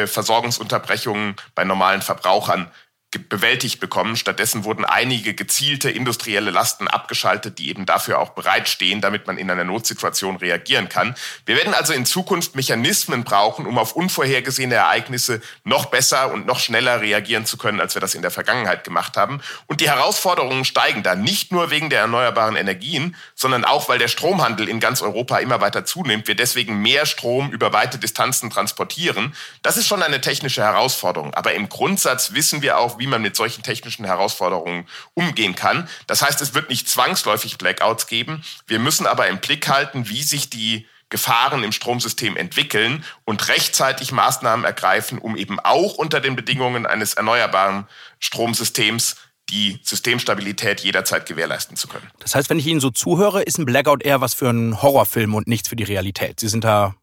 Versorgungsunterbrechungen 0.08 1.36
bei 1.56 1.64
normalen 1.64 2.02
Verbrauchern 2.02 2.72
bewältigt 3.12 3.80
bekommen. 3.80 4.16
Stattdessen 4.16 4.64
wurden 4.66 4.86
einige 4.86 5.34
gezielte 5.34 5.90
industrielle 5.90 6.52
Lasten 6.52 6.88
abgeschaltet, 6.88 7.58
die 7.58 7.70
eben 7.70 7.88
dafür 7.88 8.20
auch 8.20 8.30
bereitstehen, 8.30 9.02
damit 9.02 9.26
man 9.26 9.40
in 9.40 9.50
einer 9.50 9.64
Notsituation 9.64 10.36
reagieren 10.36 10.90
kann. 10.90 11.16
Wir 11.46 11.56
werden 11.56 11.74
also 11.74 11.94
in 11.94 12.06
Zukunft 12.06 12.56
Mechanismen 12.56 13.24
brauchen, 13.24 13.66
um 13.66 13.80
auf 13.80 13.94
unvorhergesehene 13.94 14.76
Ereignisse 14.76 15.42
noch 15.64 15.88
besser 15.88 16.32
und 16.32 16.46
noch 16.46 16.60
schneller 16.60 17.02
reagieren 17.02 17.48
zu 17.48 17.58
können, 17.58 17.82
als 17.82 17.96
wir 17.96 18.00
das 18.00 18.14
in 18.14 18.22
der 18.22 18.30
Vergangenheit 18.30 18.84
gemacht 18.84 19.18
haben. 19.18 19.42
Und 19.66 19.82
die 19.82 19.90
Herausforderungen 19.90 20.64
steigen 20.64 21.02
da 21.02 21.16
nicht 21.16 21.52
nur 21.52 21.72
wegen 21.72 21.90
der 21.90 22.02
erneuerbaren 22.02 22.56
Energien, 22.56 23.16
sondern 23.34 23.66
auch, 23.66 23.90
weil 23.90 23.98
der 23.98 24.08
Stromhandel 24.08 24.70
in 24.70 24.80
ganz 24.80 25.02
Europa 25.02 25.40
immer 25.40 25.62
weiter 25.62 25.84
zunimmt. 25.84 26.28
Wir 26.28 26.36
deswegen 26.36 26.84
mehr 26.84 27.08
Strom 27.08 27.50
über 27.52 27.74
weite 27.74 27.98
Distanzen 27.98 28.52
transportieren. 28.52 29.34
Das 29.64 29.78
ist 29.78 29.88
schon 29.88 30.04
eine 30.04 30.22
technische 30.22 30.62
Herausforderung. 30.62 31.34
Aber 31.34 31.56
im 31.56 31.70
Grundsatz 31.70 32.34
wissen 32.34 32.62
wir 32.62 32.78
auch, 32.78 32.99
wie 33.00 33.08
man 33.08 33.22
mit 33.22 33.36
solchen 33.36 33.64
technischen 33.64 34.06
Herausforderungen 34.06 34.88
umgehen 35.14 35.56
kann. 35.56 35.90
Das 36.08 36.22
heißt, 36.22 36.42
es 36.42 36.54
wird 36.54 36.70
nicht 36.70 36.88
zwangsläufig 36.88 37.58
Blackouts 37.58 38.08
geben. 38.08 38.44
Wir 38.68 38.80
müssen 38.80 39.08
aber 39.08 39.28
im 39.28 39.40
Blick 39.40 39.68
halten, 39.68 40.10
wie 40.10 40.24
sich 40.24 40.50
die 40.50 40.86
Gefahren 41.10 41.64
im 41.64 41.72
Stromsystem 41.72 42.38
entwickeln 42.38 43.04
und 43.26 43.48
rechtzeitig 43.48 44.12
Maßnahmen 44.12 44.64
ergreifen, 44.64 45.18
um 45.18 45.36
eben 45.36 45.60
auch 45.60 45.96
unter 45.96 46.22
den 46.22 46.36
Bedingungen 46.36 46.86
eines 46.86 47.16
erneuerbaren 47.16 47.88
Stromsystems 48.20 49.16
die 49.50 49.80
Systemstabilität 49.82 50.82
jederzeit 50.82 51.26
gewährleisten 51.26 51.76
zu 51.76 51.88
können. 51.88 52.08
Das 52.20 52.36
heißt, 52.36 52.52
wenn 52.52 52.60
ich 52.60 52.68
Ihnen 52.68 52.80
so 52.80 52.92
zuhöre, 52.92 53.42
ist 53.42 53.58
ein 53.58 53.66
Blackout 53.66 54.04
eher 54.04 54.22
was 54.22 54.36
für 54.36 54.50
einen 54.50 54.82
Horrorfilm 54.82 55.34
und 55.34 55.48
nichts 55.48 55.70
für 55.70 55.76
die 55.76 55.84
Realität. 55.84 56.40
Sie 56.40 56.48
sind 56.48 56.64
da 56.64 56.96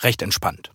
recht 0.00 0.22
entspannt. 0.22 0.70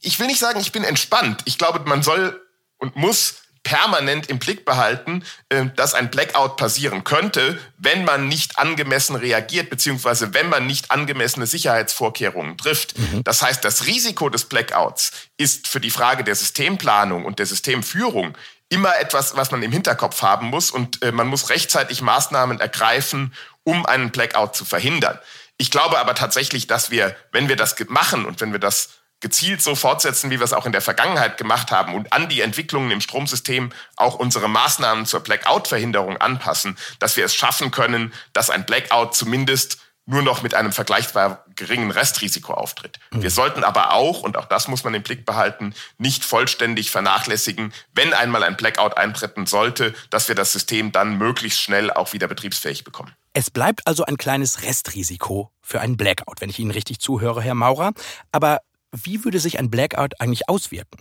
Ich 0.00 0.18
will 0.18 0.26
nicht 0.26 0.38
sagen, 0.38 0.58
ich 0.60 0.72
bin 0.72 0.84
entspannt. 0.84 1.42
Ich 1.44 1.58
glaube, 1.58 1.80
man 1.88 2.02
soll 2.02 2.41
und 2.82 2.96
muss 2.96 3.36
permanent 3.62 4.28
im 4.28 4.40
Blick 4.40 4.64
behalten, 4.64 5.24
äh, 5.48 5.66
dass 5.76 5.94
ein 5.94 6.10
Blackout 6.10 6.56
passieren 6.56 7.04
könnte, 7.04 7.60
wenn 7.78 8.04
man 8.04 8.26
nicht 8.26 8.58
angemessen 8.58 9.14
reagiert, 9.14 9.70
beziehungsweise 9.70 10.34
wenn 10.34 10.48
man 10.48 10.66
nicht 10.66 10.90
angemessene 10.90 11.46
Sicherheitsvorkehrungen 11.46 12.58
trifft. 12.58 12.98
Mhm. 12.98 13.22
Das 13.22 13.40
heißt, 13.40 13.64
das 13.64 13.86
Risiko 13.86 14.28
des 14.28 14.46
Blackouts 14.46 15.12
ist 15.36 15.68
für 15.68 15.78
die 15.78 15.90
Frage 15.90 16.24
der 16.24 16.34
Systemplanung 16.34 17.24
und 17.24 17.38
der 17.38 17.46
Systemführung 17.46 18.36
immer 18.68 18.98
etwas, 18.98 19.36
was 19.36 19.52
man 19.52 19.62
im 19.62 19.70
Hinterkopf 19.70 20.22
haben 20.22 20.48
muss 20.48 20.72
und 20.72 21.00
äh, 21.02 21.12
man 21.12 21.28
muss 21.28 21.48
rechtzeitig 21.48 22.02
Maßnahmen 22.02 22.58
ergreifen, 22.58 23.32
um 23.62 23.86
einen 23.86 24.10
Blackout 24.10 24.56
zu 24.56 24.64
verhindern. 24.64 25.20
Ich 25.56 25.70
glaube 25.70 26.00
aber 26.00 26.16
tatsächlich, 26.16 26.66
dass 26.66 26.90
wir, 26.90 27.14
wenn 27.30 27.48
wir 27.48 27.54
das 27.54 27.76
machen 27.86 28.24
und 28.24 28.40
wenn 28.40 28.50
wir 28.50 28.58
das 28.58 28.88
gezielt 29.22 29.62
so 29.62 29.74
fortsetzen, 29.74 30.30
wie 30.30 30.38
wir 30.38 30.44
es 30.44 30.52
auch 30.52 30.66
in 30.66 30.72
der 30.72 30.82
Vergangenheit 30.82 31.38
gemacht 31.38 31.70
haben 31.70 31.94
und 31.94 32.12
an 32.12 32.28
die 32.28 32.42
Entwicklungen 32.42 32.90
im 32.90 33.00
Stromsystem 33.00 33.72
auch 33.96 34.16
unsere 34.16 34.48
Maßnahmen 34.48 35.06
zur 35.06 35.20
Blackout-Verhinderung 35.20 36.18
anpassen, 36.18 36.76
dass 36.98 37.16
wir 37.16 37.24
es 37.24 37.34
schaffen 37.34 37.70
können, 37.70 38.12
dass 38.34 38.50
ein 38.50 38.66
Blackout 38.66 39.14
zumindest 39.14 39.78
nur 40.04 40.22
noch 40.22 40.42
mit 40.42 40.54
einem 40.54 40.72
vergleichbar 40.72 41.44
geringen 41.54 41.92
Restrisiko 41.92 42.54
auftritt. 42.54 42.98
Mhm. 43.12 43.22
Wir 43.22 43.30
sollten 43.30 43.62
aber 43.62 43.92
auch, 43.92 44.22
und 44.22 44.36
auch 44.36 44.46
das 44.46 44.66
muss 44.66 44.82
man 44.82 44.94
im 44.94 45.02
Blick 45.02 45.24
behalten, 45.24 45.74
nicht 45.98 46.24
vollständig 46.24 46.90
vernachlässigen, 46.90 47.72
wenn 47.94 48.12
einmal 48.12 48.42
ein 48.42 48.56
Blackout 48.56 48.96
eintreten 48.96 49.46
sollte, 49.46 49.94
dass 50.10 50.26
wir 50.26 50.34
das 50.34 50.52
System 50.52 50.90
dann 50.90 51.18
möglichst 51.18 51.60
schnell 51.60 51.92
auch 51.92 52.12
wieder 52.12 52.26
betriebsfähig 52.26 52.82
bekommen. 52.82 53.12
Es 53.32 53.50
bleibt 53.50 53.86
also 53.86 54.04
ein 54.04 54.16
kleines 54.16 54.62
Restrisiko 54.62 55.52
für 55.60 55.80
einen 55.80 55.96
Blackout, 55.96 56.40
wenn 56.40 56.50
ich 56.50 56.58
Ihnen 56.58 56.72
richtig 56.72 56.98
zuhöre, 56.98 57.40
Herr 57.40 57.54
Maurer. 57.54 57.92
Aber 58.32 58.60
wie 58.92 59.24
würde 59.24 59.40
sich 59.40 59.58
ein 59.58 59.70
Blackout 59.70 60.20
eigentlich 60.20 60.48
auswirken? 60.48 61.00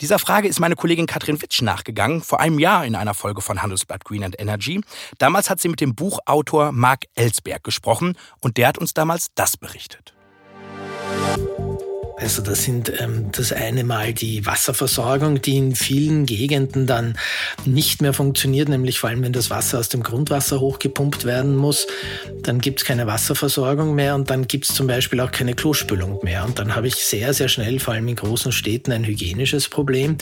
Dieser 0.00 0.18
Frage 0.18 0.48
ist 0.48 0.60
meine 0.60 0.76
Kollegin 0.76 1.06
Katrin 1.06 1.40
Witsch 1.40 1.62
nachgegangen, 1.62 2.22
vor 2.22 2.40
einem 2.40 2.58
Jahr 2.58 2.84
in 2.84 2.94
einer 2.94 3.14
Folge 3.14 3.40
von 3.40 3.62
Handelsblatt 3.62 4.04
Green 4.04 4.24
and 4.24 4.38
Energy. 4.38 4.80
Damals 5.18 5.48
hat 5.48 5.60
sie 5.60 5.68
mit 5.68 5.80
dem 5.80 5.94
Buchautor 5.94 6.72
Marc 6.72 7.04
Ellsberg 7.14 7.62
gesprochen 7.62 8.16
und 8.40 8.56
der 8.56 8.68
hat 8.68 8.78
uns 8.78 8.92
damals 8.94 9.28
das 9.34 9.56
berichtet. 9.56 10.14
Also 12.20 12.42
das 12.42 12.64
sind 12.64 12.92
ähm, 13.00 13.30
das 13.30 13.52
eine 13.52 13.84
Mal 13.84 14.12
die 14.12 14.44
Wasserversorgung, 14.44 15.40
die 15.40 15.56
in 15.56 15.76
vielen 15.76 16.26
Gegenden 16.26 16.86
dann 16.86 17.16
nicht 17.64 18.02
mehr 18.02 18.12
funktioniert, 18.12 18.68
nämlich 18.68 18.98
vor 18.98 19.10
allem 19.10 19.22
wenn 19.22 19.32
das 19.32 19.50
Wasser 19.50 19.78
aus 19.78 19.88
dem 19.88 20.02
Grundwasser 20.02 20.58
hochgepumpt 20.58 21.24
werden 21.24 21.54
muss, 21.54 21.86
dann 22.42 22.60
gibt 22.60 22.80
es 22.80 22.86
keine 22.86 23.06
Wasserversorgung 23.06 23.94
mehr 23.94 24.16
und 24.16 24.30
dann 24.30 24.48
gibt 24.48 24.68
es 24.68 24.74
zum 24.74 24.88
Beispiel 24.88 25.20
auch 25.20 25.30
keine 25.30 25.54
Klospülung 25.54 26.18
mehr. 26.24 26.44
Und 26.44 26.58
dann 26.58 26.74
habe 26.74 26.88
ich 26.88 26.96
sehr, 26.96 27.32
sehr 27.34 27.48
schnell, 27.48 27.78
vor 27.78 27.94
allem 27.94 28.08
in 28.08 28.16
großen 28.16 28.50
Städten, 28.50 28.90
ein 28.90 29.04
hygienisches 29.04 29.68
Problem. 29.68 30.18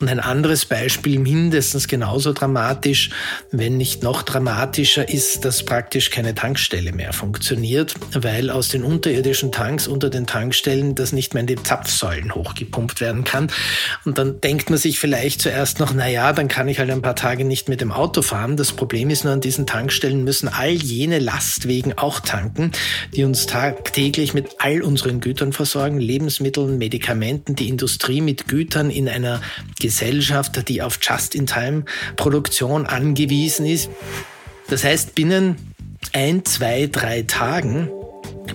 Und 0.00 0.08
ein 0.08 0.20
anderes 0.20 0.64
Beispiel, 0.64 1.18
mindestens 1.18 1.88
genauso 1.88 2.32
dramatisch, 2.32 3.10
wenn 3.50 3.76
nicht 3.76 4.02
noch 4.02 4.22
dramatischer, 4.22 5.08
ist, 5.08 5.44
dass 5.44 5.64
praktisch 5.64 6.10
keine 6.10 6.34
Tankstelle 6.34 6.92
mehr 6.92 7.12
funktioniert, 7.12 7.94
weil 8.14 8.48
aus 8.50 8.68
den 8.68 8.82
unterirdischen 8.82 9.52
Tanks 9.52 9.88
unter 9.88 10.08
den 10.08 10.26
Tankstellen 10.26 10.94
das 10.94 11.12
nicht 11.18 11.34
mehr 11.34 11.40
in 11.40 11.48
die 11.48 11.56
Zapfsäulen 11.56 12.32
hochgepumpt 12.32 13.00
werden 13.00 13.24
kann. 13.24 13.50
Und 14.04 14.18
dann 14.18 14.40
denkt 14.40 14.70
man 14.70 14.78
sich 14.78 15.00
vielleicht 15.00 15.42
zuerst 15.42 15.80
noch, 15.80 15.92
na 15.92 16.08
ja, 16.08 16.32
dann 16.32 16.46
kann 16.46 16.68
ich 16.68 16.78
halt 16.78 16.90
ein 16.90 17.02
paar 17.02 17.16
Tage 17.16 17.44
nicht 17.44 17.68
mit 17.68 17.80
dem 17.80 17.90
Auto 17.90 18.22
fahren. 18.22 18.56
Das 18.56 18.70
Problem 18.72 19.10
ist 19.10 19.24
nur, 19.24 19.32
an 19.32 19.40
diesen 19.40 19.66
Tankstellen 19.66 20.22
müssen 20.22 20.48
all 20.48 20.70
jene 20.70 21.18
Lastwegen 21.18 21.98
auch 21.98 22.20
tanken, 22.20 22.70
die 23.14 23.24
uns 23.24 23.46
tagtäglich 23.46 24.32
mit 24.32 24.56
all 24.58 24.82
unseren 24.82 25.20
Gütern 25.20 25.52
versorgen, 25.52 25.98
Lebensmitteln, 25.98 26.78
Medikamenten, 26.78 27.56
die 27.56 27.68
Industrie 27.68 28.20
mit 28.20 28.46
Gütern 28.46 28.90
in 28.90 29.08
einer 29.08 29.40
Gesellschaft, 29.80 30.68
die 30.68 30.82
auf 30.82 31.00
Just-in-Time-Produktion 31.02 32.86
angewiesen 32.86 33.66
ist. 33.66 33.90
Das 34.68 34.84
heißt, 34.84 35.16
binnen 35.16 35.56
ein, 36.12 36.44
zwei, 36.44 36.86
drei 36.86 37.22
Tagen 37.22 37.90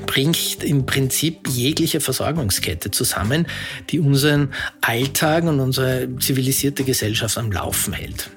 bringt 0.05 0.63
im 0.63 0.85
Prinzip 0.85 1.47
jegliche 1.47 1.99
Versorgungskette 1.99 2.91
zusammen, 2.91 3.47
die 3.89 3.99
unseren 3.99 4.53
Alltag 4.81 5.43
und 5.43 5.59
unsere 5.59 6.09
zivilisierte 6.17 6.83
Gesellschaft 6.83 7.37
am 7.37 7.51
Laufen 7.51 7.93
hält. 7.93 8.29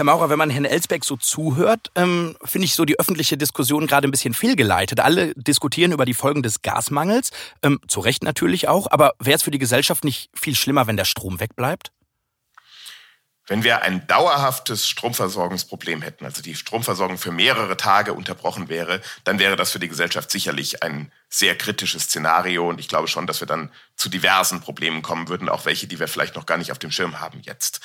Herr 0.00 0.04
Maurer, 0.06 0.30
wenn 0.30 0.38
man 0.38 0.48
Herrn 0.48 0.64
Elsbeck 0.64 1.04
so 1.04 1.18
zuhört, 1.18 1.90
ähm, 1.94 2.34
finde 2.42 2.64
ich 2.64 2.74
so 2.74 2.86
die 2.86 2.98
öffentliche 2.98 3.36
Diskussion 3.36 3.86
gerade 3.86 4.08
ein 4.08 4.10
bisschen 4.10 4.32
fehlgeleitet. 4.32 4.98
Alle 4.98 5.34
diskutieren 5.34 5.92
über 5.92 6.06
die 6.06 6.14
Folgen 6.14 6.42
des 6.42 6.62
Gasmangels, 6.62 7.32
ähm, 7.62 7.80
zu 7.86 8.00
Recht 8.00 8.22
natürlich 8.22 8.66
auch, 8.66 8.86
aber 8.90 9.12
wäre 9.18 9.36
es 9.36 9.42
für 9.42 9.50
die 9.50 9.58
Gesellschaft 9.58 10.04
nicht 10.04 10.30
viel 10.32 10.56
schlimmer, 10.56 10.86
wenn 10.86 10.96
der 10.96 11.04
Strom 11.04 11.38
wegbleibt? 11.38 11.92
Wenn 13.46 13.64
wir 13.64 13.82
ein 13.82 14.06
dauerhaftes 14.06 14.86
Stromversorgungsproblem 14.86 16.02
hätten, 16.02 16.24
also 16.24 16.40
die 16.40 16.54
Stromversorgung 16.54 17.18
für 17.18 17.32
mehrere 17.32 17.76
Tage 17.76 18.12
unterbrochen 18.12 18.68
wäre, 18.68 19.00
dann 19.24 19.38
wäre 19.38 19.56
das 19.56 19.72
für 19.72 19.80
die 19.80 19.88
Gesellschaft 19.88 20.30
sicherlich 20.30 20.82
ein 20.82 21.10
sehr 21.28 21.58
kritisches 21.58 22.04
Szenario. 22.04 22.68
Und 22.68 22.78
ich 22.78 22.88
glaube 22.88 23.08
schon, 23.08 23.26
dass 23.26 23.40
wir 23.40 23.48
dann 23.48 23.72
zu 23.96 24.08
diversen 24.08 24.60
Problemen 24.60 25.02
kommen 25.02 25.28
würden, 25.28 25.48
auch 25.48 25.64
welche, 25.64 25.88
die 25.88 25.98
wir 25.98 26.06
vielleicht 26.06 26.36
noch 26.36 26.46
gar 26.46 26.58
nicht 26.58 26.70
auf 26.70 26.78
dem 26.78 26.92
Schirm 26.92 27.18
haben 27.18 27.40
jetzt. 27.42 27.80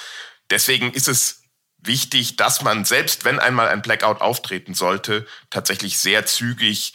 Deswegen 0.52 0.92
ist 0.92 1.08
es 1.08 1.42
wichtig, 1.80 2.36
dass 2.36 2.62
man, 2.62 2.86
selbst 2.86 3.26
wenn 3.26 3.40
einmal 3.40 3.68
ein 3.68 3.82
Blackout 3.82 4.22
auftreten 4.22 4.74
sollte, 4.74 5.26
tatsächlich 5.50 5.98
sehr 5.98 6.26
zügig 6.26 6.94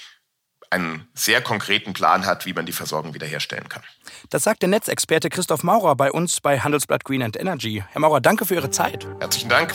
einen 0.70 1.08
sehr 1.14 1.42
konkreten 1.42 1.92
Plan 1.92 2.24
hat, 2.26 2.46
wie 2.46 2.52
man 2.52 2.64
die 2.66 2.72
Versorgung 2.72 3.12
wiederherstellen 3.12 3.68
kann. 3.68 3.82
Das 4.30 4.44
sagt 4.44 4.62
der 4.62 4.68
Netzexperte 4.68 5.28
Christoph 5.28 5.64
Maurer 5.64 5.96
bei 5.96 6.12
uns 6.12 6.40
bei 6.40 6.60
Handelsblatt 6.60 7.04
Green 7.04 7.20
and 7.20 7.36
Energy. 7.36 7.82
Herr 7.90 8.00
Maurer, 8.00 8.20
danke 8.20 8.46
für 8.46 8.54
Ihre 8.54 8.70
Zeit. 8.70 9.04
Herzlichen 9.18 9.48
Dank. 9.48 9.74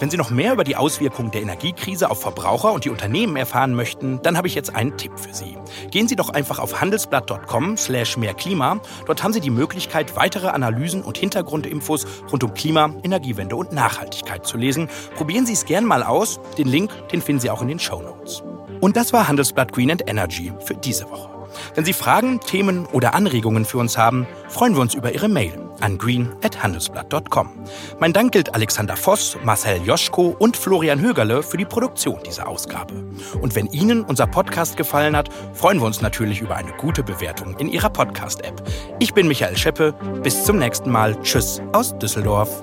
Wenn 0.00 0.10
Sie 0.10 0.16
noch 0.16 0.30
mehr 0.30 0.52
über 0.52 0.64
die 0.64 0.74
Auswirkungen 0.74 1.30
der 1.30 1.40
Energiekrise 1.40 2.10
auf 2.10 2.20
Verbraucher 2.20 2.72
und 2.72 2.84
die 2.84 2.90
Unternehmen 2.90 3.36
erfahren 3.36 3.74
möchten, 3.74 4.20
dann 4.22 4.36
habe 4.36 4.48
ich 4.48 4.56
jetzt 4.56 4.74
einen 4.74 4.96
Tipp 4.96 5.12
für 5.20 5.32
Sie. 5.32 5.56
Gehen 5.92 6.08
Sie 6.08 6.16
doch 6.16 6.30
einfach 6.30 6.58
auf 6.58 6.80
handelsblatt.com 6.80 7.76
slash 7.76 8.16
mehrklima. 8.16 8.80
Dort 9.06 9.22
haben 9.22 9.32
Sie 9.32 9.40
die 9.40 9.50
Möglichkeit, 9.50 10.16
weitere 10.16 10.48
Analysen 10.48 11.02
und 11.02 11.16
Hintergrundinfos 11.16 12.06
rund 12.32 12.42
um 12.42 12.54
Klima, 12.54 12.90
Energiewende 13.04 13.54
und 13.54 13.72
Nachhaltigkeit 13.72 14.44
zu 14.44 14.58
lesen. 14.58 14.88
Probieren 15.14 15.46
Sie 15.46 15.52
es 15.52 15.64
gern 15.64 15.84
mal 15.84 16.02
aus. 16.02 16.40
Den 16.58 16.66
Link, 16.66 16.90
den 17.12 17.22
finden 17.22 17.40
Sie 17.40 17.50
auch 17.50 17.62
in 17.62 17.68
den 17.68 17.78
Show 17.78 18.02
Notes. 18.02 18.42
Und 18.80 18.96
das 18.96 19.12
war 19.12 19.28
Handelsblatt 19.28 19.72
Green 19.72 19.92
and 19.92 20.10
Energy 20.10 20.52
für 20.64 20.74
diese 20.74 21.08
Woche. 21.08 21.35
Wenn 21.74 21.84
Sie 21.84 21.92
Fragen, 21.92 22.40
Themen 22.40 22.86
oder 22.86 23.14
Anregungen 23.14 23.64
für 23.64 23.78
uns 23.78 23.98
haben, 23.98 24.26
freuen 24.48 24.74
wir 24.74 24.80
uns 24.80 24.94
über 24.94 25.12
Ihre 25.12 25.28
Mail 25.28 25.66
an 25.80 25.98
green.handelsblatt.com. 25.98 27.50
Mein 27.98 28.12
Dank 28.12 28.32
gilt 28.32 28.54
Alexander 28.54 28.96
Voss, 28.96 29.36
Marcel 29.44 29.80
Joschko 29.84 30.34
und 30.38 30.56
Florian 30.56 31.00
Högerle 31.00 31.42
für 31.42 31.56
die 31.56 31.64
Produktion 31.64 32.20
dieser 32.24 32.48
Ausgabe. 32.48 32.94
Und 33.40 33.54
wenn 33.54 33.66
Ihnen 33.66 34.02
unser 34.02 34.26
Podcast 34.26 34.76
gefallen 34.76 35.16
hat, 35.16 35.28
freuen 35.52 35.78
wir 35.78 35.86
uns 35.86 36.00
natürlich 36.00 36.40
über 36.40 36.56
eine 36.56 36.72
gute 36.72 37.02
Bewertung 37.02 37.56
in 37.58 37.68
Ihrer 37.68 37.90
Podcast-App. 37.90 38.62
Ich 39.00 39.14
bin 39.14 39.28
Michael 39.28 39.56
Scheppe. 39.56 39.94
Bis 40.22 40.44
zum 40.44 40.58
nächsten 40.58 40.90
Mal. 40.90 41.20
Tschüss 41.22 41.60
aus 41.72 41.96
Düsseldorf. 41.98 42.62